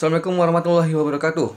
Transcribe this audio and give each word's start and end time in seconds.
Assalamualaikum 0.00 0.40
warahmatullahi 0.40 0.96
wabarakatuh. 0.96 1.52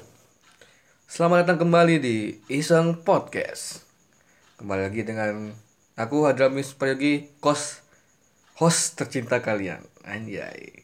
Selamat 1.07 1.47
datang 1.47 1.63
kembali 1.63 1.95
di 2.03 2.43
Iseng 2.51 2.99
Podcast. 2.99 3.87
Kembali 4.59 4.83
lagi 4.83 4.99
dengan 5.07 5.55
aku 5.95 6.27
Hadramis 6.27 6.75
Prayogi, 6.75 7.31
kos 7.39 7.79
host 8.59 8.99
tercinta 8.99 9.39
kalian. 9.39 9.79
Anjay. 10.03 10.83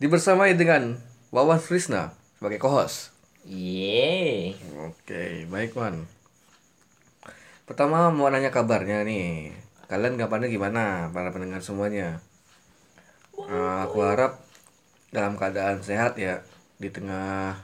Dibersamai 0.00 0.56
dengan 0.56 0.96
Wawan 1.36 1.60
Krisna 1.60 2.16
sebagai 2.40 2.64
co-host. 2.64 3.12
Yeay. 3.44 4.56
Oke, 4.88 5.44
baik 5.52 5.76
Wan. 5.76 6.08
Pertama 7.68 8.08
mau 8.08 8.32
nanya 8.32 8.48
kabarnya 8.48 9.04
nih. 9.04 9.52
Kalian 9.84 10.16
kabarnya 10.16 10.48
gimana 10.48 11.12
para 11.12 11.28
pendengar 11.28 11.60
semuanya? 11.60 12.24
Eh, 13.36 13.76
aku 13.84 14.00
harap 14.00 14.47
dalam 15.08 15.40
keadaan 15.40 15.80
sehat 15.80 16.20
ya 16.20 16.44
di 16.76 16.92
tengah 16.92 17.56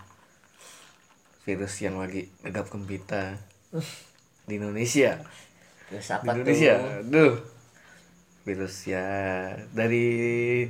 virus 1.44 1.76
yang 1.84 2.00
lagi 2.00 2.32
gegap 2.40 2.72
gempita 2.72 3.36
di 4.48 4.56
Indonesia. 4.56 5.20
Di 5.92 6.00
apa 6.00 6.32
Indonesia, 6.32 6.74
tuh? 6.80 7.00
aduh. 7.04 7.34
Virus 8.44 8.76
ya 8.88 9.08
dari 9.72 10.68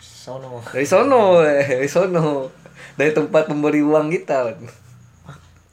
Sono. 0.00 0.60
dari 0.60 0.84
sono, 0.84 1.40
eh, 1.40 1.64
dari 1.64 1.88
sono. 1.88 2.52
Dari 2.96 3.12
tempat 3.16 3.48
pemberi 3.48 3.80
uang 3.80 4.12
kita. 4.12 4.52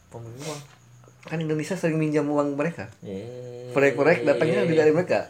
Pembuang. 0.08 0.62
Kan 1.28 1.44
Indonesia 1.44 1.76
sering 1.76 2.00
minjam 2.00 2.24
uang 2.32 2.56
mereka. 2.56 2.88
Yeay. 3.04 3.76
Proyek-proyek 3.76 4.24
datangnya 4.24 4.64
dari 4.64 4.92
mereka. 4.96 5.28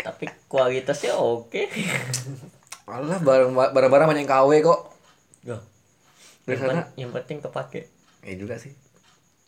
Tapi 0.00 0.24
kualitasnya 0.48 1.12
oke. 1.20 1.68
Alah 2.84 3.16
barang 3.16 3.52
barang-barang 3.52 4.08
banyak 4.12 4.22
yang 4.24 4.30
KW 4.30 4.50
kok. 4.60 4.80
Loh. 5.48 5.60
Dari 6.44 6.56
sana 6.60 6.84
yang 7.00 7.10
penting 7.16 7.40
kepake. 7.40 7.88
eh 8.24 8.36
juga 8.36 8.60
sih. 8.60 8.72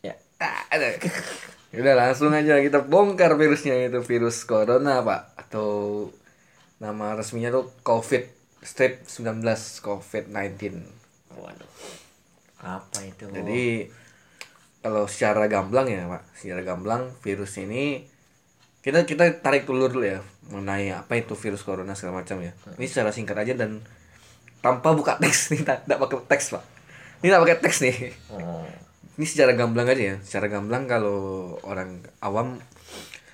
Ya. 0.00 0.16
Ah, 0.40 0.64
ada. 0.72 0.96
Udah 1.76 1.94
langsung 1.96 2.32
aja 2.32 2.56
kita 2.64 2.80
bongkar 2.88 3.36
virusnya 3.36 3.76
itu 3.92 4.00
virus 4.00 4.44
corona, 4.48 5.04
Pak. 5.04 5.36
Atau 5.36 5.68
nama 6.80 7.12
resminya 7.12 7.52
tuh 7.52 7.68
COVID 7.84 8.24
strip 8.64 9.04
19 9.04 9.44
COVID-19. 9.84 10.80
Waduh. 11.36 11.72
Apa 12.64 12.98
itu? 13.04 13.28
Jadi 13.28 13.92
kalau 14.80 15.04
secara 15.04 15.44
gamblang 15.52 15.92
ya, 15.92 16.08
Pak. 16.08 16.22
Secara 16.40 16.64
gamblang 16.64 17.12
virus 17.20 17.60
ini 17.60 18.08
kita 18.86 19.02
kita 19.02 19.42
tarik 19.42 19.66
dulu 19.66 19.90
dulu 19.90 20.06
ya 20.06 20.22
mengenai 20.46 20.94
apa 20.94 21.18
itu 21.18 21.34
virus 21.34 21.66
corona 21.66 21.98
segala 21.98 22.22
macam 22.22 22.38
ya. 22.38 22.54
Ini 22.78 22.86
secara 22.86 23.10
singkat 23.10 23.34
aja 23.34 23.58
dan 23.58 23.82
tanpa 24.62 24.94
buka 24.94 25.18
teks 25.18 25.50
nih, 25.50 25.66
tak 25.66 25.90
tak 25.90 25.98
pakai 25.98 26.22
teks, 26.30 26.54
Pak. 26.54 26.64
Ini 27.26 27.28
tak 27.34 27.42
pakai 27.42 27.58
teks 27.58 27.78
nih. 27.82 27.96
Oh. 28.30 28.62
Ini 29.18 29.26
secara 29.26 29.58
gamblang 29.58 29.90
aja 29.90 30.14
ya. 30.14 30.16
Secara 30.22 30.46
gamblang 30.46 30.86
kalau 30.86 31.18
orang 31.66 32.06
awam 32.22 32.62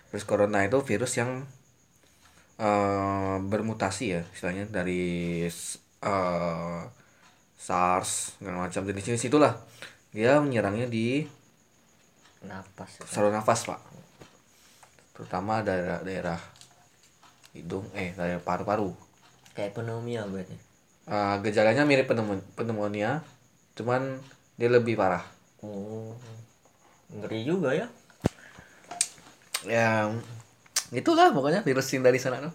virus 0.08 0.24
corona 0.24 0.64
itu 0.64 0.80
virus 0.80 1.20
yang 1.20 1.44
eh, 2.56 3.36
bermutasi 3.44 4.04
ya, 4.08 4.22
istilahnya 4.32 4.72
dari 4.72 5.44
eh, 5.44 6.80
SARS 7.60 8.40
segala 8.40 8.72
macam 8.72 8.88
jenis-jenis 8.88 9.28
itulah. 9.28 9.60
Dia 10.16 10.40
menyerangnya 10.40 10.88
di 10.88 11.28
Napas. 12.42 12.98
saluran 13.06 13.38
nafas, 13.38 13.68
Pak. 13.68 13.91
Terutama 15.12 15.60
daerah 15.60 16.00
daerah 16.00 16.40
hidung 17.52 17.84
eh 17.92 18.12
daerah 18.12 18.40
paru-paru. 18.40 18.92
Kayak 19.52 19.76
pneumonia 19.76 20.24
berarti. 20.24 20.56
Eh, 21.02 21.34
gejalanya 21.42 21.84
mirip 21.84 22.06
pneumo- 22.06 22.46
pneumonia, 22.54 23.20
cuman 23.74 24.16
dia 24.56 24.68
lebih 24.68 24.94
parah. 24.94 25.24
Oh. 25.60 26.16
Ngeri 27.12 27.44
juga 27.44 27.70
ya. 27.72 27.86
ya 29.62 30.10
itulah 30.90 31.30
pokoknya 31.30 31.62
virus 31.62 31.86
yang 31.94 32.02
dari 32.02 32.18
sana 32.18 32.42
tuh 32.42 32.50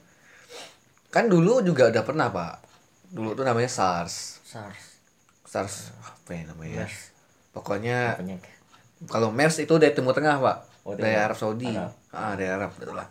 kan 1.08 1.26
dulu 1.26 1.64
juga 1.64 1.88
udah 1.88 2.04
pernah 2.04 2.28
pak 2.28 2.60
dulu 3.08 3.32
tuh 3.32 3.48
namanya 3.48 3.72
SARS 3.72 4.44
SARS. 4.44 4.84
SARS 5.48 5.76
apa 5.98 6.36
ya 6.36 6.44
namanya 6.52 6.84
MERS. 6.84 6.98
pokoknya 7.56 7.98
kalau 9.08 9.32
MERS 9.32 9.64
itu 9.64 9.72
dari 9.80 9.96
Timur 9.96 10.12
Tengah 10.12 10.36
pak 10.38 10.58
Oh, 10.84 10.96
dari. 10.96 11.16
Arab 11.16 11.36
Saudi 11.36 11.68
Arab. 11.68 11.96
Ah 12.16 12.34
dari 12.36 12.50
Arab 12.50 12.72
betul 12.76 12.96
lah 12.96 13.10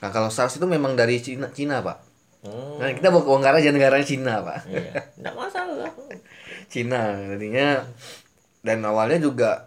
nah 0.00 0.12
kalau 0.12 0.28
SARS 0.28 0.60
itu 0.60 0.66
memang 0.68 0.92
dari 0.92 1.16
Cina 1.20 1.48
Cina 1.50 1.80
pak. 1.80 1.98
Hmm. 2.46 2.78
nah 2.78 2.92
kita 2.92 3.08
bongkar 3.10 3.56
aja 3.58 3.72
negaranya 3.72 4.06
Cina 4.06 4.44
pak. 4.44 4.68
Iya. 4.68 4.92
Enggak 5.18 5.34
masalah. 5.34 5.90
Cina 6.68 7.16
jadinya. 7.32 7.82
Dan 8.60 8.84
awalnya 8.84 9.18
juga 9.22 9.66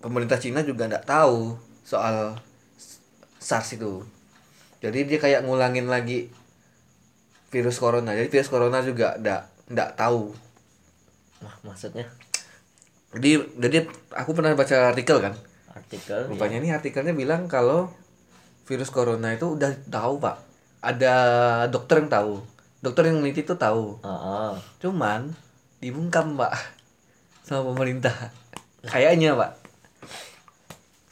pemerintah 0.00 0.40
Cina 0.40 0.64
juga 0.64 0.88
nggak 0.88 1.04
tahu 1.04 1.54
soal 1.84 2.40
SARS 3.38 3.76
itu. 3.76 4.02
Jadi 4.80 5.06
dia 5.06 5.18
kayak 5.20 5.44
ngulangin 5.46 5.86
lagi 5.86 6.32
virus 7.52 7.76
corona. 7.78 8.16
Jadi 8.16 8.28
virus 8.32 8.50
corona 8.50 8.80
juga 8.80 9.20
nggak 9.20 9.70
nggak 9.70 9.90
tahu. 9.94 10.32
Nah, 11.44 11.54
maksudnya? 11.62 12.08
Jadi 13.12 13.30
jadi 13.60 13.78
aku 14.16 14.32
pernah 14.32 14.56
baca 14.56 14.90
artikel 14.90 15.20
kan 15.20 15.36
artikel 15.72 16.28
rupanya 16.28 16.60
ini 16.60 16.68
artikelnya 16.72 17.16
bilang 17.16 17.48
kalau 17.48 17.88
virus 18.66 18.92
corona 18.94 19.34
itu 19.34 19.58
udah 19.58 19.72
tahu 19.90 20.22
pak. 20.22 20.38
Ada 20.82 21.14
dokter 21.70 22.02
yang 22.02 22.10
tahu. 22.10 22.32
Dokter 22.82 23.10
yang 23.10 23.22
meneliti 23.22 23.46
itu 23.46 23.54
tahu. 23.54 24.02
Ah, 24.02 24.10
ah. 24.10 24.52
cuman 24.82 25.30
dibungkam 25.78 26.34
pak 26.34 26.54
sama 27.46 27.70
pemerintah. 27.74 28.14
Kayaknya 28.86 29.38
pak. 29.38 29.58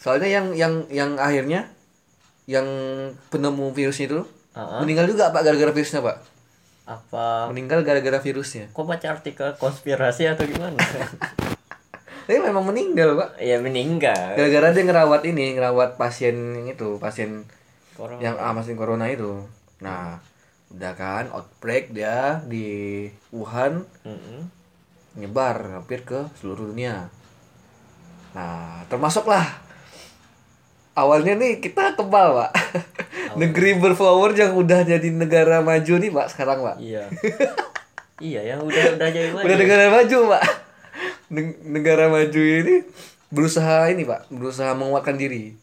Soalnya 0.00 0.28
yang 0.30 0.46
yang 0.56 0.74
yang 0.90 1.10
akhirnya 1.20 1.70
yang 2.50 2.66
penemu 3.30 3.70
virus 3.70 4.02
itu 4.02 4.26
Ah, 4.50 4.66
ah. 4.66 4.78
meninggal 4.82 5.06
juga 5.06 5.30
pak 5.30 5.46
gara-gara 5.46 5.70
virusnya 5.70 6.02
pak. 6.02 6.16
Apa? 6.90 7.46
Meninggal 7.54 7.86
gara-gara 7.86 8.18
virusnya. 8.18 8.66
Kok 8.74 8.82
baca 8.82 9.06
artikel 9.14 9.54
konspirasi 9.54 10.26
atau 10.26 10.42
gimana 10.42 10.74
tapi 12.30 12.46
memang 12.46 12.62
meninggal 12.62 13.18
pak 13.18 13.42
ya 13.42 13.58
meninggal 13.58 14.38
gara-gara 14.38 14.70
dia 14.70 14.86
ngerawat 14.86 15.22
ini 15.26 15.58
ngerawat 15.58 15.98
pasien 15.98 16.54
yang 16.54 16.70
itu 16.70 16.94
pasien 17.02 17.42
Corona. 17.98 18.22
yang 18.22 18.38
ah, 18.38 18.54
pasien 18.54 18.78
corona 18.78 19.10
itu 19.10 19.42
nah 19.82 20.22
udah 20.70 20.94
kan 20.94 21.26
outbreak 21.34 21.90
dia 21.90 22.38
di 22.46 23.10
Wuhan 23.34 23.82
Mm-mm. 24.06 24.46
nyebar 25.18 25.82
hampir 25.82 26.06
ke 26.06 26.30
seluruh 26.38 26.70
dunia. 26.70 27.10
Nah, 28.30 28.86
termasuklah 28.86 29.42
awalnya 30.94 31.34
nih 31.34 31.58
kita 31.58 31.98
kebal, 31.98 32.38
Pak. 32.38 32.50
Negeri 33.42 33.82
berflower 33.82 34.30
yang 34.38 34.54
udah 34.54 34.86
jadi 34.86 35.10
negara 35.10 35.58
maju 35.58 35.94
nih, 35.98 36.14
Pak, 36.14 36.26
sekarang, 36.30 36.62
Pak. 36.62 36.76
iya 36.78 37.10
iya 38.22 38.54
yang 38.54 38.62
udah 38.62 38.94
udah 38.94 39.08
jadi 39.10 39.34
Udah 39.34 39.56
negara 39.58 39.90
maju, 39.90 40.18
Pak. 40.38 40.69
Neg- 41.30 41.62
negara 41.62 42.10
maju 42.10 42.42
ini 42.42 42.82
berusaha 43.30 43.86
ini, 43.88 44.02
Pak, 44.02 44.26
berusaha 44.28 44.74
menguatkan 44.74 45.14
diri. 45.14 45.54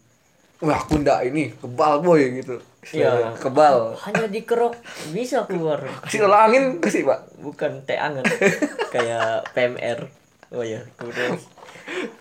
Wah, 0.57 0.79
aku 0.79 0.97
ndak 0.97 1.27
ini, 1.27 1.53
kebal 1.53 2.01
boy 2.01 2.23
gitu. 2.39 2.57
Iya. 2.87 3.35
Kebal. 3.35 3.99
hanya 3.99 4.31
dikerok 4.31 4.79
bisa 5.11 5.43
keluar 5.43 5.75
Kasih 6.07 6.23
tolak 6.23 6.47
angin 6.47 6.79
kasih, 6.79 7.03
Pak. 7.03 7.19
bukan 7.43 7.83
teh 7.83 7.99
anget 7.99 8.23
kayak 8.95 9.43
PMR 9.51 10.07
oh 10.55 10.63
ya 10.63 10.79
kemudian 10.95 11.35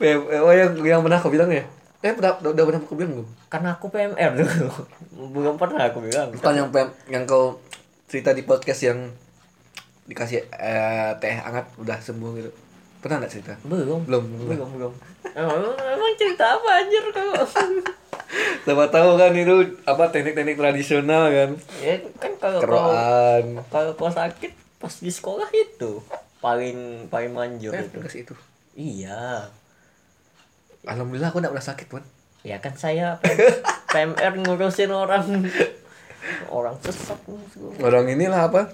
PM, 0.02 0.26
oh 0.26 0.50
yang 0.50 0.74
yang 0.82 1.00
pernah 1.06 1.22
aku 1.22 1.30
bilang 1.30 1.46
ya? 1.54 1.62
Eh, 2.02 2.10
udah, 2.10 2.42
udah, 2.42 2.50
udah 2.50 2.64
pernah 2.66 2.80
aku 2.82 2.98
bilang 2.98 3.12
belum? 3.14 3.28
karena 3.46 3.68
aku 3.78 3.86
PMR 3.94 4.30
dulu 4.34 4.68
belum 5.38 5.54
pernah 5.54 5.86
aku 5.86 5.98
bilang 6.02 6.34
Bukan 6.34 6.52
yang 6.58 6.68
PM, 6.74 6.88
yang 7.14 7.22
kau 7.30 7.62
cerita 8.10 8.34
di 8.34 8.42
podcast 8.42 8.82
yang 8.82 9.14
dikasih 10.04 10.50
eh, 10.50 11.10
teh 11.22 11.30
hangat 11.30 11.70
udah 11.78 12.02
sembuh 12.02 12.30
gitu. 12.34 12.50
Pernah 13.06 13.22
nggak 13.22 13.30
cerita? 13.30 13.54
belum 13.62 14.02
Belum. 14.02 14.24
belum 14.42 14.68
belum 14.72 14.92
emang, 15.30 15.62
emang 15.78 16.12
cerita 16.18 16.58
apa 16.58 16.68
anjir 16.76 17.04
kau 17.08 17.30
Siapa 18.66 18.90
tahu 18.90 19.14
kan 19.14 19.30
itu 19.30 19.54
apa 19.84 20.10
teknik-teknik 20.10 20.58
tradisional 20.58 21.30
kan. 21.30 21.50
ya 21.78 21.94
kan 22.18 22.32
kalau 22.36 22.58
Keroan. 22.58 23.62
kalau 23.70 23.94
kau 23.94 24.10
sakit 24.10 24.50
pas 24.76 24.90
di 24.92 25.06
sekolah 25.08 25.46
itu 25.48 26.02
paling 26.40 27.06
paling 27.06 27.30
manjur 27.30 27.70
Eh, 27.70 27.86
itu 27.86 28.26
itu. 28.26 28.34
iya 28.74 29.46
Alhamdulillah 30.82 31.30
aku 31.30 31.38
nggak 31.38 31.52
pernah 31.52 31.68
sakit, 31.68 31.86
Wan. 31.88 32.04
ya 32.42 32.58
kan 32.58 32.74
saya 32.74 33.22
PMR 33.86 34.34
ngurusin 34.42 34.90
orang 34.90 35.46
orang 36.48 36.74
sesat 36.80 37.18
Orang 37.78 38.06
inilah 38.06 38.50
apa? 38.50 38.66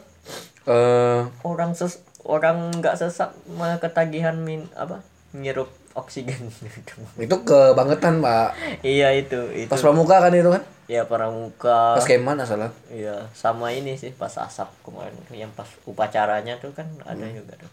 Eh 0.64 1.20
orang 1.42 1.72
ses 1.72 2.00
orang 2.22 2.70
nggak 2.78 2.94
sesat 2.94 3.30
malah 3.50 3.78
ketagihan 3.78 4.34
min 4.34 4.66
apa 4.72 5.02
ngirup 5.32 5.66
oksigen 5.92 6.48
Itu 7.20 7.36
kebangetan, 7.44 8.24
Pak. 8.24 8.56
iya 8.80 9.12
itu 9.12 9.36
itu 9.52 9.68
Pas 9.68 9.76
pramuka 9.76 10.16
kan 10.18 10.32
itu 10.32 10.48
kan? 10.48 10.62
ya 10.86 11.04
pramuka 11.04 11.96
Pas 11.96 12.04
keman 12.04 12.36
asalah. 12.36 12.68
iya 12.88 13.28
sama 13.32 13.70
ini 13.70 13.96
sih 13.96 14.12
pas 14.12 14.32
asap 14.34 14.68
kemarin 14.82 15.14
yang 15.30 15.48
pas 15.52 15.68
upacaranya 15.84 16.56
tuh 16.58 16.72
kan 16.72 16.84
ada 17.02 17.24
juga 17.26 17.56
tuh 17.56 17.70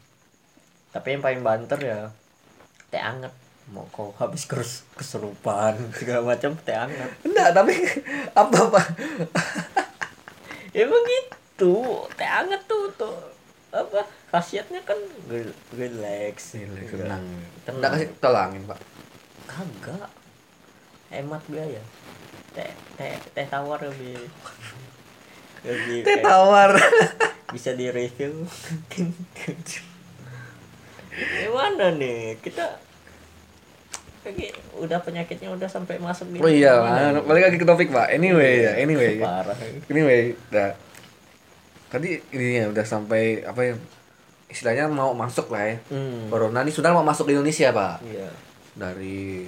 tapi 0.89 1.13
yang 1.13 1.21
paling 1.21 1.41
banter 1.41 1.79
ya 1.79 1.99
teh 2.87 2.97
anget 2.97 3.29
mau 3.69 3.85
kau 3.89 4.09
habis 4.15 4.43
kes 4.43 4.87
kesurupan 4.95 5.77
segala 5.99 6.33
macam 6.33 6.55
teh 6.59 6.73
anget 6.73 7.11
Enggak, 7.21 7.49
tapi 7.53 7.73
apa, 8.41 8.59
Pak? 8.67 8.85
ya 10.71 10.85
begitu 10.85 11.73
teh 12.15 12.29
anget 12.29 12.61
tuh 12.65 12.87
tuh 12.95 13.15
apa 13.69 14.01
khasiatnya 14.29 14.81
kan 14.83 14.97
rel- 15.25 15.57
relax 15.73 16.53
Relax, 16.53 16.85
Iya. 16.85 16.95
tenang. 16.95 17.25
tenang 17.59 17.75
Enggak 17.75 17.91
kasih 17.91 18.07
tolangin, 18.19 18.63
Pak. 18.63 18.79
kagak 19.45 20.09
hemat 21.09 21.41
biaya 21.45 21.81
teh 22.51 22.69
teh 22.93 23.13
teh 23.31 23.45
tawar 23.45 23.81
lebih 23.81 24.21
lebih 25.61 25.99
Teh 26.01 26.17
tawar. 26.19 26.77
bisa 27.53 27.73
di 27.73 27.89
review 27.89 28.45
gimana 31.41 31.91
nih 31.91 32.37
kita 32.39 32.77
lagi 34.21 34.47
udah 34.75 34.99
penyakitnya 35.01 35.49
udah 35.49 35.65
sampai 35.65 35.97
masuk 35.97 36.29
Oh 36.37 36.45
iya, 36.45 36.77
nih? 36.77 37.23
balik 37.23 37.49
lagi 37.49 37.57
ke 37.57 37.65
topik, 37.65 37.89
Pak. 37.89 38.11
Anyway, 38.11 38.61
ya, 38.61 38.77
anyway. 38.77 39.17
parah 39.17 39.55
Anyway, 39.87 40.35
udah. 40.51 40.75
Tadi 41.89 42.21
ini 42.29 42.61
ya 42.61 42.69
udah 42.69 42.85
sampai 42.85 43.41
apa 43.41 43.61
ya? 43.63 43.73
Istilahnya 44.49 44.89
mau 44.89 45.13
masuk 45.13 45.53
lah 45.53 45.63
ya. 45.63 45.75
hmm. 45.93 46.33
Corona 46.33 46.65
ini 46.65 46.73
sudah 46.73 46.89
mau 46.91 47.05
masuk 47.05 47.29
di 47.29 47.37
Indonesia, 47.37 47.69
Pak. 47.69 47.95
iya 48.03 48.29
Dari 48.73 49.45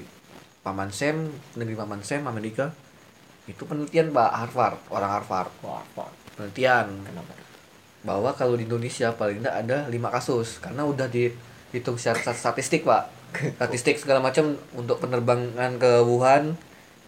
Paman 0.62 0.94
Sam, 0.94 1.25
negeri 1.57 1.74
Paman 1.74 2.06
Sam, 2.06 2.30
Amerika. 2.30 2.69
Itu 3.50 3.65
penelitian, 3.65 4.13
Pak, 4.13 4.30
Harvard, 4.30 4.77
orang 4.94 5.12
Harvard. 5.18 5.51
wah 5.65 5.81
wah. 5.98 6.09
Penelitian 6.38 7.01
kenapa 7.01 7.42
bahwa 8.01 8.33
kalau 8.33 8.57
di 8.57 8.65
Indonesia 8.65 9.13
paling 9.13 9.42
tidak 9.42 9.56
ada 9.62 9.77
lima 9.86 10.09
kasus 10.09 10.57
karena 10.57 10.81
udah 10.81 11.06
dihitung 11.06 12.01
secara 12.01 12.18
stat- 12.18 12.39
statistik 12.42 12.81
pak 12.81 13.13
statistik 13.62 14.01
segala 14.01 14.18
macam 14.18 14.57
untuk 14.74 14.98
penerbangan 14.98 15.77
ke 15.77 16.01
Wuhan 16.01 16.57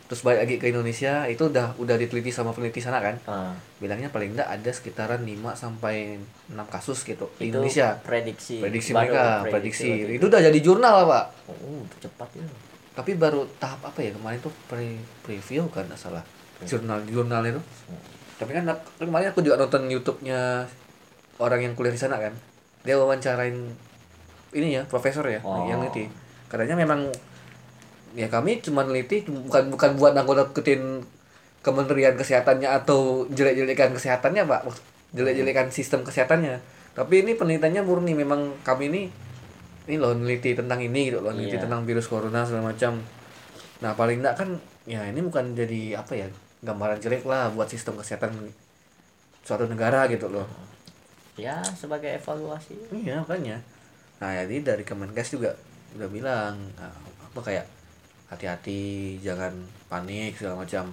terus 0.04 0.20
balik 0.22 0.46
lagi 0.46 0.56
ke 0.60 0.66
Indonesia 0.68 1.26
itu 1.26 1.48
udah 1.48 1.74
udah 1.80 1.96
diteliti 1.96 2.30
sama 2.30 2.52
peneliti 2.52 2.84
sana 2.84 3.00
kan? 3.00 3.16
Ah, 3.24 3.56
bilangnya 3.80 4.12
paling 4.12 4.36
tidak 4.36 4.50
ada 4.52 4.72
sekitaran 4.72 5.22
5 5.24 5.56
sampai 5.56 6.20
6 6.52 6.60
kasus 6.68 7.02
gitu 7.02 7.32
di 7.36 7.50
itu 7.50 7.56
Indonesia. 7.56 7.98
prediksi 8.04 8.60
prediksi 8.60 8.92
baru 8.92 9.00
mereka 9.10 9.24
prediksi 9.48 9.88
waktu 9.90 10.14
itu. 10.20 10.24
Udah 10.28 10.40
jadi 10.44 10.60
jurnal 10.60 10.94
lah 10.94 11.06
pak. 11.08 11.26
Oh 11.50 11.82
cepat 11.98 12.30
ya. 12.36 12.46
Tapi 12.94 13.12
baru 13.16 13.48
tahap 13.58 13.82
apa 13.84 14.00
ya? 14.00 14.12
Kemarin 14.14 14.38
tuh 14.38 14.54
pre 14.68 15.00
preview 15.24 15.66
kan 15.72 15.88
nggak 15.88 15.98
salah. 15.98 16.22
Jurnal 16.64 17.04
jurnal 17.06 17.44
itu 17.44 17.62
tapi 18.34 18.50
kan 18.50 18.66
kemarin 19.00 19.30
aku 19.32 19.40
juga 19.40 19.56
nonton 19.56 19.88
YouTube-nya 19.88 20.68
orang 21.38 21.64
yang 21.64 21.74
kuliah 21.74 21.96
di 21.96 22.02
sana 22.02 22.20
kan. 22.20 22.34
Dia 22.84 23.00
wawancarain 23.00 23.56
ini 24.54 24.78
ya 24.78 24.84
profesor 24.86 25.24
ya 25.26 25.40
Oh. 25.42 25.66
yang 25.66 25.82
neliti 25.82 26.06
katanya 26.46 26.78
memang 26.78 27.10
ya 28.14 28.30
kami 28.30 28.62
cuma 28.62 28.86
neliti 28.86 29.26
bukan 29.26 29.74
bukan 29.74 29.98
buat 29.98 30.14
nangkut-nangkutin 30.14 31.02
kementerian 31.66 32.14
kesehatannya 32.14 32.70
atau 32.70 33.26
jelek-jelekan 33.32 33.96
kesehatannya 33.96 34.44
pak 34.46 34.62
jelek-jelekan 35.14 35.70
sistem 35.70 36.02
kesehatannya. 36.02 36.60
Tapi 36.94 37.26
ini 37.26 37.34
penelitiannya 37.38 37.82
murni. 37.86 38.14
Memang 38.18 38.54
kami 38.62 38.90
ini 38.90 39.02
ini 39.90 39.96
loh 39.98 40.14
neliti 40.18 40.54
tentang 40.58 40.82
ini 40.82 41.10
gitu 41.12 41.22
loh 41.22 41.34
neliti 41.34 41.58
Iya. 41.58 41.66
tentang 41.70 41.86
virus 41.86 42.10
corona 42.10 42.46
segala 42.46 42.74
macam. 42.74 43.02
Nah 43.82 43.92
paling 43.94 44.22
enggak 44.22 44.36
kan 44.42 44.50
ya 44.90 45.06
ini 45.08 45.24
bukan 45.24 45.56
jadi 45.56 46.02
apa 46.02 46.14
ya 46.18 46.28
gambaran 46.64 47.00
jelek 47.00 47.24
lah 47.28 47.52
buat 47.52 47.68
sistem 47.72 47.96
kesehatan 48.00 48.36
suatu 49.44 49.66
negara 49.68 50.08
gitu 50.10 50.30
loh. 50.30 50.48
Ya 51.38 51.62
sebagai 51.78 52.14
evaluasi. 52.14 52.78
Iya 52.94 53.26
makanya. 53.26 53.62
Nah 54.22 54.30
jadi 54.44 54.62
dari 54.62 54.84
Kemenkes 54.86 55.34
juga 55.34 55.58
udah 55.94 56.10
bilang 56.10 56.58
nah, 56.78 56.94
apa 57.30 57.40
kayak 57.42 57.66
hati-hati 58.34 58.82
jangan 59.22 59.54
panik 59.88 60.36
segala 60.36 60.66
macam. 60.66 60.90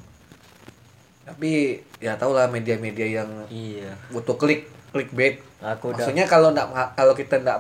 Tapi 1.25 1.78
ya 2.00 2.16
tau 2.16 2.32
lah 2.34 2.50
media-media 2.50 3.22
yang 3.22 3.31
iya. 3.48 3.92
butuh 4.10 4.34
klik 4.34 4.66
clickbait. 4.90 5.38
Aku 5.60 5.92
udah 5.92 6.02
maksudnya 6.02 6.25
kalau 6.26 6.50
nggak 6.50 6.96
kalau 6.96 7.14
kita 7.14 7.38
nggak 7.38 7.58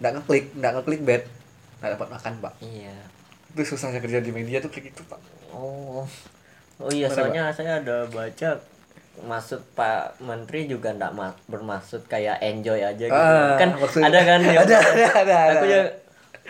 nggak 0.00 0.12
ngeklik 0.20 0.46
nggak 0.56 0.72
ngeklik 0.78 1.00
bait 1.02 1.24
nggak 1.80 1.90
dapat 1.96 2.08
makan 2.12 2.32
pak. 2.40 2.52
Iya. 2.60 2.96
Itu 3.50 3.62
susahnya 3.74 3.98
kerja 3.98 4.20
di 4.22 4.30
media 4.30 4.62
tuh 4.62 4.70
klik 4.70 4.92
itu 4.92 5.02
pak. 5.08 5.18
Oh, 5.50 6.06
oh 6.78 6.90
iya 6.94 7.10
Mana, 7.10 7.16
soalnya 7.16 7.44
saya 7.50 7.82
ada 7.82 8.06
baca 8.06 8.50
maksud 9.20 9.60
Pak 9.76 10.22
Menteri 10.22 10.64
juga 10.64 10.94
ndak 10.94 11.12
ma- 11.12 11.36
bermaksud 11.50 12.06
kayak 12.06 12.40
enjoy 12.40 12.78
aja 12.78 13.04
gitu. 13.04 13.12
Ah, 13.12 13.58
kan 13.58 13.74
maksud- 13.76 14.00
ada 14.00 14.20
kan 14.22 14.40
yang- 14.46 14.62
ada 14.64 14.76
ada 14.78 15.06
ada, 15.26 15.36
Aku 15.58 15.64
ada. 15.66 15.66
juga 15.66 15.82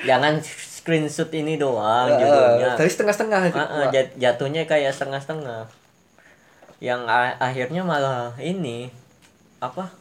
jangan 0.04 0.34
screenshot 0.80 1.28
ini 1.30 1.54
doang 1.54 2.08
Ah, 2.08 2.16
judulnya. 2.16 2.72
tapi 2.74 2.88
setengah-setengah 2.88 3.40
ah, 3.46 3.52
Pak. 3.52 3.92
jat- 3.92 4.16
jatuhnya 4.16 4.64
kayak 4.64 4.90
setengah-setengah. 4.90 5.68
Yang 6.80 7.00
akhirnya 7.38 7.82
malah 7.82 8.32
ini 8.40 8.88
apa? 9.58 9.92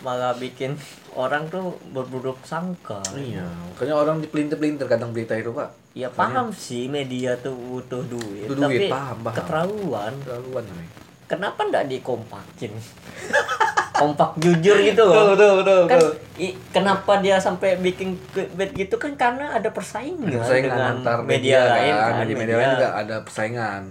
Malah 0.00 0.36
bikin 0.36 0.76
orang 1.10 1.48
tuh 1.48 1.72
berburuk 1.88 2.36
sangka. 2.42 3.00
iya 3.14 3.40
makanya 3.66 3.94
orang 3.94 4.16
dipelintir-pelintir 4.18 4.84
kadang 4.84 5.10
berita 5.10 5.32
itu 5.32 5.48
pak 5.50 5.72
Ya 5.92 6.08
paham 6.08 6.48
sih 6.50 6.88
media 6.88 7.36
tuh 7.36 7.52
butuh 7.52 8.00
duit, 8.02 8.48
Butuh 8.48 8.64
duit, 8.66 8.88
tapi 8.88 8.90
paham, 8.90 9.16
paham. 9.22 9.34
keterlaluan. 9.34 10.12
terlaluan 10.20 10.64
nih 10.66 10.88
Kenapa 11.26 11.60
ndak 11.62 11.84
dikompakin? 11.86 12.72
Kompak 13.92 14.30
jujur 14.36 14.76
gitu 14.78 15.04
betul 15.04 15.12
loh. 15.12 15.26
betul 15.30 15.52
betul, 15.58 15.80
Kan 15.84 15.98
betul. 15.98 16.12
i- 16.38 16.56
kenapa 16.68 17.12
dia 17.18 17.36
sampai 17.36 17.76
bikin 17.76 18.16
clickbait 18.26 18.72
gitu 18.74 18.96
kan 18.96 19.12
karena 19.14 19.52
ada 19.52 19.68
persaingan, 19.68 20.32
persaingan 20.32 20.70
dengan 20.70 20.86
antar 20.96 21.18
media, 21.20 21.28
media, 21.28 21.58
lain 21.68 21.92
kan, 21.92 22.00
kan. 22.02 22.14
media-media 22.18 22.56
lain 22.56 22.70
juga 22.72 22.88
ada 22.94 23.16
persaingan 23.20 23.82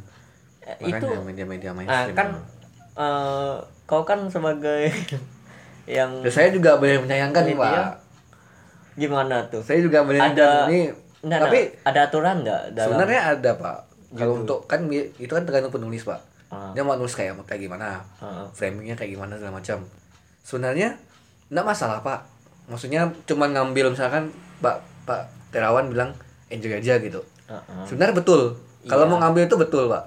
Eh, 0.61 0.75
makanya 0.79 0.97
itu 0.99 1.07
media-media 1.23 1.69
ah, 1.69 1.75
mainstream 1.75 2.15
kan 2.15 2.29
eh, 2.95 3.53
kau 3.83 4.01
kan 4.01 4.19
sebagai 4.27 4.89
yang 5.87 6.11
Ya, 6.19 6.29
saya 6.29 6.49
juga 6.49 6.75
banyak 6.75 7.01
menyayangkan 7.01 7.43
nih 7.43 7.55
Media. 7.55 7.73
pak 7.77 7.93
gimana 8.93 9.35
tuh? 9.47 9.61
saya 9.61 9.79
juga 9.79 10.01
menyayangkan 10.01 10.35
Ada- 10.35 10.67
ini 10.67 10.81
Nggak, 11.21 11.39
tapi 11.39 11.59
nggak, 11.61 11.85
ada 11.85 11.99
aturan 12.01 12.35
nggak 12.39 12.61
dalam 12.71 12.87
sebenarnya 12.87 13.21
ada 13.31 13.51
pak 13.53 13.77
kalau 14.11 14.33
Gitu. 14.33 14.41
untuk 14.41 14.59
kan 14.65 14.79
itu 14.91 15.29
kan 15.29 15.43
tergantung 15.43 15.69
penulis 15.71 16.01
pak 16.01 16.17
Ah. 16.51 16.75
dia 16.75 16.83
mau 16.83 16.99
nulis 16.99 17.15
kayak 17.15 17.39
kayak 17.47 17.71
gimana? 17.71 18.03
Ah, 18.19 18.43
framingnya 18.51 18.99
kayak 18.99 19.15
gimana 19.15 19.39
segala 19.39 19.63
macam. 19.63 19.79
Sebenarnya 20.43 20.99
nggak 21.47 21.63
masalah 21.63 22.03
pak. 22.03 22.27
Maksudnya 22.67 23.07
cuman 23.23 23.55
ngambil 23.55 23.95
misalkan 23.95 24.27
pak 24.59 24.83
pak 25.07 25.31
terawan 25.55 25.87
bilang 25.87 26.11
enjoy 26.51 26.75
aja 26.75 26.99
gitu. 26.99 27.23
Ah, 27.47 27.63
ah. 27.71 27.87
sebenarnya 27.87 28.19
betul. 28.19 28.51
Kalau 28.83 29.07
Iya. 29.07 29.11
mau 29.15 29.17
ngambil 29.23 29.47
itu 29.47 29.55
betul 29.55 29.87
pak. 29.87 30.03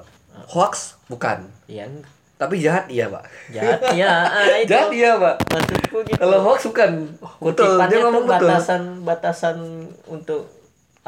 Hoax 0.52 1.00
bukan. 1.08 1.48
Iya, 1.64 1.88
tapi 2.34 2.60
jahat 2.60 2.84
iya 2.92 3.06
pak. 3.08 3.24
Jahat 3.48 3.80
ya, 4.00 4.12
ah, 4.28 4.44
itu 4.60 4.68
jahat 4.68 4.90
iya 4.92 5.12
pak. 5.16 5.36
maksudku 5.48 5.98
gitu. 6.04 6.18
kalau 6.20 6.38
hoax 6.44 6.60
bukan. 6.68 6.90
Betul 7.40 7.64
Kutipannya 7.72 7.88
dia 7.88 7.96
tuh 7.96 8.04
ngomong 8.04 8.24
betul. 8.28 8.48
batasan 8.52 8.82
batasan 9.06 9.56
untuk 10.04 10.42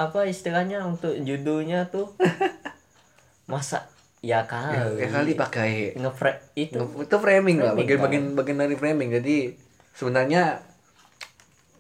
apa 0.01 0.25
istilahnya 0.25 0.81
untuk 0.87 1.13
judulnya 1.21 1.93
tuh. 1.93 2.09
Masa 3.53 3.85
ya 4.21 4.43
kali. 4.43 4.75
Ya, 4.75 4.85
ya 4.97 5.09
kali 5.11 5.33
pakai 5.33 5.71
ngefre 5.95 6.33
itu. 6.55 6.77
Nge- 6.77 7.05
itu 7.05 7.17
framing 7.17 7.59
lah 7.59 7.73
Framing, 7.73 7.81
bagian 7.81 8.01
bagian 8.01 8.25
bagian 8.35 8.59
dari 8.59 8.75
framing. 8.75 9.09
Jadi 9.13 9.37
sebenarnya 9.93 10.61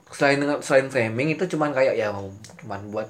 selain 0.09 0.39
selain 0.61 0.89
framing 0.89 1.29
itu 1.31 1.45
cuman 1.47 1.73
kayak 1.73 1.95
ya 1.95 2.15
cuman 2.63 2.81
buat 2.89 3.09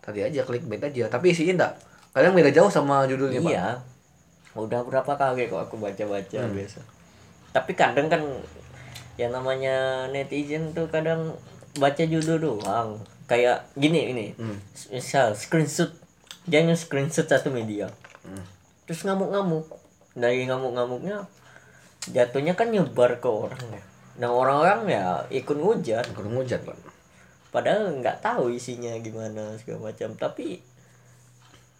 tadi 0.00 0.22
aja 0.22 0.42
clickbait 0.42 0.80
aja. 0.80 1.06
Tapi 1.06 1.30
isinya 1.30 1.54
enggak 1.54 1.72
kadang 2.12 2.32
beda 2.32 2.50
jauh 2.50 2.68
sama 2.68 3.04
judulnya 3.04 3.40
pak. 3.40 3.52
Iya. 3.52 3.66
Udah 4.52 4.80
berapa 4.82 5.12
kali 5.12 5.48
kok 5.48 5.62
aku 5.62 5.76
baca 5.76 6.04
baca 6.04 6.38
Hmm. 6.38 6.52
biasa. 6.52 6.80
Tapi 7.52 7.72
kadang 7.72 8.08
kan 8.08 8.20
yang 9.14 9.28
namanya 9.30 10.08
netizen 10.08 10.72
tuh 10.72 10.88
kadang 10.88 11.36
baca 11.74 12.02
judul 12.02 12.38
doang. 12.38 13.00
Kayak 13.24 13.64
gini 13.74 14.12
ini. 14.12 14.26
Hmm. 14.34 14.58
misal 14.88 15.32
screenshot 15.32 15.88
jangan 16.44 16.74
screenshot 16.74 17.24
satu 17.24 17.48
media 17.48 17.88
Hmm. 18.22 18.44
terus 18.86 19.02
ngamuk-ngamuk. 19.02 19.66
Dari 20.12 20.44
ngamuk-ngamuknya 20.44 21.24
jatuhnya 22.10 22.52
kan 22.58 22.68
nyebar 22.68 23.22
ke 23.22 23.28
orang 23.30 23.62
ya. 23.70 23.82
Nah 24.20 24.28
orang-orang 24.28 24.80
ya 24.90 25.04
ikut 25.30 25.56
ngujat 25.56 26.12
kurang 26.12 26.36
ngujat 26.36 26.60
pak. 26.66 26.76
Padahal 27.48 27.94
nggak 28.00 28.20
tahu 28.20 28.52
isinya 28.52 28.92
gimana 29.00 29.56
segala 29.56 29.92
macam. 29.92 30.12
Tapi 30.16 30.60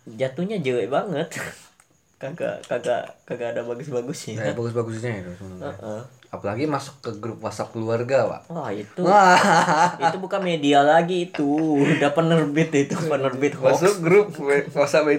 jatuhnya 0.07 0.59
jelek 0.59 0.89
banget. 0.91 1.29
Kagak 2.23 2.63
kagak 2.71 3.19
kagak 3.27 3.51
ada 3.51 3.67
bagus-bagusnya. 3.67 4.39
Kayak 4.39 4.55
bagus 4.55 4.75
bagusnya 4.79 5.11
itu 5.27 5.35
sebenarnya. 5.43 5.75
Heeh. 5.75 6.03
apalagi 6.33 6.65
masuk 6.65 6.97
ke 7.03 7.11
grup 7.19 7.43
WhatsApp 7.43 7.75
keluarga 7.75 8.25
pak. 8.25 8.43
Wah 8.47 8.71
itu. 8.71 9.03
Wah. 9.03 9.99
Itu 9.99 10.23
bukan 10.23 10.39
media 10.41 10.87
lagi 10.87 11.29
itu. 11.29 11.51
Udah 11.83 12.15
penerbit 12.15 12.71
itu 12.73 12.95
penerbit 13.11 13.59
hoax. 13.59 13.83
masuk 13.83 13.95
grup 14.07 14.27
WhatsApp 14.71 15.11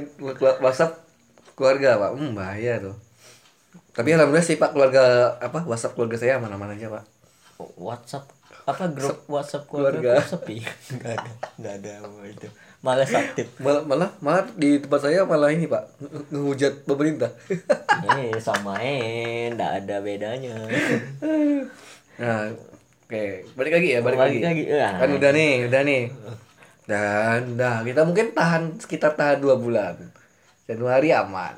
WhatsApp 0.63 1.02
keluarga 1.53 1.97
pak. 1.97 2.11
Hmm 2.13 2.33
bahaya 2.33 2.77
tuh 2.79 2.95
tapi 3.93 4.09
alhamdulillah 4.09 4.41
sih 4.41 4.57
pak 4.57 4.73
keluarga 4.73 5.01
apa 5.37 5.61
WhatsApp 5.63 5.93
keluarga 5.93 6.17
saya 6.17 6.41
mana-mana 6.41 6.73
aja 6.73 6.89
pak. 6.89 7.03
WhatsApp? 7.77 8.25
Apa 8.63 8.89
grup 8.89 9.21
WhatsApp 9.27 9.69
keluarga. 9.69 10.17
keluarga. 10.17 10.25
sepi 10.25 10.57
nggak 10.97 11.13
ada 11.13 11.31
nggak 11.59 11.73
ada 11.77 11.93
itu. 12.25 12.47
Malas 12.83 13.11
aktif 13.11 13.47
malah 13.61 13.79
malah 13.85 14.09
malah 14.19 14.43
di 14.53 14.75
tempat 14.77 14.99
saya 14.99 15.23
malah 15.23 15.47
ini 15.47 15.65
pak 15.65 15.87
nge- 16.01 16.25
ngehujat 16.29 16.73
pemerintah. 16.83 17.31
Eh 18.03 18.35
sama 18.37 18.75
eh 18.77 19.53
nggak 19.53 19.71
ada 19.79 19.95
bedanya. 20.01 20.57
Nah 22.17 22.49
oke 23.05 23.23
balik 23.53 23.73
lagi 23.73 23.87
ya 23.93 23.99
balik, 24.01 24.17
Balik 24.19 24.41
lagi, 24.41 24.65
lagi. 24.67 24.75
Ah. 24.75 24.93
kan 24.99 25.09
udah 25.11 25.31
nih 25.31 25.53
udah 25.69 25.81
nih. 25.85 26.03
Dan 26.83 27.55
dah 27.55 27.79
kita 27.81 28.01
mungkin 28.03 28.33
tahan 28.33 28.75
sekitar 28.75 29.13
tahan 29.13 29.39
dua 29.39 29.55
bulan 29.55 29.95
Januari 30.69 31.09
aman. 31.11 31.55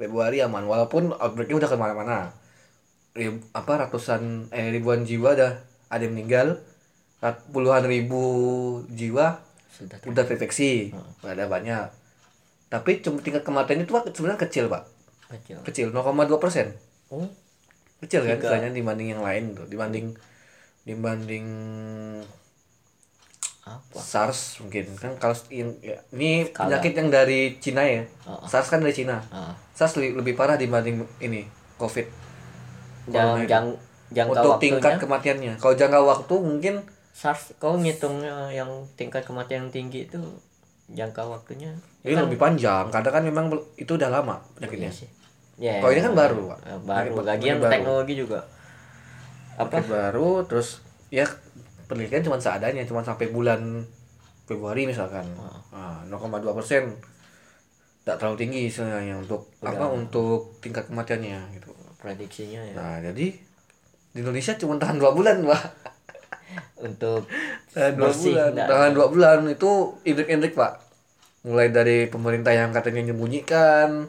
Februari 0.00 0.40
aman. 0.40 0.64
Walaupun 0.64 1.12
outbreaknya 1.12 1.60
udah 1.60 1.68
ke 1.68 1.76
mana-mana. 1.76 2.18
Rib- 3.12 3.44
apa 3.52 3.86
ratusan 3.86 4.48
eh 4.54 4.72
ribuan 4.72 5.04
jiwa 5.04 5.36
dah. 5.36 5.52
Ada 5.92 6.08
yang 6.08 6.14
meninggal. 6.16 6.60
Puluhan 7.52 7.84
ribu 7.84 8.22
jiwa 8.88 9.44
sudah 9.68 10.00
udah 10.08 10.24
deteksi 10.24 10.88
ada 11.20 11.44
banyak. 11.44 11.88
Tapi 12.72 13.04
cuma 13.04 13.20
tingkat 13.20 13.44
kematiannya 13.44 13.84
itu 13.84 13.92
sebenarnya 14.16 14.40
kecil 14.40 14.64
pak. 14.72 14.88
Kecil. 15.30 15.58
Kecil 15.66 15.86
0,2 15.92 16.40
persen. 16.40 16.72
Oh. 17.12 17.28
Kecil 18.00 18.24
kan 18.24 18.40
istilahnya 18.40 18.70
dibanding 18.72 19.12
yang 19.12 19.20
lain 19.20 19.52
tuh. 19.52 19.68
Dibanding 19.68 20.16
dibanding 20.88 21.46
apa? 23.70 23.98
SARS 24.02 24.58
mungkin 24.58 24.90
kan 24.98 25.12
kalau 25.20 25.36
in- 25.54 25.78
ya, 25.78 25.94
ini 26.10 26.48
Skala. 26.50 26.66
penyakit 26.66 26.92
yang 26.98 27.08
dari 27.12 27.40
Cina 27.62 27.86
ya. 27.86 28.02
Oh. 28.26 28.42
SARS 28.42 28.66
kan 28.66 28.82
dari 28.82 28.90
Cina. 28.90 29.22
Ah. 29.30 29.54
SARS 29.70 29.94
lebih, 30.00 30.18
lebih 30.18 30.34
parah 30.34 30.58
dibanding 30.58 31.06
ini 31.22 31.46
COVID. 31.78 32.06
Jang 33.14 33.46
jang 33.46 33.66
jangka 34.10 34.30
untuk 34.34 34.50
waktunya? 34.58 34.62
tingkat 34.74 34.92
kematiannya. 34.98 35.52
Kalau 35.62 35.74
jangka 35.78 36.00
waktu 36.02 36.34
mungkin 36.42 36.74
SARS 37.14 37.54
kau 37.62 37.78
ngitungnya 37.78 38.50
yang 38.50 38.70
tingkat 38.98 39.22
kematian 39.22 39.70
tinggi 39.70 40.10
itu 40.10 40.18
jangka 40.90 41.22
waktunya? 41.30 41.70
Ini 42.02 42.18
lebih 42.18 42.40
panjang 42.40 42.90
kadang 42.90 43.12
kan 43.12 43.22
memang 43.22 43.52
itu 43.78 43.94
udah 43.94 44.10
lama 44.10 44.42
penyakitnya. 44.58 44.90
Iya 44.90 44.98
sih. 45.06 45.08
Ya 45.60 45.76
Kalau 45.78 45.92
ini 45.92 46.00
kan 46.00 46.14
baru. 46.16 46.56
Eh, 46.64 46.80
baru. 46.82 47.12
Bagian 47.20 47.60
baru. 47.60 47.72
teknologi 47.72 48.14
juga. 48.16 48.40
Apa? 49.60 49.76
penyakit 49.76 49.92
baru 49.92 50.30
terus 50.48 50.80
ya 51.12 51.28
penelitian 51.90 52.22
cuma 52.22 52.38
seadanya 52.38 52.86
cuma 52.86 53.02
sampai 53.02 53.26
bulan 53.28 53.82
Februari 54.46 54.86
misalkan. 54.86 55.26
Nah, 55.74 56.06
0,2 56.06 56.54
persen. 56.54 56.94
Tak 58.00 58.16
terlalu 58.16 58.36
tinggi 58.40 58.62
sebenarnya 58.66 59.18
untuk 59.18 59.50
apa 59.60 59.86
untuk 59.86 60.56
tingkat 60.58 60.88
kematiannya 60.88 61.52
gitu. 61.52 61.70
Prediksinya 62.00 62.62
ya. 62.64 62.74
Nah 62.74 62.96
jadi 63.04 63.26
di 64.10 64.18
Indonesia 64.18 64.56
cuma 64.56 64.74
tahan 64.74 64.96
dua 64.96 65.12
bulan 65.12 65.44
pak 65.44 65.62
untuk 66.88 67.28
tahan 67.70 67.94
dua 67.94 68.10
bulan. 68.10 68.50
nggak- 68.56 68.68
tahan 68.72 68.92
dua 68.96 69.06
bulan 69.12 69.38
itu 69.46 69.70
indrik-indrik 70.02 70.56
pak. 70.56 70.80
Mulai 71.44 71.68
dari 71.68 72.08
pemerintah 72.08 72.56
yang 72.56 72.72
katanya 72.72 73.04
menyembunyikan 73.04 74.08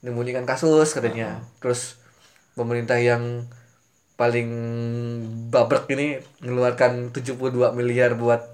menyembunyikan 0.00 0.46
kasus 0.46 0.94
katanya. 0.94 1.42
Terus 1.58 1.98
pemerintah 2.54 3.02
yang 3.02 3.50
paling 4.16 4.48
babrek 5.48 5.88
ini 5.92 6.20
mengeluarkan 6.44 7.10
72 7.10 7.36
miliar 7.74 8.14
buat 8.14 8.52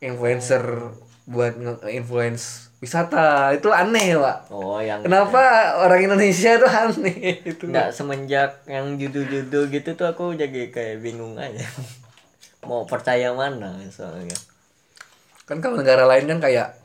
influencer 0.00 0.92
buat 1.30 1.54
nge-influence 1.54 2.72
wisata. 2.80 3.52
Itu 3.54 3.70
aneh 3.70 4.16
pak. 4.16 4.50
Oh 4.50 4.80
yang 4.80 5.04
kenapa 5.04 5.76
orang 5.78 6.10
Indonesia 6.10 6.56
itu 6.56 6.66
aneh? 6.66 7.38
Itu. 7.54 7.68
Nggak 7.68 7.92
semenjak 7.94 8.64
yang 8.66 8.96
judul-judul 8.96 9.68
gitu 9.70 9.94
tuh 9.94 10.10
aku 10.10 10.34
jadi 10.34 10.72
kayak 10.72 11.04
bingung 11.04 11.36
aja. 11.36 11.62
Mau 12.68 12.88
percaya 12.88 13.30
mana 13.36 13.78
soalnya. 13.92 14.36
Kan 15.44 15.60
kalau 15.60 15.78
negara 15.80 16.08
lain 16.08 16.26
kan 16.26 16.40
kayak 16.40 16.80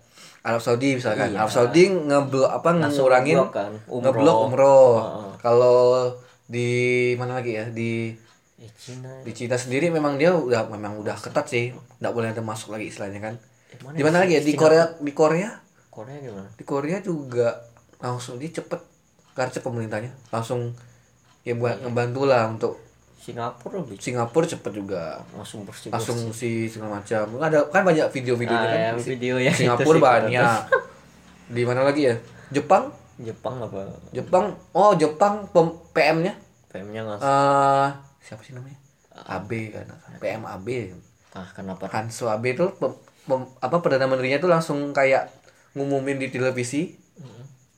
Arab 0.46 0.62
Saudi 0.62 1.00
misalkan. 1.00 1.34
Iya. 1.34 1.42
Arab 1.42 1.52
Saudi 1.52 1.90
ngeblok 1.90 2.52
apa 2.54 2.70
ngurangin 2.78 3.42
ngeblok 3.42 3.52
kan, 3.56 3.72
umroh. 3.90 4.04
ngeblok 4.04 4.38
umroh. 4.46 4.94
Heeh. 4.94 5.32
kalau 5.42 5.78
di 6.46 6.68
mana 7.16 7.38
lagi 7.38 7.52
ya? 7.54 7.66
Di 7.68 8.14
Cina 8.76 9.12
di 9.22 9.32
Cina 9.32 9.56
sendiri 9.56 9.90
memang 9.90 10.16
dia 10.16 10.32
udah 10.32 10.66
memang 10.68 10.96
udah 10.98 11.16
ketat 11.16 11.46
sih. 11.46 11.72
Nggak 12.00 12.14
boleh 12.14 12.30
ada 12.32 12.42
masuk 12.42 12.72
lagi 12.72 12.88
istilahnya 12.88 13.20
kan. 13.20 13.36
Eh, 13.70 13.78
di 13.94 14.02
mana 14.02 14.22
lagi 14.22 14.38
ya? 14.38 14.42
Di 14.42 14.54
Korea 14.54 14.96
di 14.96 15.12
Korea? 15.12 15.50
Korea 15.88 16.18
gimana? 16.18 16.48
Di 16.52 16.64
Korea 16.64 16.98
juga 17.00 17.60
langsung 17.98 18.36
dia 18.36 18.50
cepet 18.50 18.80
garcep 19.34 19.62
pemerintahnya. 19.62 20.12
Langsung 20.30 20.72
ya 21.42 21.54
buat 21.54 21.78
Iya. 21.78 21.84
ngebantu 21.86 22.22
lah 22.24 22.48
untuk 22.48 22.74
Singapura 23.16 23.82
lebih. 23.82 23.98
Singapura 23.98 24.46
cepet 24.46 24.72
juga. 24.72 25.18
Langsung 25.34 25.66
bersih 25.66 25.90
langsung 25.90 26.30
si 26.30 26.70
segala 26.70 27.02
macam. 27.02 27.26
Ada 27.38 27.68
kan 27.68 27.82
banyak 27.82 28.06
video-videonya 28.08 28.62
ah, 28.62 28.72
kan? 28.72 28.82
yang 28.94 28.98
Si- 28.98 29.10
video 29.10 29.36
ya 29.36 29.52
Singapura 29.58 29.98
banyak. 30.00 30.60
di 31.48 31.62
mana 31.62 31.82
lagi 31.82 32.06
ya? 32.06 32.16
Jepang 32.52 32.94
Jepang 33.20 33.64
apa? 33.64 33.88
Jepang 34.12 34.56
oh 34.76 34.92
Jepang 35.00 35.48
PM-nya 35.96 36.36
PM-nya 36.72 37.02
langsung 37.08 37.32
eh 37.32 37.90
siapa 38.20 38.42
sih 38.44 38.52
namanya? 38.52 38.80
AB 39.16 39.52
kan 39.72 39.88
PM 40.20 40.44
AB 40.44 40.68
ah 41.36 41.48
kenapa? 41.52 41.92
Hanso 41.92 42.32
Abe 42.32 42.56
itu 42.56 42.68
pem- 42.80 43.00
pem- 43.28 43.52
apa 43.60 43.84
perdana 43.84 44.08
menterinya 44.08 44.40
tuh 44.40 44.52
langsung 44.52 44.96
kayak 44.96 45.28
ngumumin 45.76 46.20
di 46.20 46.32
televisi. 46.32 46.96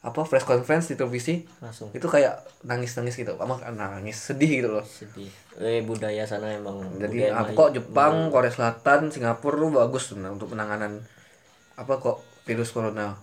Apa 0.05 0.23
press 0.23 0.45
conference 0.45 0.93
di 0.93 0.95
televisi. 0.95 1.43
Langsung. 1.59 1.89
Itu 1.91 2.05
kayak 2.07 2.45
nangis 2.63 2.93
nangis 2.95 3.17
gitu. 3.17 3.33
Apa 3.35 3.59
nangis 3.73 4.15
sedih 4.15 4.61
gitu 4.61 4.69
loh. 4.69 4.85
Sedih. 4.85 5.27
Eh 5.57 5.81
budaya 5.81 6.23
sana 6.23 6.53
emang 6.53 7.01
jadi 7.01 7.33
apa 7.33 7.51
kok 7.57 7.73
Jepang 7.73 8.29
Korea 8.29 8.53
Selatan 8.53 9.09
Singapura 9.09 9.57
tuh 9.57 9.73
bagus 9.73 10.13
tuh 10.13 10.21
nah, 10.21 10.29
untuk 10.29 10.53
penanganan 10.53 11.01
apa 11.73 11.93
kok 11.97 12.21
virus 12.45 12.69
corona 12.69 13.17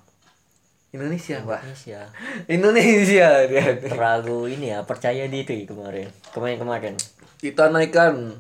Indonesia 0.95 1.43
pak. 1.43 1.61
Indonesia. 1.67 2.01
Indonesia 2.55 3.29
dia. 3.51 3.67
Terlalu 3.83 4.39
ini 4.55 4.71
ya 4.71 4.87
percaya 4.87 5.27
diri 5.27 5.67
kemarin. 5.67 6.07
Kemarin 6.31 6.57
kemarin. 6.63 6.95
Kita 7.43 7.67
naikkan 7.75 8.39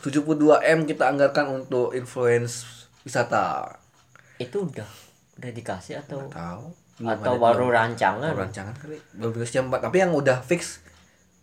72 0.00 0.24
m 0.64 0.78
kita 0.88 1.04
anggarkan 1.12 1.52
untuk 1.52 1.92
influence 1.92 2.88
wisata. 3.04 3.76
Itu 4.40 4.64
udah 4.72 4.88
udah 5.36 5.50
dikasih 5.52 6.00
atau? 6.00 6.32
Tahu. 6.32 6.64
Atau 7.04 7.36
baru 7.36 7.68
rancangan? 7.68 8.32
Baru 8.32 8.48
rancangan 8.48 8.72
kali. 8.80 8.96
Baru 9.12 9.36
dikasih 9.36 9.60
jam 9.60 9.68
4 9.68 9.84
tapi 9.84 10.00
yang 10.00 10.16
udah 10.16 10.40
fix 10.40 10.80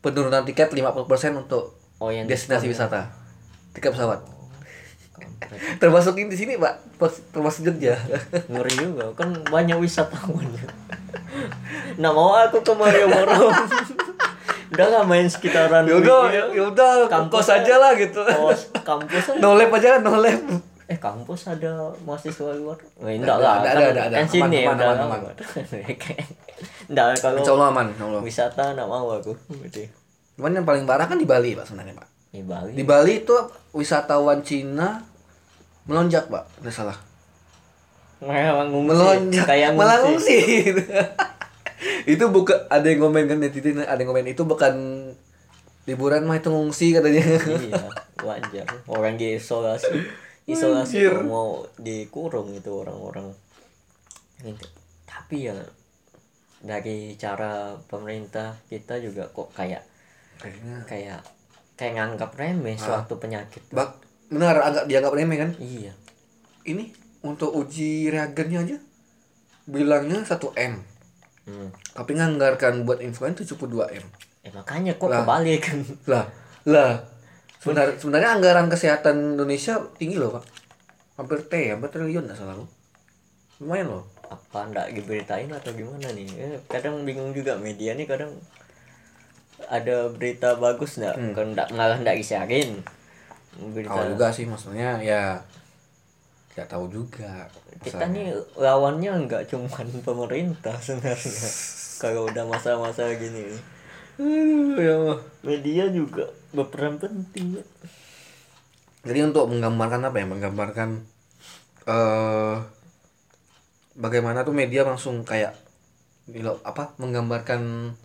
penurunan 0.02 0.42
tiket 0.50 0.74
50% 0.74 0.98
untuk 1.38 1.78
oh 2.02 2.10
yang 2.10 2.26
destinasi 2.26 2.66
wisata. 2.66 3.14
Tiket 3.78 3.94
pesawat. 3.94 4.41
termasuk 5.82 6.16
di 6.18 6.36
sini 6.36 6.56
pak. 6.58 6.80
Termasuk 7.32 7.68
Jogja. 7.68 7.96
Ngeri 8.52 8.74
juga. 8.78 9.06
Kan 9.16 9.42
banyak 9.48 9.78
wisatawan. 9.78 10.46
Nah 11.98 12.12
mau 12.12 12.36
aku 12.36 12.60
ke 12.60 12.74
Malioboro. 12.76 13.52
Udah 14.72 14.86
gak 14.88 15.06
main 15.08 15.28
sekitaran 15.28 15.84
yaudah 15.84 16.32
yaudah 16.52 17.08
Kampus 17.08 17.52
aja. 17.52 17.76
lah 17.76 17.92
gitu. 18.00 18.24
Kos 18.24 18.72
kampus 18.84 19.36
aja. 19.36 19.40
no 19.40 19.56
lab 19.56 19.72
aja 19.76 20.00
no 20.00 20.16
lab. 20.20 20.40
Eh 20.88 21.00
kampus 21.00 21.48
ada 21.52 21.92
mahasiswa 22.04 22.52
luar? 22.56 22.80
Eh, 23.04 23.16
enggak 23.16 23.40
lah 23.40 23.64
Ada, 23.64 23.70
ada, 23.72 23.84
ada, 23.92 24.02
ada. 24.12 24.16
kan 24.20 24.28
sini 24.28 24.68
Aman, 24.68 24.76
aman, 24.76 24.98
aman, 25.00 25.20
lama. 25.24 25.32
enggak 26.92 27.08
kalau 27.20 27.38
Insya 27.40 27.54
Allah 27.56 27.68
aman 27.72 27.88
wisata 28.24 28.64
enggak 28.76 28.88
mau 28.88 29.08
aku. 29.12 29.32
Cuman 30.36 30.52
yang 30.56 30.68
paling 30.68 30.84
parah 30.84 31.08
kan 31.08 31.16
di 31.16 31.28
Bali 31.28 31.56
pak 31.56 31.68
sebenarnya 31.68 31.96
pak. 31.96 32.08
Di 32.32 32.44
Bali. 32.44 32.72
Di 32.76 32.84
Bali 32.84 33.14
itu 33.24 33.36
wisatawan 33.72 34.44
Cina 34.44 35.04
melonjak 35.92 36.32
pak. 36.32 36.44
Nggak 36.64 36.74
salah. 36.74 36.98
Melonjak. 38.24 39.44
Kayak 39.44 39.76
malah 39.76 40.00
ngungsi. 40.00 40.40
ngungsi 40.72 40.90
itu 42.14 42.26
bukan 42.30 42.58
ada 42.70 42.86
yang 42.86 43.02
ngomen 43.02 43.26
kan 43.26 43.38
netizen 43.42 43.82
ada 43.82 43.98
yang 43.98 44.10
ngomen 44.10 44.30
itu 44.30 44.46
bukan 44.46 44.74
liburan 45.90 46.24
mah 46.24 46.40
itu 46.40 46.48
ngungsi 46.48 46.96
katanya. 46.96 47.24
Iya 47.60 47.84
wajar. 48.24 48.66
Orang 48.88 49.20
diisolasi 49.20 50.00
isolasi. 50.50 51.06
Kok 51.06 51.26
mau 51.28 51.66
dikurung 51.78 52.54
itu 52.56 52.72
orang-orang. 52.72 53.34
Gitu. 54.42 54.66
tapi 55.06 55.46
ya 55.46 55.54
dari 56.66 57.14
cara 57.14 57.78
pemerintah 57.86 58.58
kita 58.66 58.98
juga 58.98 59.30
kok 59.30 59.54
kayak 59.54 59.86
kayaknya. 60.42 60.82
kayak 60.90 61.22
kayak 61.78 61.94
nganggap 61.94 62.34
remeh 62.34 62.74
suatu 62.74 63.22
penyakit 63.22 63.62
bak 63.70 64.01
benar 64.32 64.56
agak 64.64 64.88
dianggap 64.88 65.12
remeh 65.12 65.38
kan? 65.38 65.52
Iya. 65.60 65.92
Ini 66.64 66.88
untuk 67.22 67.52
uji 67.52 68.08
reagennya 68.08 68.64
aja 68.64 68.78
bilangnya 69.68 70.24
1 70.24 70.40
m. 70.58 70.76
Hmm. 71.42 71.74
tapi 71.98 72.14
nganggarkan 72.14 72.86
buat 72.86 73.02
influencer 73.02 73.44
72 73.44 73.82
m. 73.98 74.06
Eh 74.42 74.54
makanya 74.54 74.94
kok 74.96 75.10
Lah. 75.10 75.26
kebalik. 75.26 75.60
Kan 75.62 75.80
lah 76.12 76.26
lah. 76.64 76.92
Sebenarnya 77.60 77.98
sebenarnya 77.98 78.30
anggaran 78.38 78.68
kesehatan 78.70 79.38
Indonesia 79.38 79.78
tinggi 79.98 80.18
loh 80.18 80.38
pak. 80.38 80.46
Hampir 81.18 81.42
T 81.46 81.54
hampir 81.70 81.90
triliun 81.92 82.26
nggak 82.26 82.38
salah 82.38 82.56
lu 82.56 82.66
lumayan 83.60 83.90
loh. 83.90 84.06
Apa 84.26 84.70
ndak 84.70 84.96
diberitain 84.96 85.50
atau 85.50 85.70
gimana 85.76 86.10
nih? 86.14 86.26
Eh, 86.40 86.58
kadang 86.66 87.04
bingung 87.06 87.36
juga 87.36 87.58
media 87.58 87.94
nih 87.94 88.06
kadang 88.06 88.32
ada 89.70 90.10
berita 90.10 90.58
bagus 90.58 90.98
ndak 90.98 91.18
kan 91.38 91.54
ndak 91.54 91.70
malah 91.74 91.98
ndak 91.98 92.18
disiarin 92.18 92.82
tahu 93.60 94.04
juga 94.16 94.28
sih 94.32 94.46
maksudnya 94.48 94.98
ya 95.04 95.42
nggak 96.52 96.68
tahu 96.68 96.86
juga. 96.92 97.48
Kita 97.80 98.12
nih 98.12 98.36
lawannya 98.60 99.28
nggak 99.28 99.48
cuman 99.48 99.88
pemerintah 100.04 100.76
sebenarnya. 100.78 101.50
Kalau 102.04 102.28
udah 102.28 102.44
masa-masa 102.50 103.08
gini. 103.16 103.56
Aduh, 104.20 104.76
ya 104.78 104.94
Allah. 105.00 105.20
media 105.42 105.88
juga 105.88 106.28
berperan 106.52 107.00
penting. 107.00 107.58
Ya. 107.58 107.66
jadi 109.02 109.32
untuk 109.32 109.48
menggambarkan 109.50 110.12
apa 110.12 110.18
ya? 110.20 110.26
Menggambarkan 110.28 110.90
eh 111.88 112.56
bagaimana 113.96 114.44
tuh 114.44 114.54
media 114.54 114.84
langsung 114.84 115.24
kayak 115.24 115.56
apa? 116.68 116.94
Menggambarkan 117.00 117.96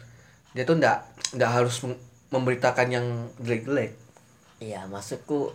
dia 0.55 0.65
tuh 0.65 0.79
ndak 0.79 1.05
ndak 1.37 1.51
harus 1.51 1.83
mem- 1.85 2.01
memberitakan 2.31 2.89
yang 2.89 3.07
jelek-jelek 3.43 4.06
iya 4.59 4.85
maksudku 4.85 5.53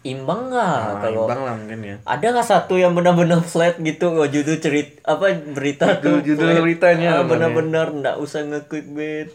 imbang 0.00 0.48
nggak 0.48 0.78
Nah, 0.84 1.00
kalau 1.00 1.26
imbang 1.26 1.40
lah 1.42 1.54
mungkin 1.54 1.80
ya. 1.82 1.96
ada 2.04 2.26
nggak 2.28 2.46
satu 2.46 2.74
yang 2.74 2.92
benar-benar 2.92 3.42
flat 3.42 3.76
gitu 3.76 4.14
oh, 4.14 4.24
judul 4.24 4.56
cerit 4.56 5.02
apa 5.02 5.26
berita 5.34 5.98
tuh 5.98 6.22
Judul- 6.22 6.38
judul 6.38 6.48
flat. 6.48 6.62
beritanya 6.62 7.10
Ah, 7.12 7.24
benar-benar. 7.24 7.86
nggak 7.92 8.16
usah 8.16 8.42
nge-clickbait 8.42 9.34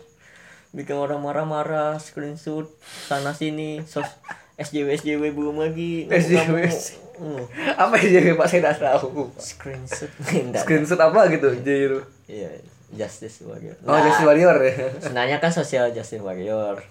bikin 0.71 0.95
orang 0.95 1.19
marah-marah 1.19 1.95
screenshot 1.97 2.65
sana 3.03 3.31
sini 3.31 3.83
sos 3.83 4.07
SJW 4.53 4.93
SJW 4.95 5.23
belum 5.31 5.57
lagi. 5.59 6.05
SJW. 6.07 6.69
Hmm, 7.15 7.41
apa 7.75 7.93
ya 7.99 8.33
pak? 8.33 8.45
Saya 8.47 8.61
tidak 8.63 8.77
tahu. 8.79 9.33
Screenshot. 9.35 10.09
Screenshot 10.61 10.97
apa 10.99 11.25
gitu 11.27 11.49
jadi 11.55 11.73
itu 11.87 11.99
iya 12.27 12.49
justice 12.89 13.41
warrior. 13.43 13.73
Oh 13.81 13.91
Nah, 13.91 14.01
Justice 14.01 14.21
Warrior 14.23 14.57
ya. 14.59 14.73
sebenarnya 14.99 15.37
kan 15.37 15.49
sosial 15.49 15.89
justice 15.89 16.21
warrior 16.21 16.81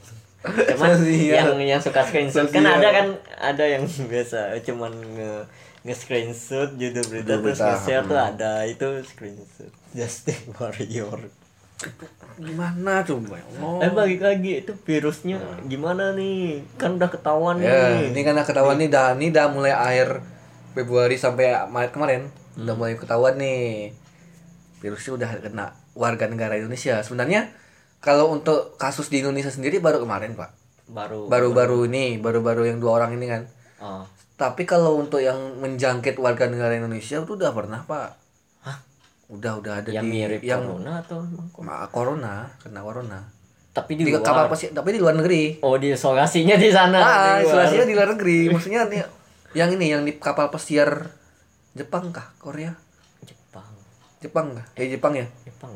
cuman 0.43 0.91
yang 1.07 1.55
yang 1.63 1.81
suka 1.81 2.03
screenshot. 2.03 2.51
Kan 2.51 2.67
ada 2.67 2.89
kan 2.91 3.07
ada 3.39 3.65
yang 3.65 3.87
biasa 4.11 4.59
cuman 4.67 4.91
nge 4.91 5.33
nge 5.87 5.95
screenshot 5.95 6.69
judul 6.75 7.05
berita. 7.07 7.39
Judul 7.39 7.55
terus 7.55 7.61
nge 7.63 7.79
share 7.87 8.05
tuh 8.07 8.19
ada 8.19 8.67
itu 8.67 8.87
screenshot. 9.07 9.71
Justice 9.99 10.51
warrior. 10.59 11.31
Gimana 12.39 13.03
coba? 13.03 13.39
Allah 13.39 13.87
eh 13.87 13.91
balik 13.91 14.21
lagi 14.23 14.53
itu 14.63 14.73
virusnya 14.87 15.39
gimana 15.67 16.15
nih? 16.15 16.63
Kan 16.79 16.99
udah 16.99 17.11
ketahuan 17.11 17.59
ya 17.59 17.99
nih. 17.99 18.15
ini 18.15 18.21
kan 18.23 18.39
ketahuan 18.43 18.79
nih. 18.79 18.89
dah 18.91 19.15
ini 19.19 19.35
dah 19.35 19.51
mulai 19.51 19.75
akhir 19.75 20.23
Februari 20.75 21.19
sampai 21.19 21.55
Maret 21.71 21.91
kemarin. 21.95 22.23
Udah 22.59 22.75
mulai 22.79 22.95
ketahuan 22.95 23.35
nih. 23.39 23.95
Virusnya 24.79 25.13
udah 25.19 25.31
kena 25.43 25.67
warga 25.95 26.27
negara 26.31 26.55
Indonesia. 26.59 27.03
Sebenarnya 27.03 27.51
kalau 28.03 28.35
untuk 28.35 28.75
kasus 28.75 29.07
di 29.07 29.23
Indonesia 29.23 29.49
sendiri 29.49 29.79
baru 29.79 30.03
kemarin 30.03 30.35
pak. 30.35 30.51
Baru. 30.91 31.31
Baru-baru 31.31 31.87
ini 31.87 32.19
baru-baru 32.19 32.67
yang 32.67 32.83
dua 32.83 33.01
orang 33.01 33.15
ini 33.17 33.27
kan. 33.31 33.45
Oh. 33.83 34.07
tapi 34.39 34.63
kalau 34.63 34.95
untuk 34.95 35.19
yang 35.19 35.59
menjangkit 35.59 36.15
warga 36.19 36.47
negara 36.47 36.75
Indonesia 36.75 37.23
itu 37.23 37.33
udah 37.35 37.51
pernah 37.55 37.83
pak. 37.87 38.15
Hah? 38.67 38.79
udah 39.31 39.53
udah 39.63 39.73
ada 39.83 39.91
yang 39.91 40.07
di 40.07 40.11
mirip 40.11 40.43
yang 40.43 40.67
corona 40.67 40.99
atau? 40.99 41.19
Ma- 41.63 41.87
corona 41.91 42.51
kena 42.59 42.83
corona. 42.83 43.19
Tapi 43.71 43.95
di 43.95 44.03
di 44.07 44.13
luar. 44.13 44.27
kapal 44.27 44.47
pesi 44.51 44.75
tapi 44.75 44.91
di 44.95 45.01
luar 45.03 45.15
negeri. 45.15 45.63
Oh 45.63 45.79
di 45.79 45.95
isolasinya 45.95 46.59
di 46.59 46.71
sana. 46.75 46.99
Ah 46.99 47.39
di 47.39 47.47
isolasinya 47.47 47.87
di 47.87 47.95
luar 47.95 48.11
negeri. 48.19 48.51
Maksudnya 48.51 48.91
nih 48.91 49.03
yang 49.55 49.71
ini 49.79 49.87
yang 49.95 50.03
di 50.03 50.19
kapal 50.19 50.51
pesiar 50.51 51.11
Jepang 51.73 52.11
kah 52.11 52.35
Korea? 52.43 52.75
Jepang. 53.23 53.71
Jepang 54.19 54.47
kah? 54.59 54.67
Eh 54.75 54.91
Jepang 54.91 55.15
ya? 55.15 55.27
Jepang 55.47 55.73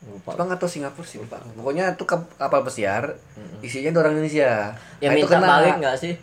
lupa. 0.00 0.30
Jepang 0.30 0.48
atau 0.48 0.64
Singapura 0.64 1.02
sih 1.02 1.18
lupa 1.18 1.36
pokoknya 1.42 1.90
itu 1.90 2.04
kap- 2.04 2.30
kapal 2.32 2.62
pesiar 2.62 3.18
isinya 3.58 3.90
ada 3.90 3.98
orang 4.00 4.14
Indonesia. 4.14 4.72
Yang 4.96 5.10
Nah, 5.10 5.16
itu 5.16 5.24
minta 5.24 5.36
kena. 5.36 5.48
balik 5.50 5.74
nggak 5.78 5.96
sih? 5.96 6.14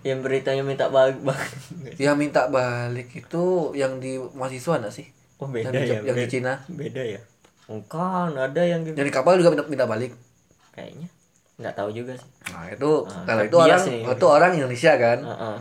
Yang 0.00 0.18
beritanya 0.22 0.62
minta 0.62 0.86
balik 0.88 1.18
balik. 1.20 1.52
Yang 2.00 2.16
minta 2.16 2.42
balik 2.46 3.08
itu 3.12 3.44
yang 3.74 3.92
di 3.96 4.16
mahasiswa 4.16 4.80
nggak 4.80 4.94
sih? 4.94 5.06
Oh 5.36 5.46
beda 5.46 5.68
yang 5.68 5.74
di, 5.74 5.84
ya 5.86 5.96
yang 6.02 6.04
di 6.10 6.12
beda, 6.18 6.30
Cina. 6.30 6.52
Beda 6.66 7.02
ya? 7.02 7.20
Bukan 7.66 8.30
ada 8.34 8.62
yang 8.62 8.80
di- 8.80 8.92
yang 8.92 9.04
di 9.04 9.12
kapal 9.12 9.36
juga 9.36 9.50
minta, 9.50 9.64
minta 9.66 9.84
balik. 9.84 10.16
Kayaknya. 10.70 11.08
Nggak 11.56 11.74
tahu 11.74 11.90
juga 11.90 12.12
sih. 12.14 12.28
Nah 12.48 12.64
itu 12.66 12.90
Ah, 13.04 13.24
kalau 13.24 13.42
itu 13.44 13.56
orang 13.58 13.80
nih. 13.84 14.02
itu 14.08 14.26
orang 14.26 14.50
Indonesia 14.54 14.92
kan. 14.96 15.18
Heeh. 15.20 15.56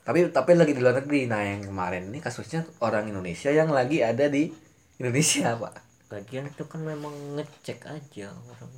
tapi 0.00 0.26
tapi 0.28 0.50
lagi 0.52 0.70
di 0.70 0.80
luar 0.80 0.96
negeri. 0.96 1.26
Nah 1.26 1.38
yang 1.40 1.60
kemarin 1.64 2.08
ini 2.08 2.18
kasusnya 2.18 2.62
orang 2.78 3.06
Indonesia 3.06 3.46
yang 3.48 3.68
lagi 3.68 4.00
ada 4.00 4.26
di 4.26 4.50
Indonesia 4.96 5.50
pak 5.60 5.74
lagian 6.10 6.50
itu 6.50 6.66
kan 6.66 6.82
memang 6.82 7.14
ngecek 7.38 7.86
aja 7.86 8.34
orang 8.34 8.72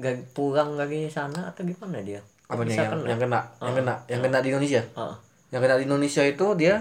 gak 0.00 0.16
pulang 0.32 0.80
lagi 0.80 1.12
sana 1.12 1.52
atau 1.52 1.60
gimana 1.64 2.00
dia? 2.00 2.20
Apa 2.48 2.64
Bisa 2.64 2.88
yang, 2.88 3.00
kena? 3.00 3.06
yang 3.08 3.20
kena? 3.20 3.40
Yang 3.60 3.74
kena? 3.80 3.94
Yang 4.08 4.20
kena 4.24 4.38
di 4.40 4.48
Indonesia? 4.52 4.82
Heeh. 4.84 5.16
yang 5.50 5.60
kena 5.66 5.76
di 5.76 5.84
Indonesia 5.84 6.22
itu 6.22 6.46
dia 6.54 6.74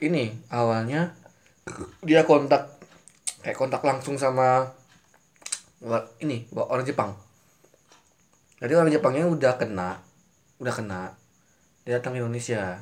ini 0.00 0.32
awalnya 0.48 1.12
dia 2.00 2.24
kontak 2.24 2.80
kayak 3.44 3.56
kontak 3.56 3.84
langsung 3.84 4.16
sama 4.16 4.64
ini 6.24 6.48
orang 6.56 6.84
Jepang. 6.84 7.12
Jadi 8.60 8.72
orang 8.76 8.92
Jepangnya 8.92 9.28
udah 9.28 9.54
kena 9.60 10.00
udah 10.60 10.74
kena 10.74 11.00
dia 11.84 11.96
datang 11.96 12.16
ke 12.16 12.20
Indonesia 12.20 12.80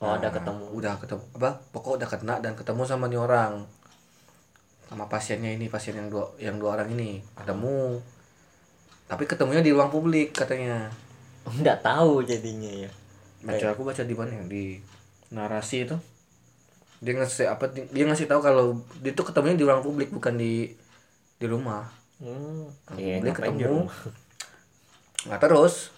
oh 0.00 0.16
ada 0.16 0.28
Nah, 0.28 0.32
ketemu 0.32 0.64
udah 0.72 0.94
ketemu 0.96 1.24
apa 1.36 1.50
pokok 1.72 1.92
udah 2.00 2.08
kena 2.08 2.34
dan 2.40 2.52
ketemu 2.56 2.82
sama 2.88 3.06
nih 3.06 3.20
orang. 3.20 3.64
Sama 4.88 5.06
pasiennya 5.06 5.54
ini 5.54 5.70
pasien 5.70 5.94
yang 5.94 6.08
dua 6.10 6.32
yang 6.40 6.56
dua 6.58 6.80
orang 6.80 6.90
ini 6.96 7.20
ketemu. 7.36 8.00
Tapi 9.06 9.24
ketemunya 9.28 9.62
di 9.62 9.70
ruang 9.70 9.92
publik 9.92 10.32
katanya. 10.34 10.88
Nggak 11.60 11.84
tahu 11.84 12.24
jadinya 12.24 12.88
ya. 12.88 12.90
Baca 13.40 13.66
aku 13.72 13.82
baca 13.86 14.02
di 14.04 14.14
mana 14.16 14.32
ya? 14.40 14.44
di 14.48 14.64
narasi 15.30 15.86
itu. 15.88 15.96
Dia 17.00 17.16
ngasih 17.16 17.48
apa 17.48 17.72
dia 17.72 18.04
ngasih 18.04 18.28
tahu 18.28 18.40
kalau 18.44 18.80
dia 19.00 19.12
tuh 19.16 19.28
ketemunya 19.28 19.56
di 19.56 19.64
ruang 19.64 19.80
publik 19.80 20.12
bukan 20.12 20.36
di 20.36 20.72
di 21.40 21.46
rumah. 21.48 21.88
Hmm. 22.20 22.68
Iya, 22.96 23.20
publik 23.20 23.36
ngapain 23.36 23.56
di 23.56 23.64
ketemu. 23.64 23.88
rumah? 23.88 23.96
nah 25.28 25.36
terus 25.36 25.92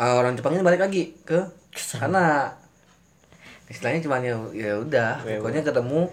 ah, 0.00 0.16
orang 0.16 0.40
Jepangnya 0.40 0.64
balik 0.64 0.80
lagi 0.80 1.12
ke 1.28 1.36
sana 1.76 2.56
istilahnya 3.66 4.00
cuma 4.02 4.22
ya 4.22 4.34
ya 4.54 4.78
udah 4.78 5.22
Ya 5.26 5.42
pokoknya 5.42 5.62
ketemu 5.66 6.06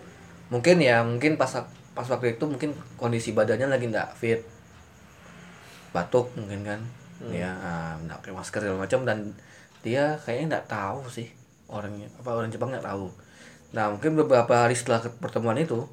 mungkin 0.49 0.77
ya 0.81 1.01
mungkin 1.05 1.37
pas 1.37 1.49
pas 1.93 2.07
waktu 2.09 2.37
itu 2.37 2.45
mungkin 2.49 2.73
kondisi 2.97 3.37
badannya 3.37 3.69
lagi 3.69 3.85
nggak 3.89 4.17
fit. 4.17 4.41
Batuk 5.93 6.33
mungkin 6.33 6.65
kan. 6.65 6.81
Ya 7.29 7.53
ah, 7.61 7.93
nggak 8.01 8.25
pakai 8.25 8.33
masker 8.33 8.59
segala 8.65 8.83
macam 8.83 9.05
dan 9.05 9.17
dia 9.85 10.17
kayaknya 10.25 10.57
nggak 10.57 10.67
tahu 10.67 11.05
sih 11.07 11.29
orangnya 11.69 12.09
apa 12.17 12.33
orang 12.33 12.49
Jepang 12.49 12.73
nggak 12.73 12.85
tahu. 12.85 13.13
Nah 13.77 13.93
mungkin 13.93 14.17
beberapa 14.17 14.65
hari 14.65 14.73
setelah 14.73 15.05
pertemuan 15.21 15.57
itu 15.61 15.85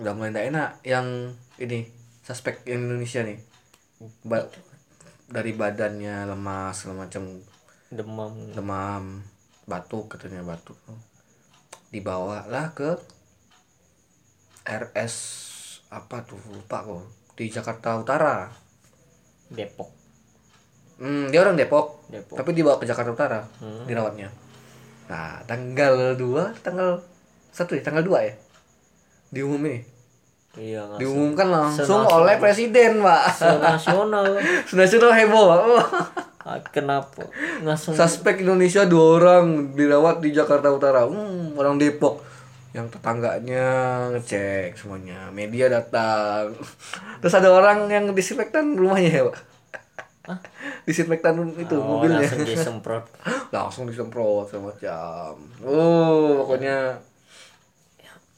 udah 0.00 0.12
mulai 0.16 0.32
nggak 0.32 0.48
enak 0.48 0.70
yang 0.88 1.36
ini 1.60 1.84
suspek 2.24 2.64
Indonesia 2.64 3.20
nih. 3.20 3.36
Ba- 4.24 4.48
dari 5.28 5.52
badannya 5.52 6.28
lemas 6.32 6.84
segala 6.84 7.04
macam. 7.08 7.22
Demam. 7.92 8.32
Demam 8.56 9.04
batuk 9.64 10.10
katanya 10.10 10.42
batuk. 10.42 10.76
Dibawa 11.88 12.46
lah 12.46 12.72
ke 12.72 12.96
RS 14.62 15.14
apa 15.88 16.22
tuh 16.22 16.38
lupa 16.48 16.80
kok 16.80 17.04
di 17.34 17.46
Jakarta 17.46 17.98
Utara. 17.98 18.48
Depok. 19.48 19.90
Hmm, 20.96 21.28
dia 21.28 21.40
orang 21.40 21.54
Depok. 21.54 22.06
Depok. 22.08 22.36
Tapi 22.36 22.50
dibawa 22.52 22.78
ke 22.78 22.86
Jakarta 22.86 23.10
Utara 23.10 23.40
Hmm. 23.58 23.84
dirawatnya. 23.84 24.30
Nah 25.06 25.42
tanggal 25.44 26.14
2 26.14 26.56
tanggal 26.60 27.02
satu 27.50 27.74
ya? 27.74 27.82
Tanggal 27.82 28.02
2 28.02 28.18
ya? 28.22 28.34
Diumumin 29.30 29.82
iya 30.52 30.84
nggak 30.84 31.00
diumumkan 31.00 31.48
langsung 31.48 32.04
Senasional. 32.04 32.20
oleh 32.22 32.36
presiden 32.36 33.00
pak. 33.00 33.24
Nasional 33.56 34.24
nasional 34.76 35.08
heboh 35.10 35.44
pak 35.48 35.60
kenapa 36.68 37.26
langsung 37.62 37.94
Suspek 37.94 38.42
Indonesia 38.42 38.82
dua 38.84 39.18
orang 39.18 39.72
dirawat 39.72 40.18
di 40.18 40.30
Jakarta 40.30 40.68
Utara. 40.68 41.06
Hmm, 41.06 41.54
orang 41.54 41.78
Depok 41.78 42.22
yang 42.72 42.88
tetangganya 42.88 43.66
ngecek 44.10 44.74
semuanya. 44.74 45.30
Media 45.30 45.68
datang. 45.68 46.50
Terus 47.20 47.34
ada 47.34 47.48
orang 47.48 47.86
yang 47.86 48.10
disinfektan 48.10 48.74
rumahnya 48.74 49.10
ya, 49.12 49.22
Pak. 49.26 49.36
Hah? 50.22 50.38
Disinfektan 50.86 51.34
itu 51.54 51.74
Oh, 51.74 51.98
mobilnya. 51.98 52.22
langsung 52.22 52.42
disemprot 52.50 53.04
langsung 53.50 53.84
disemprot 53.86 54.46
semacam. 54.48 55.34
Oh, 55.62 56.42
pokoknya 56.42 56.98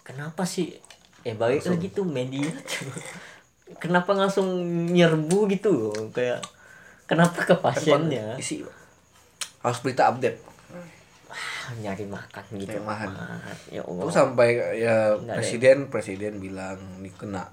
kenapa 0.05 0.45
sih 0.45 0.77
eh 1.25 1.33
balik 1.33 1.65
lagi 1.65 1.89
tuh 1.89 2.05
media 2.05 2.45
kenapa 3.81 4.13
langsung 4.13 4.45
nyerbu 4.93 5.49
gitu 5.49 5.73
loh 5.73 6.13
kayak 6.13 6.45
kenapa 7.05 7.39
ke 7.41 7.55
pasiennya 7.55 8.37
isi 8.37 8.65
harus 9.59 9.79
berita 9.81 10.09
update 10.09 10.41
Ah, 11.65 11.73
nyari 11.75 12.05
makan 12.05 12.45
gitu 12.55 12.77
makan. 12.79 13.09
amat. 13.11 13.59
ya 13.67 13.83
Allah 13.83 14.03
Terus 14.05 14.15
sampai 14.15 14.49
ya 14.77 14.97
Nggak 15.17 15.35
presiden 15.35 15.77
presiden 15.89 16.33
bilang 16.37 16.77
ini 17.01 17.11
kena 17.11 17.49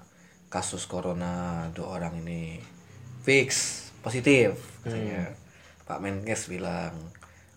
kasus 0.46 0.84
corona 0.84 1.32
dua 1.70 1.96
orang 1.96 2.20
ini 2.20 2.60
fix 3.20 3.48
positif 3.98 4.52
katanya. 4.82 5.32
Pak 5.82 5.98
Menkes 5.98 6.46
bilang 6.46 6.92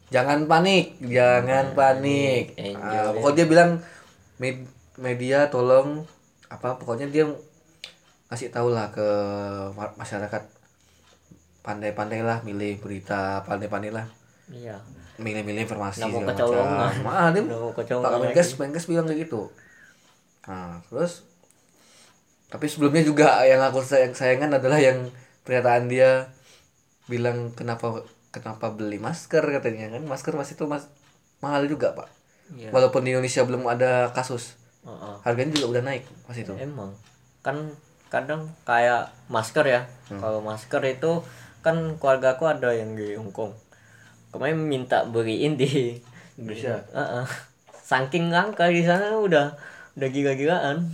jangan 0.08 0.48
panik, 0.48 0.96
jangan 1.04 1.76
panik. 1.76 2.56
Enjoy. 2.56 2.80
Ah, 2.80 3.12
pokoknya 3.12 3.36
dia 3.36 3.46
bilang 3.46 3.72
med- 4.38 4.72
media 4.96 5.46
tolong 5.46 6.08
apa 6.48 6.74
pokoknya 6.74 7.06
dia 7.06 7.28
kasih 8.26 8.48
tahu 8.48 8.72
lah 8.72 8.90
ke 8.90 9.06
ma- 9.72 9.94
masyarakat 9.94 10.42
pandai-pandailah 11.66 12.46
milih 12.46 12.78
berita, 12.78 13.42
pandai-pandailah 13.44 14.06
iya 14.54 14.78
milih-milih 15.18 15.66
informasi 15.66 16.06
Nggak 16.06 16.12
mau 16.12 16.22
kecolongan. 16.22 16.92
Ah, 17.08 17.28
dia 17.34 17.42
mau 17.42 17.72
kecolongan 17.74 18.06
Pak 18.06 18.20
Menkes, 18.22 18.50
Menkes 18.60 18.86
bilang 18.86 19.08
kayak 19.08 19.26
gitu. 19.26 19.50
Nah, 20.46 20.78
terus 20.86 21.26
tapi 22.46 22.70
sebelumnya 22.70 23.02
juga 23.02 23.42
yang 23.42 23.60
aku 23.60 23.82
sayang 23.82 24.14
sayangkan 24.14 24.62
adalah 24.62 24.78
yang 24.78 25.10
pernyataan 25.42 25.90
dia 25.90 26.30
bilang 27.06 27.50
kenapa 27.52 28.06
kenapa 28.30 28.70
beli 28.70 28.98
masker 28.98 29.42
katanya 29.42 29.98
kan 29.98 30.04
masker 30.06 30.34
masih 30.34 30.54
itu 30.54 30.66
mas 30.66 30.86
mahal 31.42 31.66
juga 31.66 31.94
pak 31.94 32.10
Iya. 32.46 32.70
walaupun 32.70 33.02
di 33.02 33.10
Indonesia 33.10 33.42
belum 33.42 33.66
ada 33.66 34.14
kasus 34.14 34.54
Heeh. 34.86 35.16
harganya 35.26 35.58
juga 35.58 35.68
udah 35.74 35.84
naik 35.90 36.06
pas 36.30 36.38
itu 36.38 36.54
emang 36.54 36.94
kan 37.42 37.58
kadang 38.06 38.46
kayak 38.62 39.10
masker 39.26 39.66
ya 39.66 39.82
Hmm. 40.06 40.22
kalau 40.22 40.46
masker 40.46 40.78
itu 40.86 41.26
kan 41.66 41.98
keluarga 41.98 42.38
aku 42.38 42.46
ada 42.46 42.70
yang 42.70 42.94
di 42.94 43.18
Hongkong. 43.18 43.50
Kemarin 44.30 44.62
minta 44.62 45.02
beliin 45.02 45.58
di 45.58 45.98
Indonesia? 46.38 46.86
Heeh. 46.94 47.26
saking 47.86 48.34
langka 48.34 48.70
di 48.70 48.86
sana 48.86 49.18
udah 49.18 49.58
udah 49.98 50.10
gila-gilaan. 50.14 50.94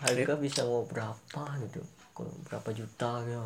Harga 0.00 0.40
bisa 0.40 0.64
mau 0.64 0.88
berapa 0.88 1.42
gitu. 1.68 1.84
Berapa 2.48 2.68
juta 2.72 3.20
gitu. 3.28 3.44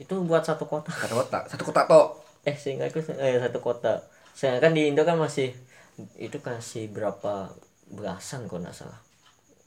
Itu 0.00 0.24
buat 0.24 0.48
satu 0.48 0.64
kota. 0.64 0.88
Satu 0.88 1.20
kota? 1.20 1.38
Satu 1.44 1.62
kota 1.68 1.84
tok? 1.84 2.08
Eh 2.48 2.56
sehingga 2.56 2.88
aku 2.88 3.04
eh, 3.20 3.36
satu 3.40 3.60
kota. 3.60 4.00
Sedangkan 4.32 4.72
di 4.72 4.88
Indo 4.88 5.04
kan 5.04 5.20
masih 5.20 5.52
itu 6.16 6.40
kasih 6.40 6.88
berapa 6.88 7.52
belasan 7.92 8.48
kalau 8.48 8.64
nggak 8.64 8.76
salah. 8.76 9.00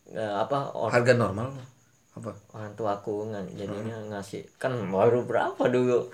Eh, 0.09 0.33
apa 0.41 0.73
harga 0.89 1.13
normal 1.13 1.76
apa 2.17 2.31
orang 2.51 2.73
tua 2.73 2.97
aku 2.97 3.29
nggak 3.29 3.53
jadinya 3.53 3.97
ngasih 4.09 4.43
kan 4.57 4.73
baru 4.89 5.23
berapa 5.23 5.63
dulu 5.69 6.09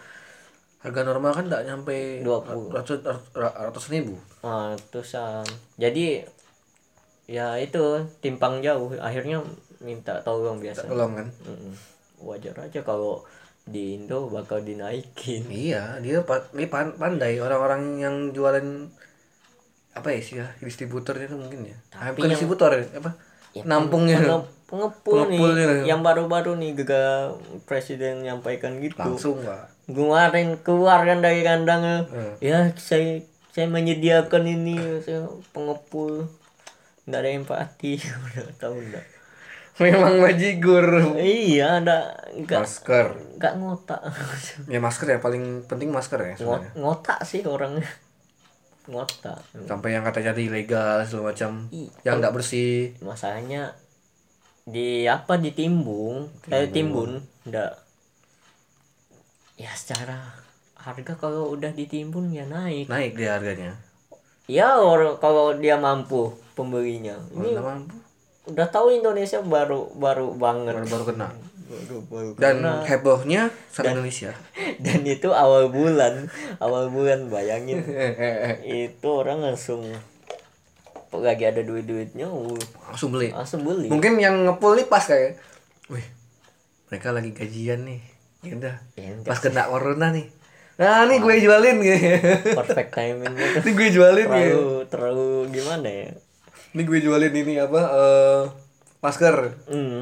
harga 0.84 1.02
normal 1.02 1.32
kan 1.32 1.48
tidak 1.48 1.64
nyampe 1.64 2.20
20. 2.20 2.76
ratus 2.76 3.00
ratus 3.34 3.86
ribu 3.88 4.20
Ah, 4.44 4.76
ah, 4.76 5.44
jadi 5.80 6.28
ya 7.24 7.56
itu 7.56 7.80
timpang 8.20 8.60
jauh 8.60 8.92
akhirnya 9.00 9.40
minta 9.80 10.20
tolong 10.22 10.60
biasa 10.60 10.84
tolong 10.86 11.16
kan 11.16 11.28
Mm-mm. 11.48 11.72
wajar 12.20 12.56
aja 12.60 12.84
kalau 12.84 13.24
di 13.64 13.96
Indo 13.96 14.28
bakal 14.28 14.60
dinaikin 14.60 15.48
Iya, 15.48 16.04
dia 16.04 16.20
ini 16.52 16.66
pan- 16.68 16.96
pandai 17.00 17.40
orang-orang 17.40 17.96
yang 17.96 18.16
jualan 18.36 18.92
apa 19.94 20.08
ya 20.12 20.20
sih 20.20 20.36
ya 20.36 20.48
distributornya 20.60 21.30
itu 21.30 21.38
mungkin 21.38 21.70
ya. 21.70 21.78
Tapi 21.88 22.18
bukan 22.18 22.28
yang- 22.28 22.32
distributor 22.34 22.70
ya, 22.76 22.84
apa? 23.00 23.12
Nampungnya. 23.64 24.20
Penge- 24.74 24.90
pengepul 24.98 25.20
nih 25.24 25.38
Pengepulnya. 25.38 25.86
yang 25.86 26.02
baru-baru 26.02 26.52
nih 26.56 26.72
gega 26.76 27.30
presiden 27.64 28.22
nyampaikan 28.22 28.80
gitu 28.80 28.98
Langsung, 28.98 29.38
Pak. 29.40 29.70
kemarin 29.86 30.58
keluar 30.60 31.04
kan 31.04 31.20
dari 31.20 31.42
kandang 31.42 31.86
Hmm. 32.04 32.34
ya 32.40 32.74
saya 32.74 33.22
saya 33.50 33.68
menyediakan 33.68 34.44
ini 34.44 34.74
saya 35.00 35.24
pengepul 35.48 36.26
nggak 37.04 37.20
ada 37.20 37.30
empati 37.32 38.02
udah 38.26 38.50
tahu 38.58 38.80
enggak 38.80 39.06
Memang 39.76 40.18
bajigur. 40.20 40.86
iya 41.16 41.78
ada 41.78 42.14
nggak 42.32 42.62
Masker. 42.62 43.08
nggak 43.36 43.54
ngotak 43.56 44.02
Ya 44.74 44.78
masker 44.78 45.08
ya 45.08 45.20
paling 45.20 45.44
penting 45.64 45.90
masker 45.90 46.18
ya 46.20 46.34
sebenarnya. 46.34 46.70
Ngot- 46.72 46.78
ngotak 46.80 47.20
sih 47.22 47.42
orangnya 47.44 47.90
ngotak 48.84 49.40
Sampai 49.64 49.94
yang 49.94 50.04
katanya 50.04 50.32
di 50.32 50.46
ilegal 50.46 51.02
segala 51.02 51.32
macam, 51.32 51.72
yang 52.02 52.16
nggak 52.18 52.34
bersih. 52.34 52.92
masalahnya 53.00 53.72
di 54.64 55.04
apa 55.06 55.36
ditimbung 55.36 56.32
eh 56.48 56.68
timbun 56.68 57.20
enggak 57.44 57.76
ya 59.56 59.72
secara 59.72 60.24
harga 60.76 61.14
kalau 61.16 61.52
udah 61.52 61.70
ditimbun 61.70 62.28
ya 62.30 62.44
naik 62.46 62.88
Naik 62.88 63.14
dia 63.14 63.36
harganya. 63.36 63.76
ya 64.46 64.76
or 64.76 65.16
kalau 65.18 65.52
dia 65.54 65.76
mampu 65.76 66.32
pembelinya 66.54 67.16
ini 67.34 67.54
Nggak 67.54 67.64
mampu. 67.66 67.96
udah 68.46 68.68
tahu 68.68 68.92
Indonesia 68.94 69.40
baru 69.40 69.88
baru 69.94 70.32
banget 70.34 70.76
kena. 70.84 71.32
baru 71.64 71.98
baru 72.06 72.30
Dan 72.36 72.56
kena. 72.60 72.74
hebohnya 72.84 73.42
sama 73.68 73.92
Indonesia. 73.94 74.32
dan 74.84 75.00
itu 75.04 75.28
awal 75.30 75.68
bulan 75.68 76.28
awal 76.60 76.88
bulan 76.88 77.28
bayangin 77.28 77.84
itu 78.88 79.08
orang 79.08 79.40
langsung 79.42 79.84
lagi 81.16 81.44
ada 81.44 81.60
duit 81.60 81.84
duitnya 81.84 82.26
Langsung 82.84 83.10
beli. 83.10 83.30
langsung 83.30 83.62
beli 83.62 83.86
Mungkin 83.86 84.18
yang 84.18 84.42
ngepul 84.44 84.74
nih 84.74 84.86
pas 84.86 85.02
kayak, 85.02 85.38
wih, 85.88 86.06
mereka 86.88 87.10
lagi 87.10 87.30
gajian 87.30 87.84
nih. 87.84 88.02
Ya 88.42 88.54
udah, 88.56 88.76
Ya, 88.94 89.14
pas 89.22 89.38
kena 89.38 89.66
corona 89.66 90.10
nih. 90.10 90.28
Nah, 90.74 91.06
nih 91.06 91.18
gue 91.18 91.36
jualin 91.40 91.78
gitu. 91.80 91.98
perfect 92.52 92.92
timing 92.92 93.30
Ini 93.62 93.72
gue 93.72 93.88
jualin 93.90 94.26
gitu. 94.26 94.34
terlalu 94.34 94.66
terlalu 94.88 95.28
gimana 95.52 95.86
ya 95.86 96.10
Ini 96.72 96.82
gue 96.82 97.00
jualin 97.00 97.30
ini 97.32 97.54
apa? 97.58 97.82
eh 97.84 98.42
masker. 98.98 99.36
hmm. 99.68 100.02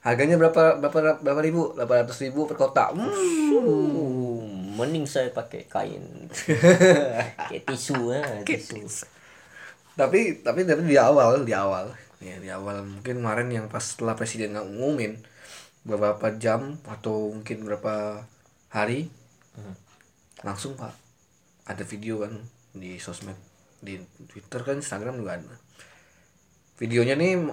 Harganya 0.00 0.34
berapa 0.36 0.78
berapa 0.78 1.20
berapa 1.20 1.40
ribu? 1.40 1.70
800 1.76 2.24
ribu 2.24 2.44
per 2.44 2.56
kotak. 2.56 2.94
Uh, 2.94 4.42
mending 4.74 5.04
saya 5.04 5.28
pakai 5.28 5.66
kain 5.66 6.30
kayak 7.48 7.62
tisu 7.64 8.14
ya 8.14 8.22
tisu 8.40 8.78
Tapi 9.98 10.46
tapi 10.46 10.62
tapi 10.62 10.86
di 10.86 10.94
awal, 10.94 11.42
di 11.42 11.50
awal. 11.50 11.90
Ya, 12.22 12.38
di 12.38 12.46
awal 12.50 12.86
mungkin 12.86 13.18
kemarin 13.18 13.50
yang 13.50 13.66
pas 13.66 13.82
setelah 13.82 14.14
presiden 14.14 14.54
nggak 14.54 14.70
ngumumin 14.70 15.18
beberapa 15.82 16.34
jam 16.38 16.78
atau 16.86 17.34
mungkin 17.34 17.66
berapa 17.66 18.22
hari 18.70 19.10
langsung 20.42 20.78
pak 20.78 20.94
ada 21.66 21.82
video 21.82 22.22
kan 22.22 22.34
di 22.74 22.98
sosmed 22.98 23.34
di 23.82 23.98
Twitter 24.26 24.62
kan 24.62 24.78
Instagram 24.78 25.18
juga 25.18 25.38
ada. 25.38 25.54
Videonya 26.78 27.14
nih 27.18 27.50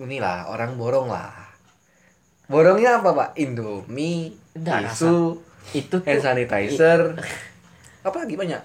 inilah 0.00 0.48
orang 0.52 0.76
borong 0.76 1.08
lah. 1.08 1.32
Borongnya 2.48 3.00
apa 3.00 3.10
pak? 3.12 3.30
Indomie 3.40 4.36
Nggak, 4.56 4.96
tisu 4.96 5.40
itu 5.74 5.96
hand 6.04 6.22
sanitizer. 6.22 7.16
apa 8.06 8.16
lagi 8.22 8.36
banyak? 8.38 8.62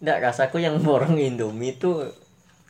Nggak, 0.00 0.18
rasaku 0.22 0.62
yang 0.62 0.78
borong 0.80 1.18
Indomie 1.18 1.76
tuh 1.76 2.08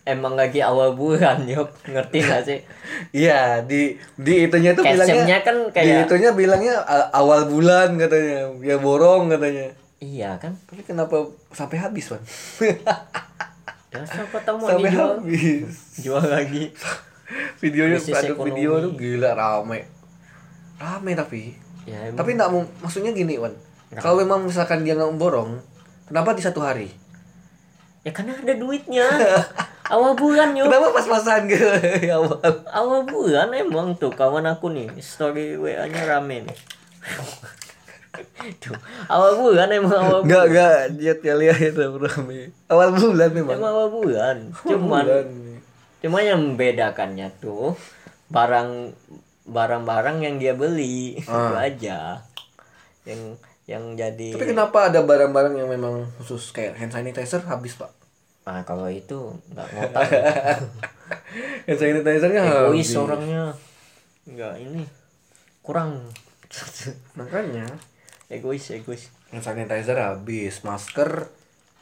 emang 0.09 0.33
lagi 0.33 0.65
awal 0.65 0.97
bulan 0.97 1.45
yuk 1.45 1.69
ngerti 1.85 2.19
gak 2.25 2.43
sih? 2.49 2.59
Iya 3.15 3.63
di 3.63 3.95
di 4.19 4.49
itunya 4.49 4.75
tuh 4.75 4.83
Captionnya 4.83 5.07
bilangnya 5.07 5.39
kan 5.45 5.57
di 5.69 5.73
kayak 5.77 6.09
itunya 6.09 6.31
bilangnya 6.33 6.75
awal 7.13 7.47
bulan 7.47 8.01
katanya. 8.01 8.49
Ya 8.65 8.77
borong 8.81 9.29
katanya. 9.29 9.71
Iya 10.01 10.41
kan? 10.41 10.57
Tapi 10.67 10.83
kenapa 10.83 11.29
sampai 11.53 11.77
habis 11.79 12.09
kan 12.09 12.23
ya 13.89 14.05
siapa 14.05 14.37
tahu 14.45 14.61
mau 14.61 14.69
sampai 14.69 14.91
dijual. 14.93 15.09
habis. 15.21 15.73
Jual 16.01 16.25
lagi. 16.27 16.65
Videonya 17.63 17.99
ada 18.01 18.33
video 18.41 18.73
tuh 18.81 18.93
gila 18.97 19.37
rame. 19.37 19.85
Rame 20.81 21.13
tapi. 21.13 21.53
Ya 21.85 22.09
emang. 22.09 22.19
Tapi 22.25 22.31
enggak 22.37 22.51
mau 22.53 22.63
maksudnya 22.81 23.13
gini 23.13 23.37
Wan. 23.37 23.53
Kalau 23.97 24.21
memang 24.21 24.45
misalkan 24.45 24.85
dia 24.85 24.97
nggak 24.97 25.17
borong 25.17 25.61
kenapa 26.09 26.37
di 26.37 26.43
satu 26.45 26.61
hari? 26.61 26.89
Ya 28.05 28.13
karena 28.13 28.37
ada 28.37 28.55
duitnya 28.57 29.05
awal 29.89 30.13
bulan 30.13 30.53
yuk 30.53 30.67
kenapa 30.67 30.93
pas-pasan 30.93 31.47
gitu 31.47 31.65
ya 32.05 32.15
awal 32.15 32.37
awal 32.69 33.01
bulan 33.03 33.49
emang 33.51 33.93
tuh 33.95 34.11
kawan 34.11 34.45
aku 34.45 34.69
nih 34.69 34.89
story 34.99 35.55
WA 35.55 35.85
nya 35.85 36.03
rame 36.05 36.45
nih 36.45 36.59
tuh 38.61 38.75
awal 39.07 39.37
bulan 39.37 39.69
emang 39.71 39.95
awal 39.95 40.21
Enggak, 40.23 40.45
enggak, 40.47 40.77
dia 40.95 41.13
dia 41.15 41.35
lihat 41.35 41.59
itu 41.61 41.81
rame. 41.95 42.51
Awal 42.67 42.89
bulan 42.93 43.31
memang. 43.31 43.55
emang 43.55 43.71
awal 43.71 43.89
bulan 43.91 44.37
cuman 44.61 45.05
Bulan. 45.05 45.27
cuma 45.99 46.19
yang 46.21 46.41
membedakannya 46.41 47.29
tuh 47.39 47.75
barang 48.29 48.95
barang-barang 49.45 50.17
yang 50.21 50.37
dia 50.37 50.53
beli 50.53 51.17
itu 51.17 51.31
Ah. 51.31 51.57
aja 51.59 52.21
yang 53.03 53.35
yang 53.65 53.85
jadi 53.95 54.33
Tapi 54.33 54.47
kenapa 54.47 54.89
ada 54.89 55.01
barang-barang 55.01 55.55
yang 55.55 55.69
memang 55.69 56.09
khusus 56.17 56.51
kayak 56.51 56.73
hand 56.75 56.89
sanitizer 56.91 57.41
habis, 57.43 57.73
Pak? 57.73 57.93
Ah 58.49 58.65
kalau 58.65 58.89
itu 58.89 59.29
nggak 59.53 59.69
ngotak 59.77 60.09
hand 61.69 61.77
sanitizer-nya 61.77 62.43
egois 62.49 62.89
habis. 62.89 62.97
orangnya 62.97 63.45
nggak 64.25 64.55
ini 64.65 64.89
kurang 65.61 66.01
Makanya 67.21 67.69
egois 68.33 68.73
egois 68.73 69.13
hand 69.29 69.45
sanitizer 69.45 70.01
habis, 70.01 70.65
masker 70.65 71.29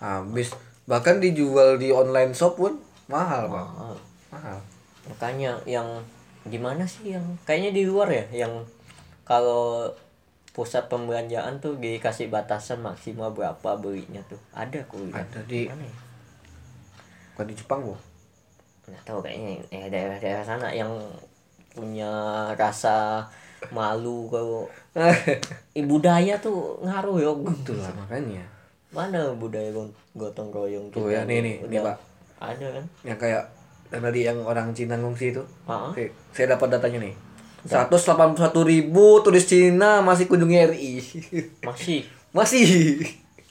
habis. 0.02 0.50
Bahkan 0.90 1.22
dijual 1.22 1.79
di 1.79 1.90
online 1.94 2.35
shop 2.35 2.59
pun 2.59 2.79
mahal, 3.07 3.46
Pak. 3.46 3.66
Mahal. 3.66 3.96
Mahal. 4.35 4.59
makanya 5.07 5.55
yang 5.70 5.87
gimana 6.50 6.83
sih 6.83 7.14
yang 7.14 7.22
kayaknya 7.46 7.70
di 7.70 7.83
luar 7.87 8.11
ya 8.11 8.26
yang 8.42 8.66
kalau 9.22 9.87
pusat 10.50 10.90
pembelanjaan 10.90 11.62
tuh 11.62 11.79
dikasih 11.79 12.26
batasan 12.26 12.83
maksimal 12.83 13.31
berapa 13.31 13.79
belinya 13.79 14.18
tuh 14.26 14.42
ada 14.50 14.83
kok. 14.83 14.98
Ada 15.14 15.46
di 15.46 15.70
mana 15.70 15.87
ya 15.87 16.05
bukan 17.37 17.46
di 17.46 17.55
Jepang, 17.55 17.81
Bu. 17.85 17.92
nggak 18.87 19.03
tahu 19.05 19.18
kayaknya 19.20 19.61
eh, 19.68 19.90
daerah-daerah 19.90 20.40
sana 20.40 20.70
yang 20.70 20.88
punya 21.68 22.09
rasa 22.55 23.27
malu 23.68 24.31
kalau 24.31 24.64
eh, 25.77 25.85
budaya 25.85 26.38
tuh 26.38 26.81
ngaruh 26.81 27.18
ya 27.18 27.31
Betul 27.35 27.77
lah 27.77 27.92
makanya. 27.92 28.40
mana 28.88 29.35
budaya 29.35 29.68
gotong 30.14 30.49
royong 30.49 30.88
Tuh 30.88 31.11
ya, 31.11 31.27
nih, 31.27 31.42
nih, 31.42 31.55
nih, 31.66 31.81
Pak. 31.83 31.96
ada 32.38 32.66
kan 32.72 32.85
Yang 33.05 33.18
kayak 33.20 33.42
yang 33.87 34.03
tadi 34.03 34.20
yang 34.22 34.38
orang 34.40 34.72
Cina 34.72 34.96
ngungsi 34.96 35.31
itu. 35.31 35.42
Ah, 35.66 35.90
Oke, 35.90 36.11
saya 36.33 36.57
dapat 36.57 36.72
datanya 36.72 37.05
nih. 37.05 37.14
181 37.66 38.38
ribu 38.62 39.18
turis 39.20 39.44
Cina 39.44 39.99
masih 40.01 40.25
kunjungi 40.25 40.57
RI. 40.70 40.90
masih 41.61 42.01
masih. 42.37 43.03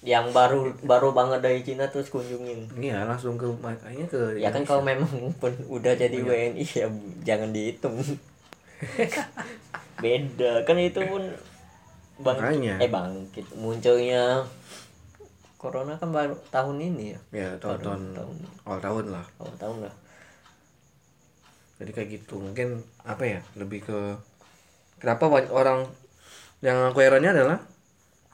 Yang 0.06 0.30
baru 0.30 0.70
baru 0.86 1.10
banget 1.12 1.42
dari 1.42 1.66
Cina 1.66 1.90
terus 1.90 2.14
kunjungin 2.14 2.70
Iya, 2.78 3.10
langsung 3.10 3.36
ke 3.36 3.50
kayaknya 3.58 4.06
ke 4.06 4.38
ya 4.38 4.54
kan 4.54 4.62
kalau 4.62 4.86
memang 4.86 5.10
pun 5.42 5.50
udah 5.66 5.98
jadi 5.98 6.22
WNI 6.22 6.62
ya 6.62 6.86
jangan 7.26 7.50
dihitung 7.50 7.98
beda 9.98 10.62
kan 10.62 10.78
itu 10.78 11.02
pun 11.04 11.24
Makanya. 12.22 12.80
bangkit 12.80 12.86
eh 12.86 12.92
bangkit 12.92 13.46
munculnya 13.58 14.24
corona 15.58 15.98
kan 15.98 16.14
baru 16.14 16.38
tahun 16.48 16.78
ini 16.94 17.06
ya 17.12 17.20
ya 17.34 17.50
tahun-tahun 17.58 18.14
tahun 18.14 18.36
awal 18.64 18.80
tahun 18.80 19.06
lah. 19.10 19.26
awal 19.42 19.56
tahun 19.58 19.78
lah 19.90 19.96
Jadi 21.76 21.92
kayak 21.92 22.08
gitu. 22.08 22.40
Mungkin 22.40 22.80
apa 23.04 23.28
ya? 23.28 23.44
Lebih 23.60 23.84
ke 23.84 24.00
kenapa 24.96 25.28
banyak 25.28 25.52
orang 25.52 25.84
yang 26.64 26.88
aku 26.88 27.04
herannya 27.04 27.36
adalah 27.36 27.60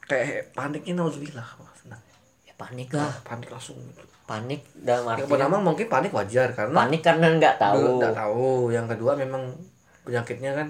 kayak 0.06 0.54
paniknya 0.56 1.02
nauzubillah. 1.02 1.46
Senang. 1.78 2.02
ya 2.46 2.54
panik 2.58 2.88
lah. 2.94 3.12
Panik 3.22 3.48
langsung 3.50 3.78
gitu. 3.78 4.02
panik 4.22 4.62
dalam 4.72 5.18
Yang 5.18 5.26
arti 5.26 5.30
pertama 5.34 5.56
mungkin 5.58 5.86
panik 5.90 6.12
wajar 6.14 6.48
karena 6.54 6.74
panik 6.74 7.02
karena 7.02 7.26
nggak 7.36 7.56
tahu. 7.58 8.00
Nggak 8.00 8.16
tahu. 8.16 8.50
Yang 8.70 8.86
kedua 8.96 9.12
memang 9.18 9.42
penyakitnya 10.02 10.50
kan 10.56 10.68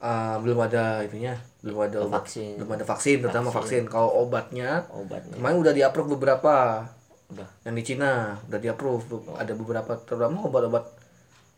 uh, 0.00 0.36
belum 0.40 0.58
ada 0.64 1.00
itunya 1.04 1.34
belum 1.64 1.88
ada 1.88 1.96
obat 2.04 2.28
vaksin. 2.28 2.60
belum 2.60 2.70
ada 2.76 2.84
vaksin 2.84 3.16
terutama 3.24 3.48
vaksin, 3.48 3.88
kalau 3.88 4.28
obatnya 4.28 4.84
obatnya. 4.92 5.34
kemarin 5.40 5.56
udah 5.60 5.72
di 5.72 5.82
approve 5.84 6.16
beberapa. 6.20 6.84
Udah. 7.32 7.48
Yang 7.64 7.74
di 7.74 7.82
Cina 7.88 8.36
udah 8.48 8.60
di 8.60 8.68
approve 8.68 9.04
ada 9.34 9.52
beberapa 9.56 9.92
terutama 10.04 10.44
obat-obat 10.44 10.84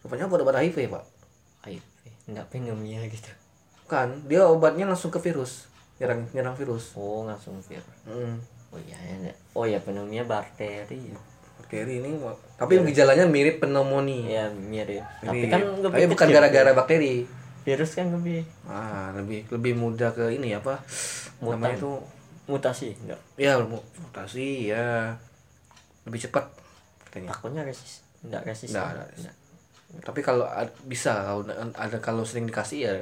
rupanya 0.06 0.30
obat-obat 0.30 0.62
HIV 0.62 0.86
pak. 0.90 1.04
Ayo 1.66 1.82
nggak 2.26 2.46
pneumonia 2.50 3.06
gitu. 3.10 3.30
Kan 3.86 4.26
dia 4.30 4.46
obatnya 4.46 4.86
langsung 4.86 5.14
ke 5.14 5.18
virus 5.22 5.75
nyerang 5.96 6.20
nyerang 6.30 6.54
virus. 6.54 6.92
Oh 6.94 7.24
langsung 7.24 7.56
virus 7.62 7.86
hmm. 8.04 8.36
oh 8.68 8.78
iya 8.78 8.98
ya 9.00 9.32
oh 9.52 9.64
ya 9.64 9.78
pneumonia 9.78 10.22
bakteri 10.22 11.10
ya. 11.10 11.16
Bakteri 11.56 11.98
ini 11.98 12.20
tapi 12.54 12.78
gejalanya 12.82 13.24
mirip 13.24 13.58
pneumonia. 13.58 14.24
Ya 14.26 14.44
mirip. 14.50 15.02
Tapi 15.20 15.36
Mirip. 15.40 15.50
kan 15.50 15.60
tapi 15.82 16.04
bukan 16.06 16.26
gara-gara 16.28 16.70
bakteri. 16.72 17.24
Virus 17.62 17.92
kan 17.92 18.06
lebih 18.08 18.46
ah 18.64 19.10
lebih 19.12 19.48
lebih 19.50 19.72
mudah 19.74 20.12
ke 20.12 20.30
ini 20.30 20.54
apa? 20.54 20.78
Mutan. 21.38 21.58
namanya 21.58 21.76
itu 21.76 21.92
mutasi 22.46 22.94
enggak? 23.02 23.20
Ya 23.34 23.58
mu- 23.58 23.82
mutasi 23.98 24.70
ya 24.70 25.10
lebih 26.06 26.22
cepat 26.22 26.46
katanya. 27.02 27.34
Takutnya 27.34 27.62
resis 27.62 28.06
enggak 28.22 28.46
resisten 28.46 28.78
Nggak, 28.78 28.90
nggak 28.94 29.08
Nggak. 29.18 29.34
tapi 30.02 30.20
kalau 30.20 30.46
bisa 30.84 31.12
kalau 31.24 31.42
ada 31.74 31.98
kalau 31.98 32.22
sering 32.22 32.46
dikasih 32.46 32.78
ya 32.84 32.94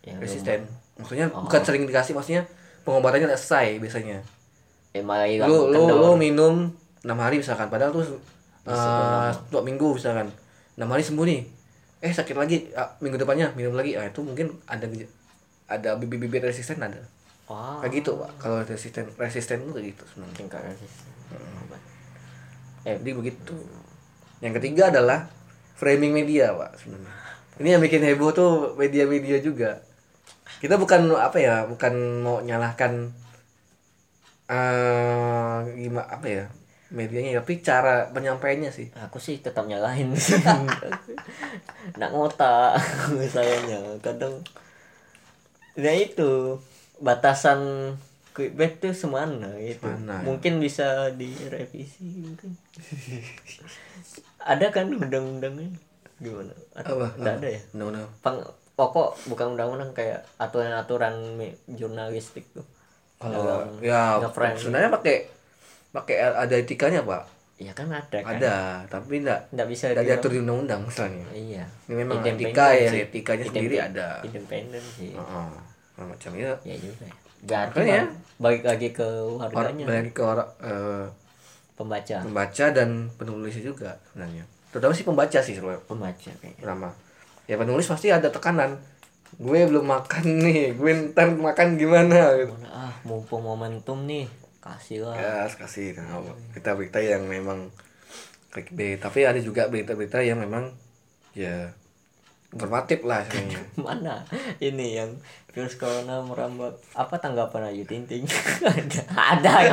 Ya, 0.00 0.14
resisten 0.16 0.62
maksudnya 0.96 1.28
bukan 1.28 1.60
sering 1.60 1.84
dikasih 1.84 2.16
maksudnya 2.16 2.42
pengobatannya 2.86 3.28
selesai 3.36 3.82
biasanya. 3.82 4.18
Eh 4.96 5.02
malah 5.04 5.28
lu 5.28 5.68
lu 5.68 5.84
kendor. 5.84 5.96
lu 6.00 6.10
minum 6.16 6.54
enam 7.04 7.18
hari 7.20 7.42
misalkan 7.42 7.68
padahal 7.68 7.92
tuh 7.92 8.04
eh, 8.66 9.30
dua 9.52 9.62
minggu 9.62 9.98
misalkan. 9.98 10.32
Enam 10.76 10.88
hari 10.92 11.04
sembuh 11.04 11.26
nih. 11.26 11.40
Eh 12.00 12.12
sakit 12.12 12.36
lagi 12.36 12.72
ah, 12.72 12.88
minggu 13.02 13.20
depannya 13.20 13.52
minum 13.52 13.76
lagi. 13.76 13.98
Ah 13.98 14.08
itu 14.08 14.24
mungkin 14.24 14.56
ada 14.64 14.88
ada 15.66 15.90
bibit-bibit 16.00 16.46
resisten 16.46 16.80
ada. 16.80 17.02
Wah. 17.50 17.82
Kayak 17.84 17.92
gitu 18.00 18.10
pak. 18.16 18.30
Kalau 18.40 18.56
resisten 18.64 19.04
resisten 19.20 19.58
tuh 19.68 19.72
kayak 19.76 19.92
gitu 19.92 20.04
sebenarnya. 20.14 20.36
Tingkat 20.38 20.60
resisten. 20.64 21.06
Obat. 21.66 21.82
Eh 22.88 22.96
jadi 23.02 23.12
begitu. 23.12 23.56
Yang 24.40 24.62
ketiga 24.62 24.94
adalah 24.94 25.28
framing 25.76 26.16
media 26.16 26.56
pak 26.56 26.80
sebenarnya. 26.80 27.14
Ini 27.56 27.68
yang 27.76 27.82
bikin 27.82 28.04
heboh 28.04 28.36
tuh 28.36 28.52
media-media 28.76 29.40
juga 29.40 29.80
kita 30.62 30.80
bukan 30.80 31.12
apa 31.16 31.38
ya 31.38 31.54
bukan 31.68 32.24
mau 32.24 32.40
nyalahkan 32.40 33.12
eh 34.46 35.58
gimana 35.74 36.06
apa 36.06 36.26
ya 36.26 36.44
medianya 36.90 37.42
tapi 37.42 37.58
cara 37.62 38.10
penyampaiannya 38.14 38.70
sih. 38.70 38.88
Aku 38.94 39.18
sih 39.18 39.42
tetap 39.42 39.66
nyalahin. 39.66 40.14
Nggak 41.98 42.10
ngotak 42.14 42.78
misalnya 43.18 43.98
kadang. 43.98 44.38
Ya 45.74 45.92
itu 45.92 46.62
batasan 47.02 47.92
clickbait 48.32 48.78
tuh 48.78 48.94
semana 48.94 49.50
gitu. 49.58 49.84
Semana, 49.88 50.20
ya. 50.20 50.24
mungkin 50.24 50.62
bisa 50.62 51.10
direvisi 51.12 52.22
mungkin. 52.22 52.54
Ada 54.56 54.70
kan 54.70 54.94
undang-undangnya? 54.94 55.74
Gimana? 56.22 56.54
Atau 56.72 57.02
Apa? 57.02 57.18
ada 57.18 57.44
ya? 57.50 57.60
No 57.74 57.90
no 57.90 58.06
Peng, 58.22 58.40
pokok 58.76 59.16
bukan 59.32 59.56
undang-undang 59.56 59.90
kayak 59.96 60.20
aturan-aturan 60.36 61.40
jurnalistik 61.64 62.44
tuh. 62.52 62.62
Kalau 63.16 63.64
Dalam 63.64 63.80
ya 63.80 64.20
sebenarnya 64.60 64.92
pakai 64.92 65.16
pakai 65.96 66.16
ada 66.20 66.54
etikanya 66.60 67.00
pak. 67.00 67.24
Ya 67.56 67.72
kan 67.72 67.88
ada 67.88 68.18
kan. 68.20 68.36
Ada 68.36 68.84
tapi 68.92 69.24
enggak 69.24 69.48
nggak 69.48 69.68
bisa 69.72 69.96
dibilang- 69.96 70.04
diatur 70.04 70.30
di 70.36 70.38
undang-undang 70.44 70.80
misalnya. 70.84 71.24
Iya. 71.32 71.64
Ini 71.88 71.94
memang 71.96 72.20
etika 72.20 72.76
ya 72.76 72.88
sih. 72.92 73.00
etikanya 73.08 73.44
sendiri 73.48 73.76
ada. 73.80 74.20
independen 74.20 74.84
sih. 74.92 75.16
Heeh. 75.16 75.48
Nah, 75.96 76.04
macam 76.04 76.30
itu 76.36 76.54
ya 76.68 76.76
juga 76.76 77.04
ya. 77.08 77.16
Jadi 77.46 77.72
Makanya. 77.72 78.02
balik, 78.36 78.62
lagi 78.68 78.88
ke 78.92 79.08
orang 79.08 79.40
harganya 79.48 79.84
balik 79.88 80.12
ke 80.12 80.22
orang 80.24 80.50
eh, 80.60 81.06
pembaca. 81.72 82.16
pembaca 82.20 82.64
dan 82.76 82.88
penulisnya 83.16 83.64
juga 83.64 83.96
sebenarnya. 84.12 84.44
Terutama 84.68 84.92
sih 84.92 85.06
pembaca 85.08 85.38
sih 85.40 85.54
sebenarnya. 85.56 85.80
Pembaca 85.88 86.30
kayaknya. 86.36 86.60
Pertama 86.60 86.88
ya 87.46 87.56
penulis 87.58 87.86
pasti 87.86 88.10
ada 88.10 88.28
tekanan. 88.30 88.78
Gue 89.38 89.66
belum 89.66 89.86
makan 89.86 90.24
nih. 90.44 90.74
Gue 90.74 90.90
ntar 91.14 91.34
makan 91.34 91.78
gimana 91.80 92.34
gitu. 92.38 92.54
Ah 92.70 92.94
mumpung 93.06 93.42
momentum 93.42 94.06
nih. 94.06 94.26
Kasih 94.62 95.06
lah. 95.06 95.14
Ya 95.14 95.36
kasih. 95.46 95.94
Nah, 95.94 96.22
berita-berita 96.50 96.98
yang 96.98 97.26
memang 97.26 97.70
clickbait. 98.50 98.98
Tapi 98.98 99.22
ada 99.22 99.38
juga 99.38 99.70
berita-berita 99.70 100.22
yang 100.26 100.42
memang 100.42 100.74
ya 101.36 101.70
informatif 102.50 103.04
lah 103.04 103.22
sebenarnya. 103.28 103.62
Mana? 103.86 104.14
Ini 104.58 104.86
yang 105.04 105.10
virus 105.56 105.80
corona 105.80 106.20
merambat 106.20 106.76
apa 106.92 107.16
tanggapan 107.16 107.72
Ayu 107.72 107.88
Ting 107.88 108.04
Ting 108.04 108.28
ada 108.68 109.00
ada 109.56 109.72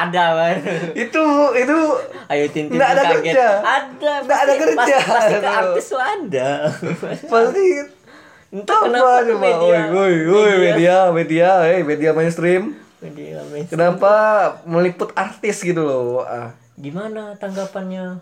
ada 0.00 0.24
man. 0.32 0.56
itu 0.96 1.24
itu 1.54 1.78
Ayu 2.24 2.48
Ting 2.48 2.72
Ting 2.72 2.80
Nggak 2.80 2.90
ada 2.90 3.02
kaget. 3.04 3.20
kerja. 3.28 3.48
ada 3.60 4.12
Nggak 4.24 4.38
ada 4.40 4.52
kerja. 4.56 4.76
pasti, 4.80 4.92
pasti 5.04 5.34
ke 5.36 5.50
artis 5.60 5.84
tuh 5.86 6.00
ada 6.00 6.50
pasti 7.04 7.66
entah 8.50 8.78
apa 8.80 8.86
kenapa 8.88 9.10
coba 9.22 9.38
media 9.44 9.78
woi 9.92 10.14
woi 10.24 10.52
media 10.58 10.96
media 11.12 11.48
eh 11.68 11.80
media 11.84 12.10
mainstream 12.10 12.62
media 12.98 13.44
mainstream. 13.46 13.76
kenapa 13.76 14.12
meliput 14.64 15.12
artis 15.12 15.60
gitu 15.60 15.84
loh 15.84 16.24
ah. 16.24 16.48
gimana 16.74 17.36
tanggapannya 17.36 18.18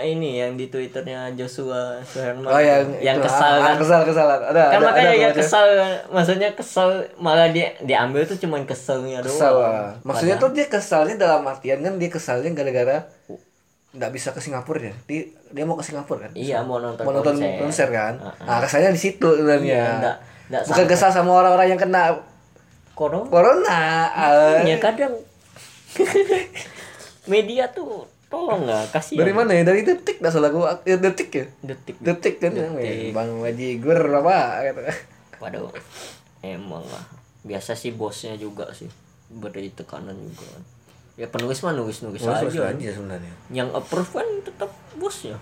ini 0.00 0.40
yang 0.44 0.60
di 0.60 0.68
twitternya 0.68 1.32
Joshua 1.32 2.00
Suherman. 2.04 2.44
Oh 2.44 2.60
yang 2.60 2.84
yang 3.00 3.16
itu, 3.16 3.24
kesal 3.24 3.60
ah, 3.60 3.72
kan? 3.72 3.76
kesal 3.80 4.00
kesal 4.04 4.26
ada 4.28 4.38
kan 4.44 4.78
ada, 4.80 4.86
makanya 4.92 5.12
ada 5.12 5.22
ya 5.24 5.28
kesal 5.32 5.66
maksudnya 6.12 6.48
kesal 6.52 6.88
malah 7.16 7.48
dia 7.48 7.72
diambil 7.80 8.28
tuh 8.28 8.36
cuman 8.36 8.68
keselnya 8.68 9.24
doang. 9.24 9.32
Kesal 9.32 9.54
ah. 9.56 9.92
maksudnya 10.04 10.36
tuh 10.36 10.52
dia 10.52 10.66
kesalnya 10.68 11.16
dalam 11.16 11.42
artian 11.48 11.80
kan 11.80 11.96
dia 11.96 12.10
kesalnya 12.12 12.52
gara-gara 12.52 13.08
nggak 13.90 14.10
bisa 14.14 14.30
ke 14.30 14.38
Singapura 14.38 14.92
ya? 14.92 14.94
Dia, 15.08 15.22
dia 15.50 15.64
mau 15.66 15.74
ke 15.74 15.82
Singapura 15.82 16.28
kan? 16.28 16.32
Iya 16.36 16.62
mau 16.62 16.78
nonton, 16.78 17.02
mau 17.02 17.12
nonton 17.16 17.34
konser, 17.40 17.58
konser 17.58 17.88
kan? 17.90 18.14
Ah, 18.22 18.34
nah 18.46 18.58
kesalnya 18.62 18.94
di 18.94 19.00
situ 19.00 19.28
sebenarnya. 19.34 19.82
Iya, 19.98 20.62
bukan 20.62 20.86
sama. 20.86 20.92
kesal 20.92 21.10
sama 21.10 21.30
orang-orang 21.42 21.74
yang 21.74 21.80
kena 21.80 22.20
corona. 22.94 23.26
Corona 23.26 23.80
ah. 24.12 24.62
ya 24.62 24.78
kadang. 24.78 25.16
Media 27.32 27.66
tuh 27.74 28.06
tolong 28.30 28.62
lah 28.62 28.86
kasih 28.88 29.18
dari 29.18 29.34
mana 29.34 29.50
ya 29.50 29.62
dari 29.62 29.82
detik 29.82 30.18
dah 30.18 30.30
salah 30.30 30.48
gua 30.48 30.78
ya, 30.80 30.94
detik 30.96 31.28
ya 31.28 31.44
detik 31.60 31.98
detik 31.98 32.38
kan 32.38 32.54
Detik. 32.54 33.10
bang 33.10 33.30
wajigur 33.36 33.98
apa 33.98 34.36
kata 34.64 34.82
Waduh, 35.40 35.72
emang 36.40 36.84
lah. 36.84 37.00
Biasa 37.40 37.72
sih 37.72 37.90
bosnya 37.90 38.36
juga 38.36 38.68
sih 38.70 38.86
beri 39.30 39.68
tekanan 39.70 40.12
juga 40.14 40.46
kan. 40.46 40.62
Ya 41.16 41.26
penulis 41.26 41.60
mah 41.60 41.72
nulis 41.72 42.00
nulis 42.00 42.20
Wah, 42.22 42.38
aja. 42.38 42.48
kan. 42.62 42.76
aja 42.76 42.92
sebenarnya 42.92 43.32
Yang 43.48 43.68
approve 43.74 44.12
kan 44.14 44.28
tetap 44.42 44.68
bosnya. 44.94 45.40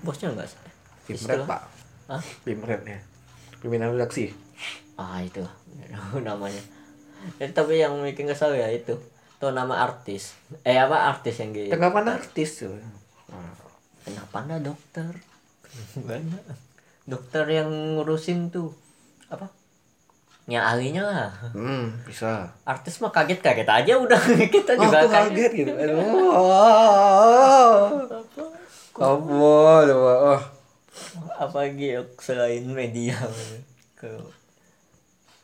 Bosnya 0.00 0.32
enggak 0.32 0.48
sih? 0.48 0.58
pimret 1.06 1.42
pak 1.44 1.60
Hah? 2.06 2.22
pimret 2.40 2.80
ya 2.82 2.98
pimpinan 3.58 3.92
redaksi 3.92 4.32
Ah 4.94 5.20
itu 5.20 5.44
namanya. 6.24 6.62
Ya, 7.36 7.46
tapi 7.50 7.76
yang 7.76 8.00
bikin 8.00 8.24
kesal 8.24 8.52
ya 8.52 8.64
itu. 8.66 8.96
Tuh 9.40 9.56
nama 9.56 9.80
artis. 9.80 10.36
Eh 10.68 10.76
apa 10.76 11.08
artis 11.08 11.40
yang 11.40 11.56
gitu? 11.56 11.72
tanggapan 11.72 12.20
artis 12.20 12.60
tuh. 12.60 12.76
Nah, 13.32 13.56
Kenapa 14.04 14.44
anda 14.44 14.60
dokter? 14.60 15.08
Banyak. 16.08 16.44
Dokter 17.08 17.48
yang 17.48 17.96
ngurusin 17.96 18.52
tuh 18.52 18.76
apa? 19.32 19.48
Yang 20.44 20.64
ahlinya 20.68 21.02
lah. 21.08 21.32
hmm 21.56 22.04
bisa. 22.04 22.52
Artis 22.68 23.00
mah 23.00 23.08
kaget-kaget 23.16 23.64
aja 23.64 23.96
udah. 23.96 24.20
Kita 24.54 24.76
oh, 24.76 24.84
juga 24.84 25.08
aku 25.08 25.08
kaget 25.08 25.52
gitu. 25.56 25.72
Aduh. 25.72 26.32
Apa? 29.00 29.08
Coba 29.88 30.14
oh. 30.36 30.42
Apa 31.40 31.64
ya, 31.64 32.04
selain 32.20 32.68
media? 32.68 33.16
Ke 33.96 34.20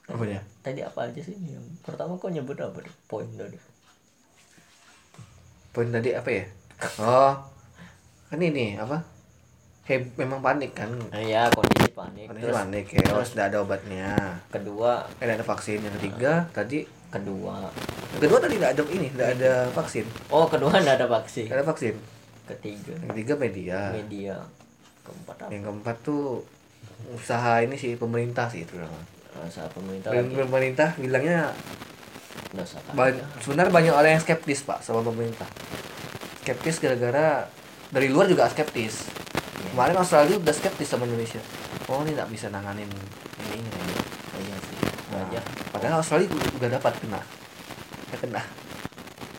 apa 0.07 0.23
ya 0.23 0.39
tadi 0.63 0.87
apa 0.87 1.11
aja 1.11 1.19
sih? 1.19 1.35
Yang 1.35 1.67
pertama 1.83 2.15
kok 2.15 2.31
nyebut 2.31 2.55
apa? 2.63 2.79
Deh 2.79 2.95
poin 3.11 3.27
tadi 3.35 3.59
poin 5.77 5.93
tadi 5.93 6.17
apa 6.17 6.29
ya? 6.33 6.45
Oh 7.05 7.37
kan 8.33 8.41
ini 8.41 8.81
apa? 8.81 8.97
He, 9.85 10.01
memang 10.17 10.41
panik 10.41 10.73
kan? 10.73 10.89
Nah, 10.89 11.21
ya 11.21 11.53
kondisi 11.53 11.93
panik. 11.93 12.33
Kondisi 12.33 12.49
terus 12.49 12.57
panik 12.57 12.87
ya 12.97 13.05
harus 13.13 13.31
tidak 13.37 13.47
ada 13.53 13.59
obatnya. 13.61 14.13
kedua 14.49 15.05
kan 15.21 15.29
ada 15.29 15.45
vaksin. 15.45 15.85
Yang 15.85 16.01
ketiga 16.01 16.49
tadi 16.57 16.89
kedua. 17.13 17.69
Kedua 18.17 18.39
tadi 18.41 18.57
tidak 18.57 18.73
ada 18.73 18.83
ini 18.89 19.07
tidak 19.13 19.29
ada 19.37 19.53
vaksin? 19.77 20.09
Oh 20.33 20.49
kedua 20.49 20.73
nggak 20.81 20.97
ada 21.05 21.09
vaksin. 21.13 21.47
Tidak 21.53 21.61
ada 21.61 21.69
vaksin? 21.69 21.95
Ketiga. 22.49 22.93
Yang 22.97 23.11
ketiga 23.13 23.35
media. 23.37 23.79
Media. 23.93 24.35
Keempat 25.05 25.37
apa? 25.45 25.51
Yang 25.53 25.63
keempat 25.69 25.97
tuh 26.01 26.25
usaha 27.13 27.61
ini 27.61 27.77
sih 27.77 28.01
pemerintah 28.01 28.49
sih 28.49 28.65
itu. 28.65 28.81
Saat 29.53 29.71
pemerintah 29.77 30.11
pemerintah 30.17 30.89
bilangnya 30.97 31.53
Ba- 32.97 33.13
sebenarnya 33.45 33.73
banyak 33.73 33.93
orang 33.93 34.11
yang 34.17 34.23
skeptis 34.23 34.65
pak 34.65 34.81
sama 34.81 35.05
pemerintah. 35.05 35.47
Skeptis 36.43 36.81
gara-gara 36.81 37.47
dari 37.91 38.09
luar 38.09 38.27
juga 38.27 38.49
skeptis. 38.49 39.07
Kemarin 39.73 39.97
Australia 39.99 40.37
udah 40.41 40.55
skeptis 40.55 40.89
sama 40.89 41.05
Indonesia. 41.05 41.41
Oh 41.87 42.01
ini 42.03 42.17
nggak 42.17 42.31
bisa 42.33 42.49
nanganin 42.49 42.89
ini 42.89 43.61
ini, 43.61 43.69
ini. 43.69 43.95
oh, 44.33 44.41
iya 44.41 44.57
sih. 44.59 44.77
Nah, 45.13 45.23
padahal 45.71 46.01
Australia 46.01 46.27
udah 46.33 46.51
udah 46.57 46.69
dapat 46.81 46.93
kena. 47.03 47.21
Ya 48.11 48.17
kena. 48.19 48.43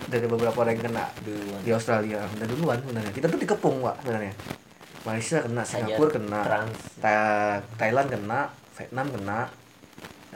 Dari 0.07 0.25
beberapa 0.29 0.55
orang 0.63 0.79
yang 0.79 0.83
kena 0.87 1.05
duluan. 1.25 1.59
di 1.65 1.71
Australia. 1.75 2.19
Udah 2.37 2.47
duluan 2.47 2.77
sebenarnya. 2.79 3.11
Kita 3.11 3.25
tuh 3.27 3.39
dikepung 3.39 3.83
pak 3.83 3.95
sebenarnya. 4.03 4.33
Malaysia 5.07 5.37
kena 5.39 5.63
Singapura 5.63 6.09
kena 6.11 6.39
Thailand 7.79 8.07
kena 8.11 8.39
Vietnam 8.75 9.07
kena 9.11 9.39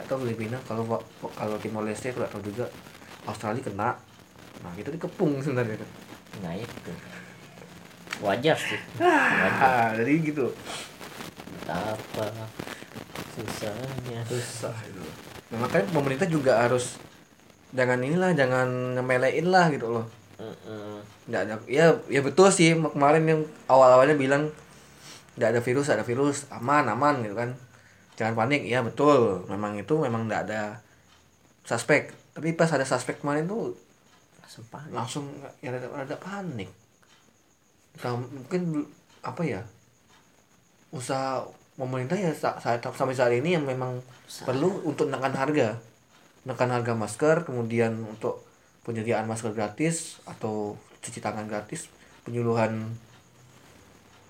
atau 0.00 0.16
Filipina 0.20 0.56
kalau 0.64 0.88
kalau 1.36 1.56
Timor 1.60 1.84
Leste 1.84 2.12
aku 2.12 2.24
nggak 2.24 2.32
tahu 2.32 2.44
juga. 2.48 2.66
Australia 3.22 3.62
kena. 3.62 3.90
Nah 4.66 4.72
kita 4.74 4.90
dikepung 4.90 5.38
sebenarnya 5.38 5.78
nah 6.40 6.56
itu 6.56 6.92
wajar 8.24 8.56
sih. 8.56 8.80
Wajar 8.98 9.52
ah 9.60 9.88
jadi 9.94 10.12
gitu. 10.22 10.48
Apa 11.68 12.24
susahnya. 13.36 14.24
Susah 14.24 14.74
itu. 14.88 15.02
Nah, 15.52 15.68
makanya 15.68 15.92
pemerintah 15.92 16.24
juga 16.24 16.64
harus 16.64 16.96
jangan 17.76 18.00
inilah 18.00 18.32
jangan 18.32 18.96
ngemelein 18.96 19.52
lah 19.52 19.68
gitu 19.68 19.92
loh. 19.92 20.06
Nggak 21.28 21.40
ada 21.46 21.54
ya 21.68 21.92
ya 22.08 22.20
betul 22.24 22.48
sih. 22.48 22.72
Kemarin 22.72 23.28
yang 23.28 23.40
awal 23.68 23.92
awalnya 23.92 24.16
bilang 24.16 24.48
nggak 25.36 25.52
ada 25.52 25.60
virus 25.60 25.92
ada 25.92 26.02
virus. 26.02 26.48
Aman 26.48 26.88
aman 26.88 27.20
gitu 27.22 27.36
kan 27.36 27.52
jangan 28.16 28.34
panik 28.36 28.62
ya 28.66 28.84
betul. 28.84 29.44
Memang 29.48 29.76
itu 29.78 29.94
memang 29.98 30.28
nggak 30.28 30.42
ada 30.50 30.80
suspek. 31.64 32.12
Tapi 32.32 32.56
pas 32.56 32.70
ada 32.72 32.84
suspek 32.84 33.20
kemarin 33.20 33.48
tuh 33.48 33.76
sempat. 34.48 34.84
langsung 34.92 35.32
ya 35.64 35.72
ada, 35.72 35.88
ada 35.96 36.16
panik. 36.20 36.68
Nah, 38.04 38.20
mungkin 38.20 38.84
apa 39.24 39.42
ya 39.44 39.60
usaha 40.92 41.40
pemerintah 41.76 42.20
ya 42.20 42.28
sa- 42.36 42.60
saat 42.60 42.84
sampai 42.84 43.16
saat 43.16 43.32
ini 43.32 43.56
yang 43.56 43.64
memang 43.64 43.96
perlu 44.44 44.84
untuk 44.84 45.08
menekan 45.08 45.32
harga. 45.32 45.80
Menekan 46.44 46.68
harga 46.68 46.92
masker 46.92 47.36
kemudian 47.48 47.96
untuk 48.04 48.44
penyediaan 48.84 49.24
masker 49.24 49.56
gratis 49.56 50.20
atau 50.28 50.76
cuci 51.00 51.22
tangan 51.22 51.48
gratis 51.48 51.88
penyuluhan 52.26 52.92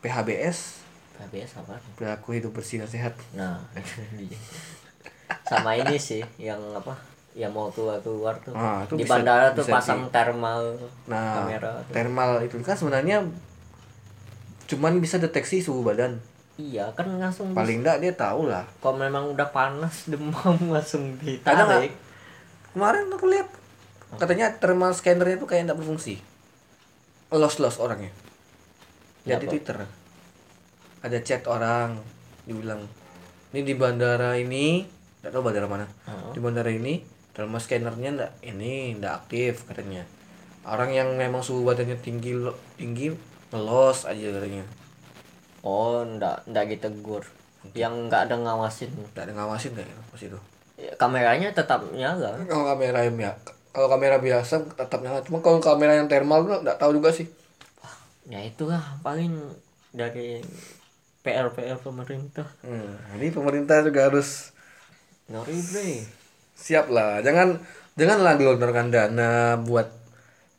PHBS 0.02 0.82
HBS 1.22 1.52
apa 1.58 1.78
perilaku 1.94 2.34
hidup 2.34 2.52
bersih 2.52 2.82
dan 2.82 2.90
sehat. 2.90 3.14
Nah 3.32 3.62
sama 5.48 5.72
ini 5.74 5.96
sih 5.96 6.20
yang 6.36 6.60
apa 6.72 6.92
yang 7.32 7.48
mau 7.48 7.72
keluar 7.72 7.96
keluar 8.00 8.36
tuh. 8.42 8.52
Ah, 8.52 8.84
itu 8.84 9.00
di 9.00 9.04
bisa- 9.04 9.16
bandara 9.16 9.56
tuh 9.56 9.64
bisa 9.64 9.72
pasang 9.72 10.04
thermal 10.10 10.76
nah 11.06 11.40
kamera 11.40 11.80
tuh. 11.80 11.92
thermal 11.94 12.30
itu. 12.44 12.54
Kan 12.60 12.76
sebenarnya 12.76 13.24
cuman 14.68 15.00
bisa 15.00 15.16
deteksi 15.16 15.64
suhu 15.64 15.80
badan. 15.80 16.20
Iya 16.60 16.92
kan 16.92 17.08
langsung 17.16 17.56
paling 17.56 17.80
enggak 17.80 18.04
dia 18.04 18.12
tahu 18.12 18.52
lah. 18.52 18.68
Kalau 18.84 19.00
memang 19.00 19.32
udah 19.32 19.48
panas 19.48 20.04
demam 20.12 20.58
langsung 20.68 21.16
ditarik. 21.16 21.96
Kemarin 22.72 23.08
aku 23.08 23.26
lihat 23.28 23.48
katanya 24.12 24.52
thermal 24.60 24.92
scannernya 24.92 25.40
tuh 25.40 25.48
kayak 25.48 25.72
nggak 25.72 25.80
berfungsi. 25.80 26.20
Lost 27.32 27.64
lost 27.64 27.80
orangnya. 27.80 28.12
Lihat 29.24 29.40
di 29.40 29.48
Kenapa? 29.48 29.52
twitter 29.56 29.76
ada 31.02 31.18
chat 31.20 31.42
orang 31.50 31.98
dibilang 32.46 32.82
ini 33.52 33.60
di 33.62 33.74
bandara 33.76 34.38
ini 34.38 34.86
nggak 35.22 35.30
tahu 35.30 35.42
bandara 35.44 35.66
mana. 35.68 35.86
Heeh. 36.08 36.32
di 36.34 36.40
bandara 36.42 36.70
ini 36.72 37.02
thermal 37.36 37.60
scannernya 37.60 38.10
nggak 38.16 38.32
ini 38.48 38.96
nggak 38.98 39.14
aktif 39.24 39.66
katanya. 39.68 40.02
Orang 40.62 40.94
yang 40.94 41.18
memang 41.18 41.42
suhu 41.42 41.66
badannya 41.66 41.98
tinggi 41.98 42.38
lo- 42.38 42.58
tinggi 42.78 43.10
ngelos 43.50 44.06
aja 44.06 44.30
katanya. 44.40 44.64
Oh 45.62 46.02
ndak 46.02 46.46
ndak 46.48 46.70
ditegur. 46.70 47.22
Yang 47.74 48.10
nggak 48.10 48.30
ada 48.30 48.36
ngawasin. 48.38 48.90
Nggak 49.14 49.30
ada 49.30 49.32
ngawasin 49.38 49.72
kayak 49.78 49.90
pas 50.10 50.22
itu. 50.22 50.38
Ya, 50.80 50.90
kameranya 50.98 51.54
tetap 51.54 51.86
nyala. 51.94 52.34
Kalau 52.46 52.64
kamera 52.66 53.06
yang 53.06 53.18
ya 53.20 53.32
kalau 53.70 53.86
kamera 53.86 54.18
biasa 54.18 54.66
tetap 54.74 54.98
nyala. 55.02 55.22
Cuma 55.22 55.38
kalau 55.38 55.62
kamera 55.62 55.94
yang 55.98 56.10
thermal 56.10 56.42
nggak 56.46 56.78
tahu 56.78 56.98
juga 56.98 57.14
sih. 57.14 57.30
Ya 58.26 58.42
itulah 58.42 58.82
paling 59.02 59.34
dari 59.92 60.40
PR 61.22 61.46
PR 61.54 61.78
pemerintah 61.78 62.46
Hmm, 62.66 62.98
jadi 63.14 63.26
pemerintah 63.30 63.78
juga 63.86 64.10
harus 64.10 64.50
ngeri 65.30 65.58
bre 65.70 65.90
siap 66.52 66.86
lah. 66.90 67.22
Jangan 67.22 67.58
janganlah 67.98 68.34
gelontorkan 68.38 68.90
dana 68.90 69.58
buat 69.58 69.88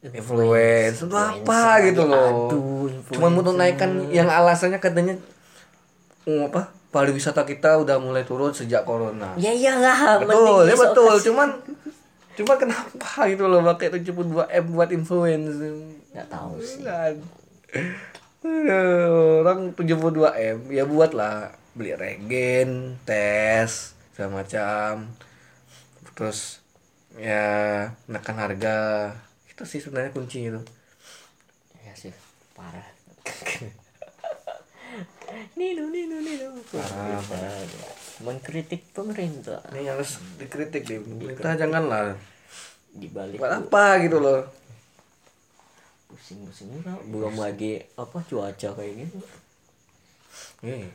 influence 0.03 0.99
untuk 1.03 1.19
apa 1.19 1.79
gitu 1.87 2.03
loh. 2.03 2.51
Aduh, 2.51 2.91
Cuma 3.11 3.31
untuk 3.31 3.55
naikkan 3.55 4.11
yang 4.11 4.27
alasannya 4.27 4.79
katanya 4.83 5.15
oh, 6.27 6.51
apa? 6.51 6.71
Pariwisata 6.93 7.41
kita 7.47 7.79
udah 7.81 7.97
mulai 7.97 8.21
turun 8.21 8.53
sejak 8.53 8.85
corona. 8.85 9.33
ya 9.39 9.49
iyalah 9.49 10.21
betul, 10.21 10.67
ya 10.69 10.75
betul. 10.77 11.09
isolasi. 11.09 11.25
Cuman 11.31 11.49
cuma 12.33 12.53
kenapa 12.57 13.29
gitu 13.29 13.45
loh 13.49 13.61
pakai 13.65 13.93
72 13.97 14.45
M 14.45 14.65
buat 14.75 14.89
influence? 14.93 15.57
nggak 16.13 16.27
tahu 16.29 16.61
sih. 16.61 16.85
Aduh, 18.43 19.39
orang 19.39 19.71
72 19.71 20.35
M 20.35 20.59
ya 20.67 20.83
buatlah 20.83 21.55
beli 21.79 21.95
regen, 21.95 22.99
tes 23.07 23.95
segala 24.11 24.43
macam. 24.43 25.07
Terus 26.11 26.59
ya 27.15 27.87
menekan 28.05 28.35
harga. 28.35 28.77
Itu 29.47 29.63
sih 29.63 29.79
sebenarnya 29.79 30.11
kunci 30.11 30.51
itu. 30.51 30.61
ya 31.83 31.91
sih 31.99 32.15
parah 32.55 32.87
Nino 35.59 35.89
Nino 35.91 36.17
Nino 36.23 36.55
Parah, 36.71 37.19
Pemerintah. 37.19 37.91
mengkritik 38.23 38.81
pemerintah 38.95 39.59
Ini 39.73 39.91
harus 39.91 40.21
dikritik 40.37 40.83
deh. 40.87 40.99
Pemerintah 41.01 41.59
janganlah 41.59 42.15
dibalik 42.93 43.41
buat 43.41 43.65
apa 43.65 44.03
gitu 44.05 44.21
loh. 44.21 44.45
Pusing-pusing 46.23 46.71
juga. 46.71 46.95
Belum 47.03 47.35
lagi 47.35 47.83
apa 47.99 48.23
cuaca 48.23 48.69
kayak 48.79 48.93
gitu 49.03 49.19
Eh. 50.63 50.87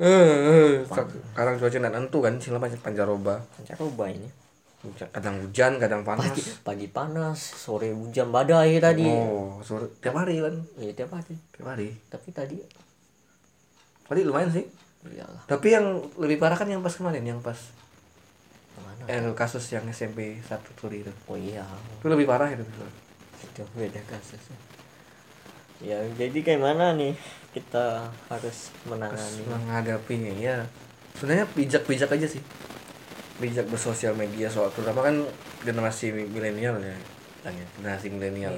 Eh, 0.00 0.06
eh, 0.06 0.72
sekarang 0.84 1.56
cuaca 1.56 1.76
nggak 1.80 1.94
nentu 1.96 2.20
kan, 2.20 2.36
sila 2.36 2.60
pancaroba. 2.60 3.40
coba 3.64 4.04
ini. 4.12 4.28
Kadang 5.12 5.44
hujan 5.44 5.76
kadang 5.80 6.04
panas. 6.04 6.28
Pagi 6.28 6.44
pagi 6.64 6.88
panas 6.88 7.36
sore 7.40 7.92
hujan 7.92 8.32
badai 8.32 8.80
tadi. 8.80 9.04
Oh 9.04 9.60
sore 9.60 9.92
tiap 10.00 10.16
hari 10.16 10.40
kan? 10.40 10.56
Ya 10.80 10.92
tiap 10.96 11.12
hari. 11.12 11.36
Tiap 11.52 11.66
hari. 11.68 11.92
Tapi 12.08 12.28
tadi 12.32 12.56
tadi 14.08 14.20
lumayan 14.24 14.48
sih. 14.48 14.64
Iyalah. 15.04 15.44
Tapi 15.44 15.68
yang 15.68 16.00
lebih 16.16 16.40
parah 16.40 16.56
kan 16.56 16.68
yang 16.68 16.80
pas 16.80 16.96
kemarin 16.96 17.24
yang 17.24 17.40
pas 17.44 17.56
ke 18.72 18.80
mana 18.80 19.04
eh, 19.04 19.20
kasus 19.36 19.68
yang 19.68 19.84
SMP 19.92 20.40
satu 20.48 20.72
turi 20.80 21.04
itu. 21.04 21.12
Oh 21.28 21.36
iya. 21.36 21.64
Itu 22.00 22.08
lebih 22.08 22.24
parah 22.24 22.48
itu 22.48 22.64
itu 23.50 23.62
beda 23.74 24.00
kasus. 24.06 24.54
Ya 25.82 25.98
jadi 26.14 26.38
kayak 26.40 26.62
mana 26.62 26.94
nih 26.94 27.18
kita 27.50 28.06
harus 28.30 28.70
menangani? 28.86 29.42
Menghadapinya 29.50 30.32
ya. 30.38 30.56
Sebenarnya 31.18 31.50
bijak-bijak 31.58 32.14
aja 32.14 32.26
sih. 32.30 32.42
Bijak 33.42 33.66
bersosial 33.66 34.14
media 34.14 34.46
soal 34.46 34.70
terutama 34.70 35.02
kan 35.02 35.26
generasi 35.66 36.14
milenial 36.14 36.78
ya 36.78 36.94
bilangnya, 37.40 37.66
generasi 37.80 38.06
milenial. 38.12 38.52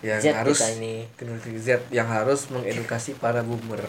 Ya 0.00 0.16
yang 0.20 0.20
Z 0.20 0.44
harus 0.44 0.60
ini. 0.76 1.08
generasi 1.16 1.50
Z 1.60 1.68
yang 1.92 2.08
harus 2.08 2.48
mengedukasi 2.52 3.16
para 3.16 3.40
boomer. 3.40 3.80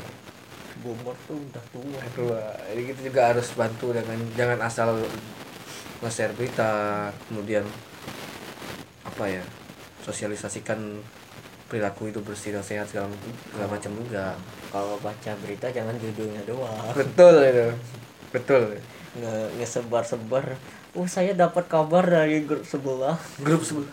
Boomer 0.83 1.15
tuh 1.27 1.39
udah 1.39 1.63
tua. 1.75 1.99
Kedua, 2.11 2.41
jadi 2.71 2.81
kita 2.91 2.99
juga 3.11 3.21
harus 3.35 3.47
bantu 3.55 3.91
dengan 3.95 4.19
jangan 4.35 4.59
asal 4.63 4.95
nge-share 6.01 6.33
berita, 6.35 7.07
kemudian 7.29 7.67
apa 9.05 9.23
ya, 9.27 9.43
sosialisasikan 10.01 10.99
perilaku 11.65 12.11
itu 12.11 12.19
bersih 12.19 12.51
dan 12.51 12.61
sehat 12.61 12.83
segala, 12.85 13.07
segala 13.47 13.67
macam 13.71 13.91
juga. 13.95 14.35
kalau 14.69 14.99
baca 14.99 15.31
berita 15.39 15.67
jangan 15.67 15.95
judulnya 15.95 16.43
doang 16.43 16.91
Betul 16.91 17.35
itu, 17.41 17.67
betul. 18.29 18.61
nge 19.13 19.33
ngesebar-sebar 19.57 20.55
oh 20.93 21.07
saya 21.07 21.31
dapat 21.31 21.67
kabar 21.67 22.03
dari 22.03 22.43
grup 22.43 22.63
sebelah 22.63 23.15
Grup 23.39 23.63
sebelah 23.63 23.91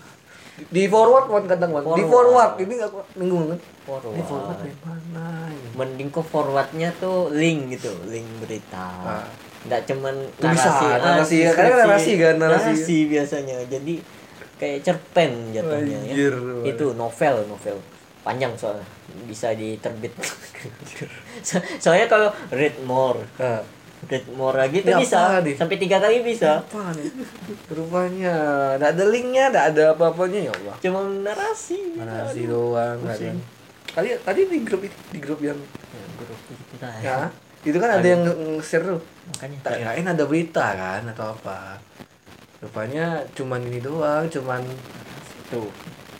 di 0.59 0.91
forward 0.91 1.31
kan 1.31 1.45
kadang 1.49 1.71
Wan. 1.71 1.87
di 1.87 2.03
Forward. 2.03 2.59
ini 2.59 2.75
aku 2.79 2.99
bingung 3.15 3.47
kan 3.49 3.59
forward, 3.85 4.11
di 4.11 4.23
forward 4.23 4.59
mana 4.83 5.47
mending 5.75 6.11
kok 6.11 6.27
forwardnya 6.27 6.91
tuh 6.99 7.31
link 7.31 7.79
gitu 7.79 7.95
link 8.07 8.27
berita 8.43 8.91
Ah. 8.99 9.23
nggak 9.71 9.87
cuman 9.87 10.15
Tuh 10.35 10.51
bisa, 10.51 10.67
ah, 10.67 10.99
narasi 10.99 11.47
ya. 11.47 11.51
deskripsi. 11.51 11.55
Kadang 11.55 11.79
narasi 11.85 12.13
kan, 12.15 12.35
narasi. 12.37 12.71
narasi 12.75 12.97
biasanya 13.07 13.57
jadi 13.67 13.95
kayak 14.59 14.83
cerpen 14.83 15.55
jatuhnya 15.55 15.99
Anjir, 16.03 16.35
ya 16.35 16.69
itu 16.69 16.93
novel 16.93 17.47
novel. 17.47 17.79
Panjang 18.21 18.53
soalnya. 18.55 18.85
Bisa 19.25 19.55
diterbit. 19.55 20.13
So- 21.41 21.63
soalnya 21.79 22.07
kalau 22.07 22.29
read 22.51 22.77
more. 22.83 23.23
Read 24.05 24.27
more 24.31 24.55
lagi 24.55 24.83
tuh 24.83 24.95
bisa. 24.95 25.39
nih? 25.41 25.55
sampai 25.55 25.79
tiga 25.79 25.99
kali 25.99 26.21
bisa. 26.21 26.61
Apa 26.61 26.93
nih? 26.93 27.09
Rupanya 27.71 28.37
nggak 28.77 28.91
ada 28.95 29.05
linknya 29.07 29.45
nggak 29.49 29.67
ada 29.73 29.85
apa-apanya 29.95 30.51
ya 30.51 30.53
Allah. 30.53 30.77
Cuma 30.79 31.01
narasi. 31.23 31.97
Narasi 31.97 32.41
doang 32.45 32.99
nggak 33.01 33.17
ada. 33.17 33.31
Pusing. 33.31 33.39
tadi 33.89 34.09
tadi 34.21 34.41
di 34.47 34.59
grup 34.63 34.81
di 34.85 35.19
grup 35.19 35.41
yang 35.41 35.59
Ya, 35.59 36.05
grup 36.21 36.39
kita 36.71 36.89
ya. 37.01 37.03
ya 37.03 37.19
itu 37.65 37.75
kan 37.75 37.91
ada 37.91 38.07
yang 38.07 38.23
nge-share 38.23 38.85
tuh 38.87 39.01
makanya. 39.35 39.59
Tak 39.67 39.73
kirain 39.83 40.07
ada 40.07 40.25
berita 40.25 40.67
kan 40.75 41.03
atau 41.11 41.35
apa 41.35 41.83
rupanya 42.59 43.07
cuman 43.33 43.63
ini 43.63 43.79
doang 43.79 44.27
cuman 44.27 44.63
tuh 45.47 45.71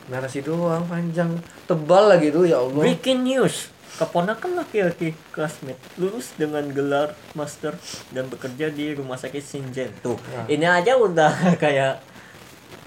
narasi 0.07 0.41
doang 0.41 0.87
panjang 0.87 1.35
tebal 1.63 2.09
lagi 2.09 2.31
tuh 2.31 2.43
ya 2.43 2.57
Allah 2.57 2.81
Breaking 2.81 3.21
news. 3.23 3.69
Keponakan 3.89 4.55
laki-laki 4.55 5.11
classmate 5.29 5.75
lulus 5.99 6.31
dengan 6.33 6.63
gelar 6.71 7.11
master 7.35 7.75
dan 8.09 8.31
bekerja 8.31 8.71
di 8.71 8.95
rumah 8.95 9.19
sakit 9.19 9.43
Shingen. 9.43 9.91
Tuh, 9.99 10.15
Nah. 10.15 10.47
ini 10.47 10.63
aja 10.63 10.95
udah 10.95 11.33
kayak 11.63 11.99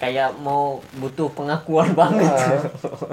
kayak 0.02 0.34
mau 0.36 0.82
butuh 0.92 1.30
pengakuan 1.30 1.94
banget. 2.00 2.26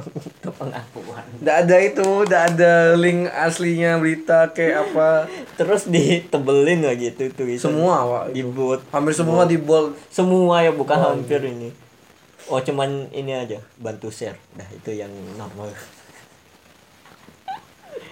Butuh 0.09 0.49
pengakuan. 0.51 1.21
nggak 1.37 1.57
ada 1.61 1.75
itu 1.79 2.01
nggak 2.25 2.43
ada 2.49 2.73
link 2.95 3.29
aslinya 3.29 3.95
berita 3.95 4.49
kayak 4.49 4.89
apa 4.89 5.29
Terus 5.61 5.85
ditebelin 5.85 6.81
lagi 6.81 7.13
tuh 7.13 7.29
tulisan. 7.31 7.69
semua 7.69 7.95
Wak. 8.03 8.33
dibuat 8.33 8.81
hampir 8.89 9.13
semua 9.13 9.45
di 9.45 9.55
bold 9.55 9.93
semua 10.09 10.59
ya 10.59 10.73
bukan 10.73 10.97
hampir 10.97 11.37
ini. 11.43 11.69
Oh 12.49 12.57
cuman 12.57 12.89
ini 13.11 13.37
aja 13.37 13.61
bantu 13.77 14.09
share. 14.09 14.41
Nah 14.55 14.65
itu 14.71 14.89
yang 14.91 15.13
normal. 15.37 15.69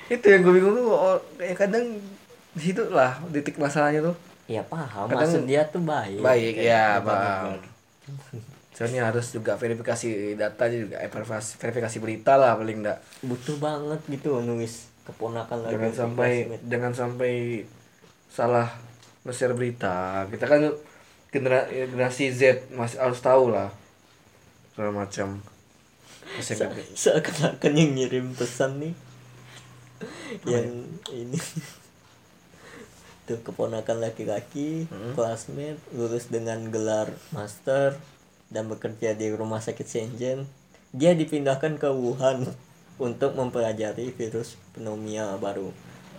itu 0.08 0.24
yang 0.24 0.40
gue 0.40 0.54
bingung 0.54 0.78
tuh 0.78 0.88
oh, 0.88 1.18
kayak 1.36 1.58
kadang 1.60 1.98
lah 2.88 3.18
titik 3.28 3.58
masalahnya 3.58 4.06
tuh 4.06 4.16
Ya 4.46 4.62
paham. 4.62 5.10
Kadang- 5.10 5.28
Maksud 5.28 5.44
dia 5.44 5.66
tuh 5.66 5.82
baik. 5.82 6.22
baik 6.22 6.56
ya 6.56 7.02
benar-benar. 7.02 7.60
paham 7.60 8.56
soalnya 8.78 9.10
harus 9.10 9.34
juga 9.34 9.58
verifikasi 9.58 10.38
data 10.38 10.70
juga 10.70 11.02
eh, 11.02 11.10
verifikasi, 11.10 11.58
verifikasi 11.58 11.98
berita 11.98 12.38
lah 12.38 12.54
paling 12.54 12.86
enggak 12.86 13.02
butuh 13.26 13.58
banget 13.58 13.98
gitu 14.06 14.38
nulis 14.46 14.94
keponakan 15.02 15.66
lagi 15.66 15.74
jangan 15.74 15.94
sampai 15.98 16.32
jangan 16.70 16.94
sampai 16.94 17.34
salah 18.30 18.70
nge-share 19.28 19.52
berita. 19.52 20.24
Kita 20.32 20.48
kan 20.48 20.72
genera- 21.36 21.68
generasi 21.68 22.32
Z 22.32 22.72
masih 22.72 23.04
harus 23.04 23.20
tahu 23.20 23.52
lah. 23.52 23.76
Segala 24.72 25.04
macam. 25.04 25.44
Seakan-akan 26.96 27.72
yang 27.76 27.92
ngirim 27.96 28.32
pesan 28.32 28.80
nih 28.80 28.94
yang 30.48 30.86
ini. 31.12 31.40
Tuh 33.28 33.40
keponakan 33.44 34.00
laki-laki 34.00 34.88
classmate 35.16 35.82
lulus 35.92 36.32
dengan 36.32 36.72
gelar 36.72 37.12
master 37.36 38.00
dan 38.48 38.72
bekerja 38.72 39.16
di 39.16 39.32
rumah 39.36 39.60
sakit 39.60 39.88
Shenzhen 39.88 40.48
dia 40.96 41.12
dipindahkan 41.14 41.76
ke 41.76 41.90
Wuhan 41.92 42.48
untuk 42.98 43.36
mempelajari 43.38 44.10
virus 44.16 44.58
pneumonia 44.74 45.36
baru. 45.38 45.70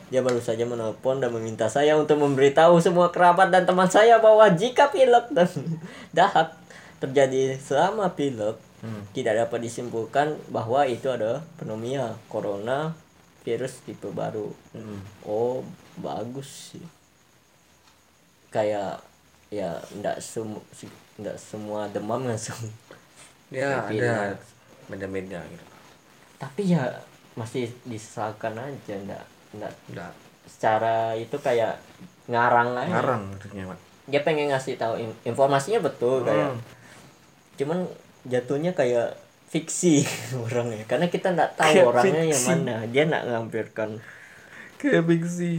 Dia 0.09 0.24
baru 0.24 0.41
saja 0.41 0.64
menelpon 0.64 1.20
dan 1.20 1.35
meminta 1.37 1.68
saya 1.68 1.99
untuk 2.01 2.16
memberitahu 2.20 2.81
semua 2.81 3.12
kerabat 3.12 3.53
dan 3.53 3.68
teman 3.68 3.91
saya 3.93 4.16
bahwa 4.20 4.49
jika 4.49 4.89
pilek 4.89 5.29
dan 5.35 5.49
dahak 6.16 6.57
terjadi 7.03 7.61
selama 7.61 8.12
pilek 8.16 8.57
tidak 9.11 9.35
dapat 9.47 9.59
disimpulkan 9.66 10.39
bahwa 10.49 10.87
itu 10.87 11.11
adalah 11.11 11.43
pneumonia 11.59 12.14
corona 12.31 12.95
virus 13.43 13.83
tipe 13.83 14.09
baru. 14.14 14.55
Hmm. 14.72 15.03
oh 15.26 15.66
bagus 15.99 16.72
sih. 16.72 16.85
Kayak 18.49 19.03
ya 19.53 19.83
ndak 19.99 20.22
semu 20.22 20.62
ndak 21.19 21.37
semua 21.37 21.87
demam 21.89 22.23
langsung. 22.23 22.57
Ya 23.49 23.81
Tapi 23.81 23.97
ada. 23.97 24.29
ya. 24.29 24.37
beda-beda 24.87 25.41
gitu. 25.43 25.64
Tapi 26.37 26.69
ya 26.69 26.85
masih 27.33 27.73
disesalkan 27.83 28.53
aja 28.55 28.93
ndak 28.99 29.25
ndak 29.51 29.73
enggak 29.89 30.12
secara 30.45 31.12
itu 31.14 31.33
kayak 31.39 31.81
ngarang 32.27 32.77
aja. 32.77 32.93
Ngarang 32.93 33.23
maksudnya 33.27 33.64
Mat. 33.64 33.81
dia 34.05 34.21
pengen 34.21 34.49
ngasih 34.49 34.77
tahu 34.77 35.01
in- 35.01 35.21
informasinya 35.25 35.81
betul 35.81 36.23
kayak 36.23 36.53
Hmm. 36.53 36.61
cuman 37.57 37.79
jatuhnya 38.25 38.73
kayak 38.73 39.16
fiksi 39.49 40.05
orangnya. 40.45 40.85
Karena 40.85 41.09
kita 41.09 41.33
nggak 41.33 41.57
tahu 41.57 41.73
Kayak 41.73 41.89
orangnya 41.89 42.23
yang 42.27 42.37
fiksi. 42.37 42.49
mana. 42.53 42.75
Dia 42.85 43.03
nggak 43.05 43.25
ngampirkan 43.25 43.91
kayak 44.77 45.05
fiksi 45.05 45.53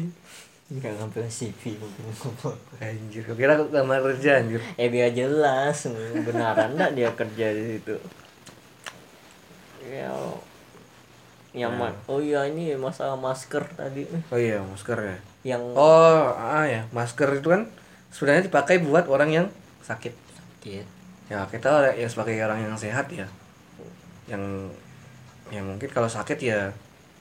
nggak 0.70 1.02
ngambil 1.02 1.26
CV 1.26 1.82
mungkin. 1.82 2.04
Anjir 2.86 3.26
kok 3.26 3.34
kira 3.34 3.58
kamar 3.58 4.06
kerja 4.14 4.38
anjir. 4.38 4.62
Eh 4.78 4.94
biar 4.94 5.10
jelas 5.10 5.90
benaran 6.22 6.78
nggak 6.78 6.94
dia 6.94 7.10
kerja 7.18 7.46
di 7.58 7.64
situ. 7.74 7.98
Ya. 9.90 10.14
Yang 11.58 11.74
ma- 11.74 11.98
oh 12.06 12.22
iya 12.22 12.46
ini 12.46 12.78
masalah 12.78 13.18
masker 13.18 13.66
tadi. 13.74 14.06
Oh 14.30 14.38
iya 14.38 14.62
masker 14.62 14.98
ya? 15.02 15.18
Yang 15.58 15.64
oh 15.74 16.38
ah 16.38 16.70
ya. 16.70 16.86
Masker 16.94 17.42
itu 17.42 17.50
kan 17.50 17.66
sebenarnya 18.14 18.46
dipakai 18.46 18.78
buat 18.86 19.10
orang 19.10 19.34
yang 19.34 19.48
sakit. 19.82 20.14
Sakit. 20.14 20.86
Ya 21.34 21.50
kita 21.50 21.98
ya 21.98 22.06
sebagai 22.06 22.38
orang 22.46 22.70
yang 22.70 22.78
sehat 22.78 23.10
ya. 23.10 23.26
Yang 24.30 24.70
yang 25.50 25.66
mungkin 25.66 25.90
kalau 25.90 26.06
sakit 26.06 26.38
ya 26.38 26.70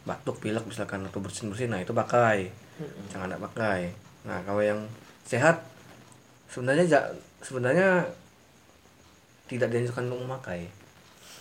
batuk 0.05 0.37
pilek 0.41 0.65
misalkan 0.69 1.05
atau 1.09 1.21
bersin 1.21 1.49
bersin 1.49 1.73
nah 1.73 1.81
itu 1.81 1.97
pakai 1.97 2.68
jangan 3.11 3.29
tidak 3.31 3.43
pakai. 3.51 3.81
Nah 4.25 4.39
kalau 4.47 4.63
yang 4.63 4.81
sehat 5.25 5.63
sebenarnya 6.49 6.85
ja- 6.87 7.13
sebenarnya 7.43 8.07
tidak 9.49 9.69
dianjurkan 9.73 10.09
untuk 10.13 10.21
memakai. 10.25 10.69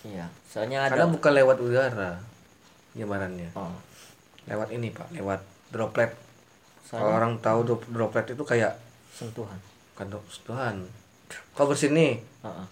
Iya 0.07 0.25
soalnya 0.47 0.87
ada 0.87 0.95
karena 0.95 1.07
bukan 1.11 1.31
lewat 1.35 1.57
udara 1.59 2.11
penyebarannya 2.93 3.49
oh, 3.53 3.77
lewat 4.49 4.73
ini 4.73 4.89
pak 4.89 5.07
lewat 5.13 5.41
droplet. 5.69 6.11
Kalau 6.87 7.19
orang 7.19 7.35
tahu 7.43 7.67
drop- 7.67 7.89
droplet 7.91 8.25
itu 8.31 8.43
kayak 8.47 8.79
sentuhan. 9.11 9.59
Kan 9.93 10.07
Tuhan 10.13 10.87
kau 11.51 11.67
bersin 11.67 11.91
nih. 11.91 12.21
Heeh. 12.45 12.67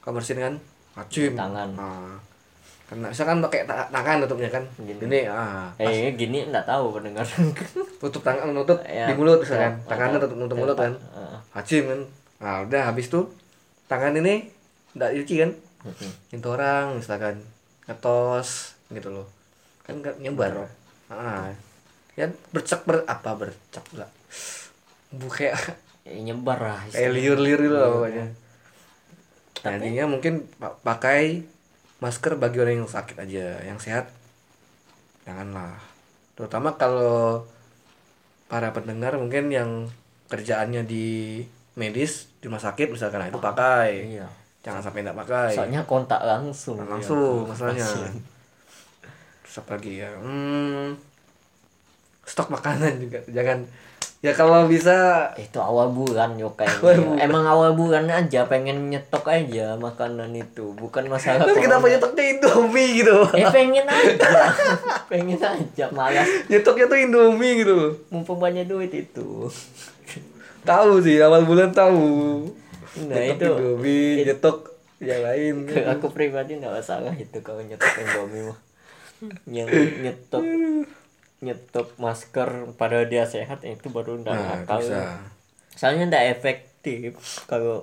kau 0.00 0.12
bersin 0.14 0.38
kan? 0.38 0.54
Acim. 0.94 1.32
Tangan. 1.34 1.68
nah, 1.74 2.14
karena 2.90 3.06
misalkan 3.06 3.38
pakai 3.38 3.62
ta- 3.64 3.86
tangan 3.86 4.18
tutupnya 4.20 4.50
kan 4.50 4.66
Gini. 4.76 4.98
ini 5.00 5.20
ah 5.24 5.70
eh 5.78 6.10
gini 6.12 6.42
nggak 6.44 6.66
tahu 6.66 6.90
pendengar. 6.92 7.22
tutup 8.02 8.18
tangan 8.20 8.50
nutup 8.50 8.82
Ya, 8.82 9.06
di 9.06 9.14
mulut 9.14 9.38
misalkan. 9.38 9.70
ya, 9.72 9.86
tangannya 9.86 10.18
tutup 10.18 10.36
nutup 10.36 10.56
mulut 10.56 10.74
kan. 10.74 10.90
Heeh. 10.90 11.38
acim 11.52 11.82
kan. 11.86 12.00
Nah 12.40 12.54
udah 12.62 12.82
habis 12.84 13.06
tuh 13.06 13.30
tangan 13.86 14.10
ini 14.12 14.50
nggak 14.92 15.10
cuci 15.16 15.34
kan. 15.38 15.50
Nyentuh 16.28 16.50
orang 16.50 16.98
misalkan. 16.98 17.38
Ngetos 17.86 18.74
gitu 18.88 19.08
loh. 19.08 19.26
Kan 19.80 20.02
nggak 20.02 20.18
nyebar. 20.18 20.66
Ah 21.06 21.46
ya 22.12 22.26
bercak 22.50 22.82
ber 22.82 23.06
apa 23.06 23.32
bercak 23.34 23.86
lah 23.94 24.10
bu 25.08 25.26
kayak 25.26 25.54
Eh, 26.02 26.18
nyebar 26.18 26.58
lah 26.58 26.80
kayak 26.86 27.12
liur-liur 27.12 27.60
gitu 27.60 27.76
lah 27.76 27.86
pokoknya. 27.88 28.24
Nah, 29.60 29.70
intinya 29.76 30.04
mungkin 30.08 30.34
pa- 30.52 30.74
pakai 30.76 31.44
masker 32.00 32.36
bagi 32.40 32.58
orang 32.60 32.84
yang 32.84 32.90
sakit 32.90 33.16
aja 33.20 33.60
yang 33.64 33.76
sehat 33.76 34.08
janganlah. 35.28 35.76
Terutama 36.34 36.74
kalau 36.80 37.44
para 38.50 38.72
pendengar 38.72 39.14
mungkin 39.20 39.52
yang 39.52 39.70
kerjaannya 40.32 40.82
di 40.88 41.40
medis 41.78 42.32
di 42.42 42.50
rumah 42.50 42.58
sakit 42.58 42.90
misalkan 42.90 43.22
nah, 43.22 43.30
itu 43.30 43.38
pakai. 43.38 43.90
Iya. 44.18 44.26
Jangan 44.60 44.80
sampai 44.84 45.00
tidak 45.04 45.16
pakai. 45.24 45.52
Soalnya 45.56 45.80
kontak 45.84 46.20
langsung. 46.24 46.76
Nah, 46.80 46.98
langsung 46.98 47.46
ya, 47.46 47.48
masalahnya. 47.48 47.88
terus 49.44 49.56
apa 49.60 49.70
lagi 49.76 49.92
ya? 50.00 50.10
Hmm, 50.20 50.96
stok 52.26 52.48
makanan 52.52 53.00
juga. 53.00 53.20
Jangan 53.28 53.64
ya 54.20 54.36
kalau 54.36 54.68
bisa 54.68 55.28
itu 55.40 55.56
awal 55.56 55.96
bulan 55.96 56.36
yo 56.36 56.52
kayaknya 56.52 57.00
bulan. 57.00 57.24
emang 57.24 57.44
awal 57.48 57.72
bulan 57.72 58.04
aja 58.04 58.44
pengen 58.44 58.92
nyetok 58.92 59.24
aja 59.32 59.80
makanan 59.80 60.36
itu. 60.36 60.76
Bukan 60.76 61.08
masalah 61.08 61.48
tapi 61.48 61.64
kenapa 61.64 61.88
nyetoknya 61.88 62.24
Indomie 62.36 63.00
gitu? 63.00 63.16
Eh 63.32 63.48
pengen 63.48 63.88
aja. 63.88 64.52
Pengen 65.10 65.40
aja 65.40 65.84
malas. 65.90 66.28
Nyetoknya 66.52 66.84
tuh 66.86 66.98
Indomie 67.00 67.64
gitu. 67.64 67.78
Mumpung 68.12 68.36
banyak 68.36 68.68
duit 68.68 68.92
itu. 68.92 69.48
Tahu 70.68 71.00
sih 71.00 71.16
awal 71.24 71.48
bulan 71.48 71.72
tahu. 71.72 72.44
Nah 73.08 73.16
nyetok 73.16 73.40
itu. 73.40 73.48
Indomie 73.56 74.24
nyetok 74.28 74.58
yang 75.00 75.22
lain. 75.24 75.54
Aku 75.96 76.12
pribadi 76.12 76.60
nggak 76.60 76.76
masalah 76.76 77.16
itu 77.16 77.40
kalau 77.40 77.64
nyetok 77.64 77.88
Indomie 78.04 78.52
mah. 78.52 78.58
Yang 79.48 79.68
nyetok 80.04 80.44
nyetok 81.40 81.96
masker 81.96 82.76
pada 82.76 83.08
dia 83.08 83.24
sehat 83.24 83.64
itu 83.64 83.88
baru 83.88 84.20
nggak 84.20 84.34
nah 84.36 84.60
nakal 84.60 84.80
bisa. 84.84 85.16
Soalnya 85.72 86.12
nggak 86.12 86.26
efektif 86.36 87.16
kalau 87.48 87.80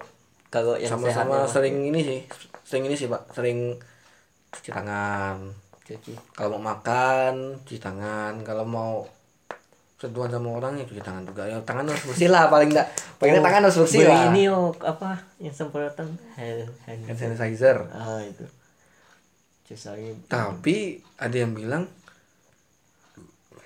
kalau 0.53 0.77
yang 0.77 0.93
sehat 0.93 1.25
sama-sama 1.25 1.43
emang 1.43 1.49
sering 1.49 1.77
ini 1.89 1.99
sih 2.05 2.19
sering 2.61 2.85
ini 2.85 2.95
sih 2.95 3.09
pak. 3.09 3.33
Sering 3.33 3.73
cuci 4.53 4.69
tangan 4.69 5.41
cuci. 5.81 6.13
Kalau 6.37 6.61
mau 6.61 6.77
makan 6.77 7.57
cuci 7.65 7.81
tangan. 7.81 8.45
Kalau 8.45 8.61
mau 8.61 9.01
sentuhan 9.97 10.29
sama 10.29 10.61
orang 10.61 10.77
ya 10.77 10.85
cuci 10.85 11.01
tangan 11.01 11.25
juga. 11.25 11.49
Ya 11.49 11.57
tangan 11.65 11.89
harus 11.89 12.05
bersih 12.05 12.29
lah 12.29 12.53
paling 12.53 12.69
enggak 12.69 12.87
paling 13.17 13.31
nggak 13.33 13.45
tangan 13.49 13.61
harus 13.65 13.77
bersih 13.81 14.05
lah. 14.05 14.29
ini 14.29 14.53
oh 14.53 14.69
apa 14.85 15.17
yang 15.41 15.55
semprotan? 15.57 16.13
Hand, 16.37 16.69
hand, 16.85 17.17
sanitizer. 17.17 17.89
Ah 17.89 18.21
itu. 18.21 18.45
Cuci 19.65 20.13
tapi 20.29 21.01
ada 21.17 21.33
yang 21.33 21.57
bilang 21.57 21.89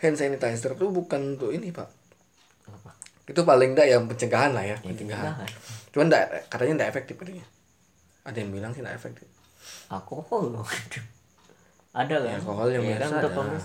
hand 0.01 0.17
sanitizer 0.17 0.73
tuh 0.73 0.89
bukan 0.89 1.37
untuk 1.37 1.53
ini 1.53 1.69
pak. 1.69 1.87
Apa? 2.67 2.91
Itu 3.29 3.45
paling 3.45 3.77
enggak 3.77 3.87
yang 3.87 4.09
pencegahan 4.09 4.51
lah 4.51 4.65
ya 4.65 4.75
ya 4.81 4.91
pencegahan. 4.91 5.45
cuman 5.93 6.05
enggak, 6.09 6.25
katanya 6.49 6.73
enggak 6.81 6.91
efektif 6.97 7.15
katanya. 7.21 7.45
Ada 8.25 8.37
yang 8.41 8.51
bilang 8.51 8.71
sih 8.73 8.81
enggak 8.81 8.97
efektif. 8.97 9.29
Alkohol 9.93 10.57
loh. 10.57 10.65
Ada 11.91 12.15
kan? 12.23 12.31
Ya, 12.31 12.35
alkohol 12.39 12.67
yang 12.71 12.83
kan 12.87 12.91
biasa 12.95 13.15
untuk 13.19 13.31
ada. 13.35 13.59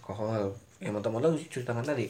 alkohol. 0.00 0.44
Yang 0.80 0.92
motong-motong 0.96 1.34
cuci 1.36 1.60
tangan 1.60 1.84
tadi. 1.84 2.08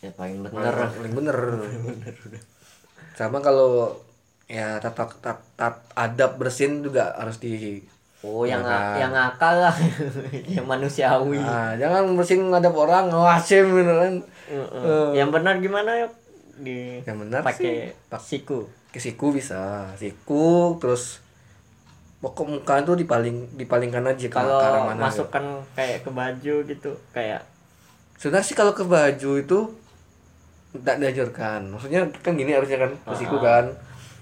Ya 0.00 0.10
paling 0.16 0.40
bener. 0.40 0.72
Bener. 1.12 1.36
Paling 1.60 1.84
bener. 1.84 2.16
Sama 3.12 3.44
kalau 3.44 4.00
ya 4.48 4.80
tata 4.80 5.12
tat, 5.20 5.38
tat, 5.60 5.76
adab 5.92 6.40
bersin 6.40 6.80
juga 6.80 7.12
harus 7.20 7.36
di 7.36 7.84
oh 8.20 8.44
yang 8.44 8.60
Nah, 8.60 9.00
yang 9.00 9.12
akal 9.16 9.64
lah. 9.64 9.72
Yang 10.54 10.66
manusiawi. 10.68 11.40
Ah, 11.40 11.72
jangan 11.80 12.12
bersin 12.16 12.52
ngadap 12.52 12.76
orang 12.76 13.08
ngawasin 13.08 13.64
kan? 13.72 14.14
Heeh. 14.50 15.06
yang 15.14 15.30
benar 15.30 15.56
gimana 15.62 15.94
yuk? 16.04 16.12
Di 16.60 17.00
yang 17.06 17.22
benar 17.22 17.40
pakai 17.40 17.96
siku. 18.20 18.68
ke 18.92 18.98
siku 19.00 19.32
bisa. 19.32 19.88
Siku 19.96 20.76
terus 20.82 21.24
pokok 22.20 22.46
muka 22.60 22.84
itu 22.84 22.92
dipaling 23.00 23.56
dipalingkan 23.56 24.04
aja 24.04 24.28
kalau 24.28 24.60
ke 24.60 24.66
arah 24.68 24.82
mana 24.84 24.92
gitu. 24.92 25.04
masukkan 25.08 25.44
kayak 25.72 26.04
ke 26.04 26.10
baju 26.12 26.54
gitu 26.68 26.92
kayak 27.16 27.40
sebenarnya 28.20 28.44
sih 28.44 28.52
kalau 28.52 28.76
ke 28.76 28.84
baju 28.84 29.30
itu 29.40 29.58
tidak 30.76 30.96
diajarkan 31.00 31.72
maksudnya 31.72 32.04
kan 32.20 32.36
gini 32.36 32.52
harusnya 32.52 32.84
kan 32.84 32.92
ke 32.92 33.14
siku 33.16 33.40
kan. 33.40 33.72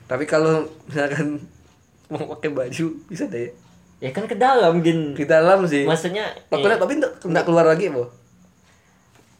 Tapi 0.08 0.24
kalau 0.24 0.64
misalkan 0.86 1.42
mau 2.14 2.24
pakai 2.38 2.54
baju 2.54 2.86
bisa 3.10 3.26
deh 3.26 3.50
ya 3.98 4.10
kan 4.14 4.24
ke 4.30 4.38
dalam 4.38 4.78
gin 4.78 5.18
di 5.18 5.26
dalam 5.26 5.66
sih 5.66 5.82
maksudnya 5.82 6.30
Takutnya 6.46 6.78
ya, 6.78 6.82
tapi 6.82 6.92
enggak, 7.02 7.44
keluar 7.44 7.66
lagi, 7.66 7.90
Bu. 7.90 8.06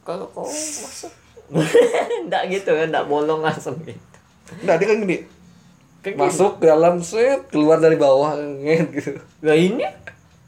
kalau 0.02 0.26
kau 0.34 0.46
masuk 0.46 1.12
enggak 2.26 2.42
gitu 2.52 2.70
kan 2.74 2.90
enggak 2.90 3.06
bolong 3.06 3.40
langsung 3.42 3.78
gitu 3.86 4.08
Enggak, 4.48 4.80
dia 4.80 4.86
kan 4.88 4.96
gini. 5.04 5.16
Kan 6.00 6.10
gini. 6.16 6.20
Masuk 6.24 6.56
ke 6.56 6.64
dalam 6.64 7.04
set, 7.04 7.52
keluar 7.52 7.76
dari 7.84 8.00
bawah 8.00 8.32
nget 8.40 8.88
gitu. 8.96 9.20
Lah 9.44 9.52
ini 9.52 9.84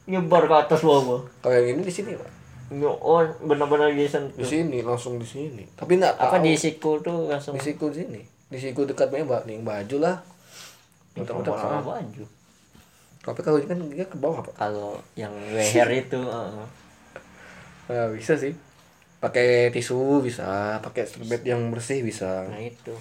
nyebar 0.08 0.48
ke 0.48 0.54
atas 0.56 0.80
bawah 0.80 1.20
Kalau 1.44 1.52
yang 1.52 1.76
ini 1.76 1.84
di 1.84 1.92
sini, 1.92 2.16
Pak. 2.16 2.30
Oh 2.80 3.20
benar-benar 3.44 3.92
di 3.92 4.08
Di 4.08 4.46
sini, 4.48 4.80
langsung 4.80 5.20
di 5.20 5.28
sini. 5.28 5.68
Tapi 5.76 6.00
enggak 6.00 6.16
apa 6.16 6.40
tahu. 6.40 6.48
di 6.48 6.52
siku 6.56 6.90
tuh 7.04 7.28
langsung 7.28 7.52
di 7.52 7.60
siku 7.60 7.92
sini. 7.92 8.24
Di 8.48 8.56
siku 8.56 8.88
dekat 8.88 9.12
mbak 9.12 9.44
nih 9.44 9.60
baju 9.60 9.96
lah. 10.00 10.16
Muter-muter 11.12 11.52
baju 11.84 12.24
Tapi 13.20 13.40
kalau 13.40 13.60
kan 13.60 13.78
dia 13.86 14.04
ke 14.04 14.16
bawah, 14.16 14.40
Pak. 14.42 14.54
kalau 14.56 14.96
yang 15.14 15.32
leher 15.52 15.88
itu 15.90 16.16
heeh. 16.18 16.66
Nah, 17.86 18.08
bisa 18.16 18.34
sih. 18.34 18.56
Pakai 19.18 19.68
tisu 19.68 20.20
bisa, 20.20 20.80
pakai 20.80 21.04
serbet 21.04 21.44
yang 21.44 21.68
bersih 21.68 22.00
bisa. 22.00 22.48
nah 22.48 22.56
itu 22.56 22.96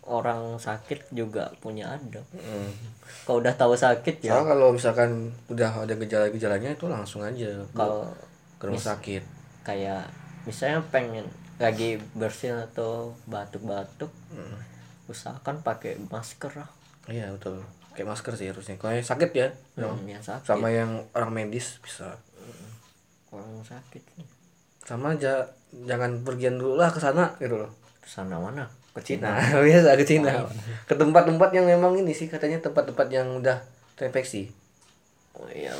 orang 0.00 0.56
sakit 0.56 1.12
juga 1.12 1.52
punya 1.60 1.92
adab 1.92 2.24
Hmm. 2.32 2.72
kalau 3.26 3.44
udah 3.44 3.52
tahu 3.52 3.76
sakit 3.76 4.22
ya 4.22 4.32
Soalnya 4.32 4.48
kalau 4.48 4.68
misalkan 4.72 5.10
udah 5.46 5.84
ada 5.84 5.92
gejala-gejalanya 5.94 6.72
itu 6.72 6.86
langsung 6.86 7.20
aja 7.20 7.60
kalau 7.70 8.08
ke 8.56 8.64
rumah 8.64 8.80
sakit. 8.80 9.20
kayak 9.60 10.08
misalnya 10.44 10.80
pengen 10.88 11.28
lagi 11.58 12.00
bersin 12.14 12.56
atau 12.56 13.12
batuk-batuk 13.26 14.08
Hmm. 14.30 14.56
usahakan 15.06 15.60
pakai 15.60 16.00
masker 16.04 16.56
lah 16.56 16.70
Iya 17.04 17.30
betul. 17.30 17.60
Kayak 17.96 18.08
masker 18.12 18.32
sih 18.36 18.46
harusnya. 18.46 18.76
Kalau 18.76 18.92
yang 18.92 19.08
sakit 19.08 19.30
ya, 19.32 19.48
Hmm, 19.74 20.04
yang 20.04 20.20
sakit 20.20 20.44
sama 20.44 20.68
yang 20.68 21.02
orang 21.12 21.32
medis 21.32 21.80
bisa. 21.80 22.20
orang 23.28 23.60
sakit 23.62 24.00
nih 24.16 24.28
Sama 24.80 25.12
aja 25.12 25.48
jangan 25.82 26.22
pergian 26.22 26.56
dulu 26.56 26.76
lah 26.76 26.88
ke 26.88 26.96
sana 26.96 27.34
gitu 27.36 27.56
loh. 27.56 27.72
sana 28.06 28.38
mana 28.38 28.62
ke 28.94 29.02
Cina 29.02 29.34
biasa 29.66 29.98
ke 29.98 30.04
Cina. 30.04 30.46
Ke 30.84 30.94
tempat-tempat 30.94 31.50
yang 31.50 31.66
memang 31.66 31.96
ini 31.96 32.12
sih 32.12 32.30
katanya 32.30 32.62
tempat-tempat 32.62 33.08
yang 33.10 33.40
udah 33.40 33.60
terinfeksi. 33.92 34.48
oh, 35.34 35.50
ya 35.50 35.74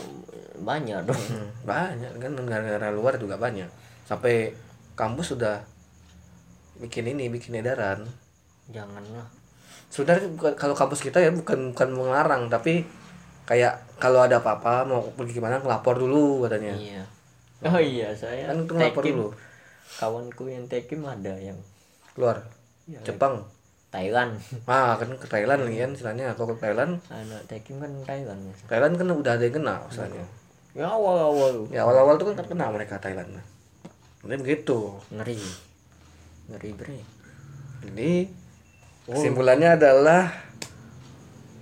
banyak 0.58 1.00
dong 1.06 1.16
Hmm, 1.16 1.48
banyak 1.64 2.12
kan 2.18 2.32
negara-negara 2.32 2.90
luar 2.90 3.16
juga 3.16 3.38
banyak. 3.38 3.70
Sampai 4.04 4.52
kampus 4.92 5.32
sudah 5.32 5.62
bikin 6.76 7.08
ini, 7.08 7.28
bikin 7.28 7.56
edaran. 7.56 8.04
janganlah 8.68 9.30
Sebenarnya 9.88 10.26
kalau 10.54 10.72
kampus 10.72 11.00
kita 11.00 11.18
ya 11.18 11.30
bukan 11.30 11.72
bukan 11.72 11.88
melarang 11.90 12.46
tapi 12.46 12.84
kayak 13.42 13.78
kalau 13.96 14.20
ada 14.20 14.38
apa-apa 14.38 14.82
mau 14.82 15.00
pergi 15.08 15.32
ke 15.32 15.40
mana 15.40 15.56
ngelapor 15.56 15.96
dulu 15.96 16.42
katanya. 16.42 16.74
iya 16.74 17.02
oh 17.64 17.78
iya 17.78 18.10
saya 18.12 18.50
Kan 18.50 18.66
ngelapor 18.66 19.00
tekim. 19.00 19.16
dulu. 19.16 19.28
kawanku 19.96 20.44
yang 20.46 20.66
tekim 20.66 21.00
ada 21.02 21.32
yang 21.36 21.56
Keluar. 22.12 22.42
Iya, 22.84 23.00
Jepang. 23.02 23.44
Thailand 23.86 24.36
Ah, 24.68 24.94
kan 24.94 25.08
ke 25.10 25.24
Thailand 25.24 25.62
lagi 25.62 25.78
kan 25.78 25.90
istilahnya. 25.90 26.34
Kalau 26.34 26.52
ke 26.52 26.60
Thailand, 26.60 26.98
anak 27.06 27.42
tekim 27.46 27.78
kan 27.78 27.92
Thailand 28.02 28.40
ya. 28.42 28.54
Thailand 28.66 28.94
kan 28.94 29.06
udah 29.08 29.32
ada 29.32 29.42
yang 29.42 29.54
kena 29.54 29.74
istilahnya. 29.86 30.24
ya 30.72 30.84
awal-awal 30.86 31.70
Ya 31.70 31.80
awal-awal 31.82 32.14
tuh 32.16 32.26
kan 32.28 32.44
kena 32.44 32.68
mereka 32.68 32.98
Thailand. 32.98 33.40
Jadi 34.20 34.36
begitu. 34.36 34.98
ngeri 35.08 35.38
ngeri 36.46 36.70
bre 36.72 36.98
Jadi 37.80 38.12
kesimpulannya 39.06 39.74
adalah 39.74 40.34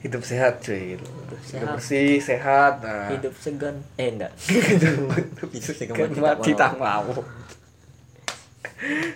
hidup 0.01 0.21
sehat 0.21 0.61
cuy. 0.61 0.97
Hidup, 0.97 1.09
sehat. 1.41 1.67
bersih, 1.77 2.21
sehat. 2.21 2.75
Nah, 2.81 3.09
hidup 3.11 3.35
segan 3.37 3.77
eh 3.97 4.09
enggak 4.13 4.33
hidup 4.49 5.49
Hidup 5.49 5.75
segan 5.77 5.97
mati 6.15 6.53
tak 6.53 6.77
mau. 6.77 7.09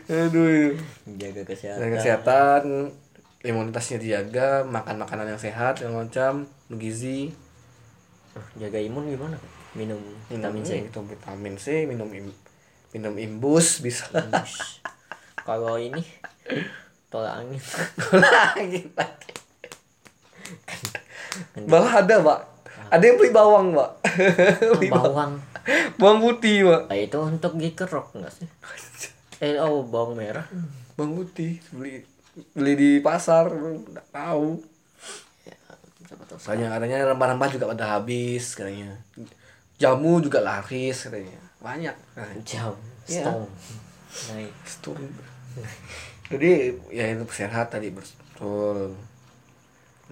Aduh. 0.08 0.72
jaga 1.20 1.42
kesehatan 1.44 1.80
Jaga 1.82 1.94
kesehatan, 2.00 2.62
imunitasnya 3.42 3.98
dijaga, 4.00 4.64
makan 4.64 4.96
makanan 4.96 5.28
yang 5.28 5.40
sehat, 5.40 5.84
yang 5.84 5.92
macam 5.92 6.48
bergizi, 6.68 7.32
Oh, 8.32 8.44
jaga 8.54 8.78
imun 8.78 9.08
gimana 9.08 9.34
minum 9.72 9.98
vitamin 10.28 10.62
C 10.62 10.84
minum 10.84 11.04
vitamin 11.04 11.54
C, 11.58 11.66
minum 11.84 12.08
im- 12.12 12.38
minum 12.92 13.14
imbus 13.18 13.82
bisa. 13.82 14.06
kalau 15.42 15.74
ini 15.74 16.04
tolak 17.08 17.40
angin. 17.40 17.60
Lagi 18.12 18.80
lagi 18.96 19.28
malah 21.68 22.02
ada 22.02 22.16
pak? 22.22 22.40
Ada 22.88 23.04
yang 23.04 23.16
beli 23.20 23.30
bawang 23.30 23.66
pak? 23.76 23.90
Beli 24.80 24.88
bawang. 24.88 25.32
bawang. 26.00 26.18
Putih 26.24 26.64
pak. 26.64 26.82
Ah, 26.88 26.96
itu 26.96 27.18
untuk 27.20 27.52
dikerok 27.56 28.16
enggak 28.16 28.32
sih? 28.32 28.48
Eh 29.38 29.54
oh 29.62 29.86
bawang 29.86 30.18
merah. 30.18 30.48
Bawang 30.98 31.22
putih 31.22 31.62
beli 31.70 32.02
beli 32.56 32.72
di 32.74 32.90
pasar 32.98 33.46
nggak 33.52 34.08
tahu. 34.10 34.58
Tahu 36.08 36.38
banyak 36.42 36.68
katanya 36.72 36.96
rempah-rempah 37.14 37.48
juga 37.52 37.70
pada 37.70 37.98
habis 37.98 38.56
katanya. 38.56 38.98
Jamu 39.78 40.18
juga 40.18 40.42
laris 40.42 41.06
katanya. 41.06 41.38
Banyak. 41.62 41.94
Katanya. 42.16 42.42
jam 42.42 42.74
Iya. 43.06 43.22
stone. 43.24 43.46
Naik. 44.34 44.52
Betul. 44.58 44.96
jadi 46.28 46.76
ya 46.92 47.04
itu 47.12 47.24
sehat 47.32 47.72
tadi 47.72 47.88
betul. 47.88 48.92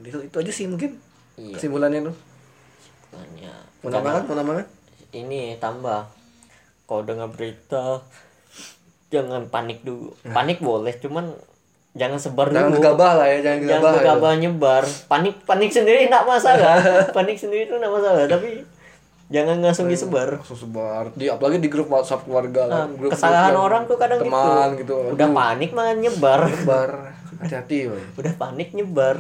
Itu 0.01 0.19
itu 0.25 0.37
aja 0.37 0.53
sih 0.53 0.67
mungkin 0.69 0.97
iya. 1.37 1.57
kesimpulannya 1.57 2.09
tuh 2.09 2.17
makanya 3.13 3.53
mau 3.81 3.89
nambahkan 3.93 4.23
mau 4.29 4.37
nambahkan 4.37 4.67
ini 5.13 5.57
tambah. 5.61 6.09
Kalau 6.87 7.03
dengar 7.03 7.29
berita 7.33 8.01
jangan 9.13 9.49
panik 9.53 9.83
dulu. 9.83 10.13
Panik 10.23 10.59
boleh 10.63 10.95
cuman 10.99 11.35
jangan 11.97 12.21
sebar 12.21 12.53
jangan 12.53 12.77
dulu. 12.77 12.79
gegabah 12.85 13.13
lah 13.25 13.27
ya 13.27 13.39
jangan 13.41 13.59
jangan 13.59 13.67
gegabah 13.67 13.91
ya. 13.91 13.99
gegabah 14.01 14.33
nyebar. 14.41 14.85
Panik 15.09 15.35
panik 15.45 15.71
sendiri 15.73 16.09
tidak 16.09 16.25
masalah. 16.29 16.77
Panik 17.17 17.37
sendiri 17.37 17.69
itu 17.69 17.75
tidak 17.77 17.93
masalah 17.93 18.25
tapi 18.29 18.65
jangan 19.27 19.59
langsung 19.59 19.87
disebar. 19.87 20.39
langsung 20.39 20.55
sebar. 20.57 21.11
Di 21.13 21.27
apalagi 21.27 21.59
di 21.59 21.67
grup 21.67 21.89
WhatsApp 21.89 22.23
keluarga 22.23 22.65
Nah, 22.65 22.85
kan 22.85 22.89
grup 22.95 23.11
kesalahan 23.11 23.55
orang 23.55 23.83
tuh 23.85 23.97
kadang 23.97 24.21
teman 24.21 24.75
gitu. 24.75 24.95
gitu. 24.97 24.97
Udah 25.13 25.29
panik 25.29 25.71
malah 25.71 25.95
nyebar. 25.95 26.41
Sebar 26.47 26.91
hati-hati 27.37 27.91
udah 28.15 28.35
panik 28.35 28.71
nyebar. 28.73 29.19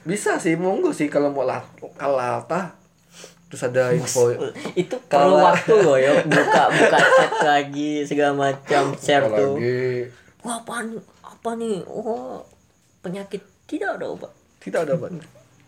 Bisa 0.00 0.36
sih 0.36 0.54
monggo 0.54 0.90
sih 0.90 1.06
kalau 1.06 1.28
mau 1.28 1.42
lah 1.42 1.60
kalau 1.94 2.16
latah 2.16 2.72
terus 3.46 3.64
ada 3.64 3.92
info 3.92 4.28
itu 4.74 4.92
perlu 5.02 5.08
Kalau- 5.08 5.40
waktu 5.42 5.72
loh 5.78 5.96
ya 5.96 6.20
buka 6.20 6.62
buka 6.68 6.98
chat 7.16 7.32
lagi 7.42 8.04
segala 8.04 8.32
macam 8.34 8.92
share 8.94 9.24
tuh. 9.24 9.56
lagi? 9.56 10.04
Wah 10.40 10.56
apa 10.58 10.74
nih 10.82 11.00
apa 11.22 11.50
nih? 11.54 11.76
Oh 11.84 12.44
penyakit 12.98 13.40
tidak 13.64 13.96
ada 13.96 14.04
obat. 14.06 14.32
Tidak 14.58 14.80
ada 14.82 14.92
apa 14.94 15.08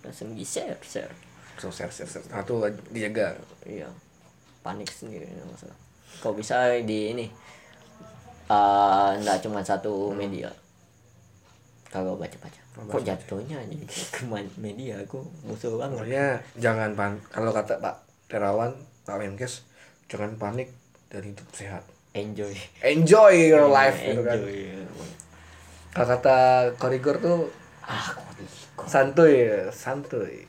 langsung 0.00 0.32
di 0.32 0.42
share 0.42 0.76
share 0.82 1.12
so 1.60 1.68
share 1.68 1.92
share 1.92 2.08
share. 2.08 2.24
Satu 2.24 2.64
dijaga 2.88 3.36
iya. 3.68 3.86
Panik 4.64 4.88
sendiri 4.88 5.28
masalah 5.44 5.76
kau 6.20 6.32
bisa 6.32 6.76
di 6.84 7.12
ini? 7.16 7.26
Eh 8.50 9.10
nggak 9.20 9.44
cuma 9.44 9.60
satu 9.60 10.16
media. 10.16 10.48
Kalau 11.92 12.16
baca 12.16 12.36
baca 12.40 12.60
kok 12.80 13.02
jatuhnya 13.04 13.60
jadi 13.68 13.84
ke 14.16 14.22
media 14.56 14.96
aku 15.04 15.20
musuh 15.44 15.76
banget. 15.76 16.00
Pokoknya 16.00 16.26
jangan 16.56 16.96
pan 16.96 17.12
kalau 17.28 17.52
kata 17.52 17.76
Pak 17.76 17.96
Terawan 18.32 18.72
Pak 19.04 19.20
Menkes 19.20 19.68
jangan 20.08 20.40
panik 20.40 20.72
dan 21.12 21.28
hidup 21.28 21.48
sehat. 21.52 21.84
Enjoy. 22.16 22.50
Enjoy 22.82 23.52
your 23.52 23.68
life 23.68 24.00
gitu 24.00 24.24
kan. 24.24 24.40
enjoy 24.40 24.80
kalau 25.90 26.06
kata 26.06 26.38
korigor 26.78 27.18
tuh 27.18 27.50
ah 27.82 28.14
santuy 28.86 29.50
santuy 29.74 30.46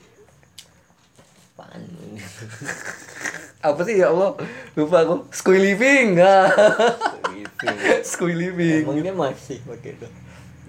apaan? 1.61 1.81
Apa 3.69 3.81
sih 3.85 4.01
ya 4.01 4.09
Allah? 4.09 4.33
Lupa 4.73 5.05
aku. 5.05 5.29
School 5.29 5.61
living. 5.61 6.17
Gitu 7.37 7.65
school 8.01 8.33
living. 8.33 8.89
Emang 8.89 8.97
dia 8.97 9.13
masih 9.13 9.61
pakai 9.61 9.93
itu? 9.93 10.07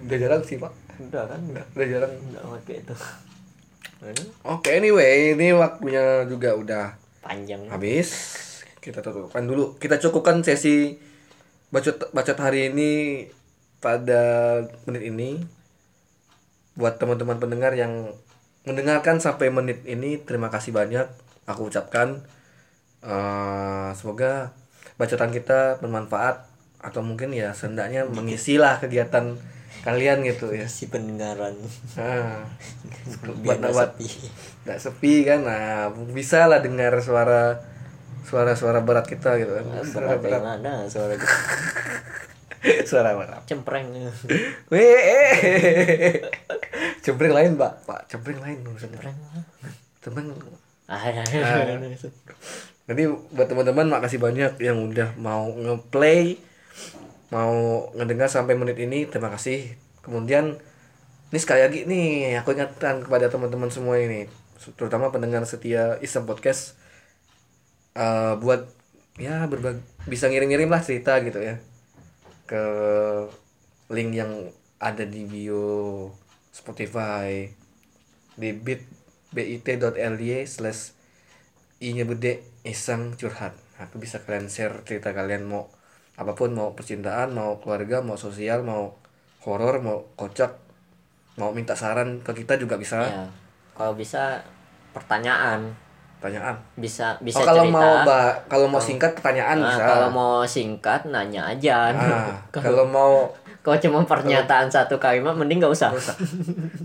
Udah 0.05 0.17
jarang 0.21 0.41
sih 0.45 0.61
pak. 0.61 0.69
Udah 1.01 1.25
kan? 1.25 1.41
Udah 1.49 1.65
udah 1.73 1.87
jarang. 1.89 2.13
Udah 2.29 2.41
pakai 2.61 2.75
itu. 2.85 2.95
Oke 4.45 4.69
anyway 4.77 5.33
ini 5.33 5.55
waktunya 5.55 6.27
juga 6.29 6.53
udah 6.53 6.85
panjang. 7.25 7.65
habis. 7.73 8.37
Kita 8.77 9.01
tutupkan 9.01 9.41
dulu. 9.49 9.73
Kita 9.81 9.97
cukupkan 9.97 10.45
sesi 10.45 11.01
bacot 11.73 12.13
bacot 12.13 12.37
hari 12.37 12.69
ini 12.69 13.25
pada 13.81 14.21
menit 14.85 15.09
ini. 15.09 15.29
Buat 16.77 17.01
teman-teman 17.01 17.41
pendengar 17.41 17.73
yang 17.73 18.13
mendengarkan 18.63 19.19
sampai 19.19 19.51
menit 19.51 19.83
ini 19.87 20.19
terima 20.19 20.47
kasih 20.51 20.71
banyak. 20.75 21.07
Aku 21.43 21.67
ucapkan 21.67 22.23
Eh, 23.03 23.89
semoga 23.99 24.55
bacotan 24.95 25.35
kita 25.35 25.83
bermanfaat 25.83 26.47
atau 26.79 27.03
mungkin 27.03 27.35
ya 27.35 27.51
seenggaknya 27.51 28.07
mengisilah 28.07 28.79
kegiatan 28.79 29.35
kalian 29.83 30.23
gitu 30.23 30.55
ya. 30.55 30.63
Si 30.71 30.87
pendengaran. 30.87 31.51
Nah, 31.99 32.47
buat 33.43 33.59
sepi. 33.59 34.07
nggak 34.63 34.79
sepi 34.79 35.27
kan 35.27 35.43
nah 35.43 35.91
bisa 36.15 36.47
lah 36.47 36.63
dengar 36.63 36.95
suara 37.03 37.59
suara-suara 38.23 38.79
berat 38.87 39.03
kita 39.03 39.35
gitu 39.35 39.51
kan. 39.51 39.83
Suara 39.83 40.15
berat. 40.15 40.39
Yang 40.39 40.47
mana 40.47 40.73
suara 40.87 41.13
suara 42.89 43.15
berat 43.15 43.43
cempreng. 43.45 43.91
Weh, 44.71 44.81
eh. 44.81 46.19
cempreng 47.03 47.33
lain 47.35 47.59
pak. 47.59 47.83
Pak 47.83 48.01
cempreng 48.07 48.39
lain 48.39 48.63
cempreng. 48.79 49.15
Temen. 50.03 50.25
Ah 50.87 50.99
ada 50.99 51.23
ada 51.23 51.79
jadi 52.83 53.07
buat 53.07 53.47
teman-teman 53.47 53.87
makasih 53.87 54.19
banyak 54.19 54.59
yang 54.59 54.91
udah 54.91 55.15
mau 55.15 55.47
ngeplay 55.55 56.35
mau 57.31 57.87
ngedengar 57.95 58.27
sampai 58.27 58.59
menit 58.59 58.75
ini. 58.75 59.07
Terima 59.07 59.31
kasih. 59.31 59.79
Kemudian 60.03 60.59
ini 61.31 61.39
sekali 61.39 61.63
lagi 61.63 61.87
nih 61.87 62.37
aku 62.43 62.53
ingatkan 62.53 63.01
kepada 63.01 63.31
teman-teman 63.31 63.71
semua 63.71 63.97
ini 63.97 64.29
terutama 64.77 65.11
pendengar 65.11 65.43
setia 65.43 65.97
Islam 65.99 66.29
Podcast 66.29 66.77
eh, 67.97 68.37
buat 68.37 68.69
ya 69.19 69.49
berbagi 69.49 69.81
bisa 70.07 70.29
ngirim-ngirim 70.29 70.69
lah 70.69 70.85
cerita 70.85 71.17
gitu 71.25 71.41
ya 71.41 71.57
ke 72.45 72.65
link 73.91 74.11
yang 74.15 74.31
ada 74.81 75.03
di 75.07 75.23
bio 75.27 76.09
Spotify. 76.51 77.47
Di 78.33 78.49
bit 78.53 78.83
bit.ly 79.33 80.45
slash 80.45 80.93
i 81.83 81.91
nya 81.93 82.07
gede 82.07 82.45
iseng 82.63 83.15
curhat. 83.19 83.53
Nah, 83.77 83.89
itu 83.89 83.97
bisa 83.99 84.21
kalian 84.23 84.47
share 84.47 84.85
cerita 84.87 85.11
kalian 85.11 85.49
mau 85.49 85.67
apa 86.13 86.37
pun 86.37 86.53
mau 86.53 86.77
percintaan 86.77 87.33
mau 87.33 87.57
keluarga 87.57 88.05
mau 88.05 88.15
sosial 88.21 88.61
mau 88.61 88.93
horor 89.41 89.81
mau 89.81 90.05
kocak 90.13 90.61
mau 91.41 91.49
minta 91.49 91.73
saran 91.73 92.21
ke 92.21 92.31
kita 92.45 92.61
juga 92.61 92.77
bisa. 92.77 93.09
Ya 93.09 93.25
kalau 93.73 93.97
bisa 93.97 94.45
pertanyaan 94.93 95.73
pertanyaan. 96.23 96.55
Bisa 96.79 97.19
bisa 97.19 97.43
oh, 97.43 97.43
kalau 97.43 97.67
cerita. 97.67 97.75
mau 97.75 97.91
ba- 98.07 98.35
kalau 98.47 98.67
mau 98.71 98.79
singkat 98.79 99.11
pertanyaan 99.11 99.59
Nah, 99.59 99.75
bisa. 99.75 99.83
kalau 99.83 100.07
mau 100.07 100.33
singkat 100.47 101.01
nanya 101.11 101.51
aja. 101.51 101.91
Ah, 101.91 102.31
kalau 102.55 102.87
mau 102.87 103.27
kalau 103.59 103.75
cuma 103.79 103.99
pernyataan 104.03 104.71
satu 104.71 104.95
kalimat 104.95 105.35
mending 105.35 105.59
nggak 105.59 105.75
usah. 105.75 105.91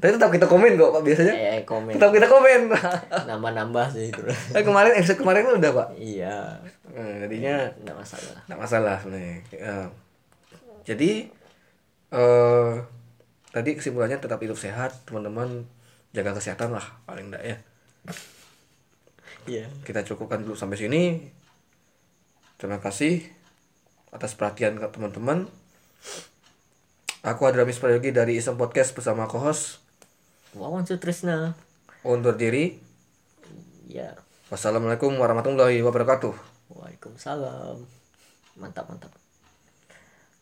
Tapi 0.03 0.11
tetap 0.11 0.35
kita 0.35 0.51
komen 0.51 0.75
kok 0.75 0.91
pak 0.91 1.03
biasanya. 1.07 1.35
Eh 1.35 1.59
komen. 1.63 1.95
Tetap 1.95 2.11
kita 2.11 2.27
komen. 2.27 2.71
Nambah 3.31 3.51
nambah 3.55 3.87
sih 3.95 4.11
itu. 4.11 4.23
Eh, 4.59 4.67
kemarin 4.67 4.99
episode 4.99 5.23
kemarin 5.23 5.47
kan 5.47 5.55
udah 5.55 5.71
pak? 5.71 5.87
Iya. 5.95 6.59
Eh, 6.91 7.15
jadinya 7.23 7.71
nggak 7.87 7.95
masalah. 7.95 8.39
nggak 8.51 8.59
masalah 8.59 8.97
sebenarnya. 8.99 9.39
Eh, 9.55 9.87
jadi 10.83 11.11
eh 12.11 12.71
tadi 13.55 13.71
kesimpulannya 13.79 14.19
tetap 14.19 14.43
hidup 14.43 14.59
sehat 14.59 14.91
teman-teman. 15.07 15.63
Jaga 16.11 16.35
kesehatan 16.35 16.73
lah 16.75 16.83
paling 17.05 17.31
enggak 17.31 17.45
ya 17.45 17.57
iya. 19.49 19.67
Kita 19.83 20.05
cukupkan 20.05 20.45
dulu 20.45 20.55
sampai 20.55 20.77
sini. 20.77 21.03
Terima 22.61 22.79
kasih 22.79 23.25
atas 24.13 24.37
perhatian 24.37 24.77
ke 24.77 24.87
teman-teman. 24.93 25.49
Aku 27.27 27.49
Adramis 27.49 27.81
Prayogi 27.83 28.15
dari 28.15 28.39
Isem 28.39 28.55
Podcast 28.55 28.95
bersama 28.95 29.27
co-host. 29.27 29.83
Wawan 30.55 30.87
Sutrisna. 30.87 31.59
Undur 32.07 32.39
diri. 32.39 32.79
Ya. 33.89 34.15
Wassalamualaikum 34.53 35.17
warahmatullahi 35.17 35.83
wabarakatuh. 35.83 36.33
Waalaikumsalam. 36.73 37.85
Mantap 38.61 38.87
mantap. 38.87 39.13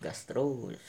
Gas 0.03 0.29
terus 0.29 0.83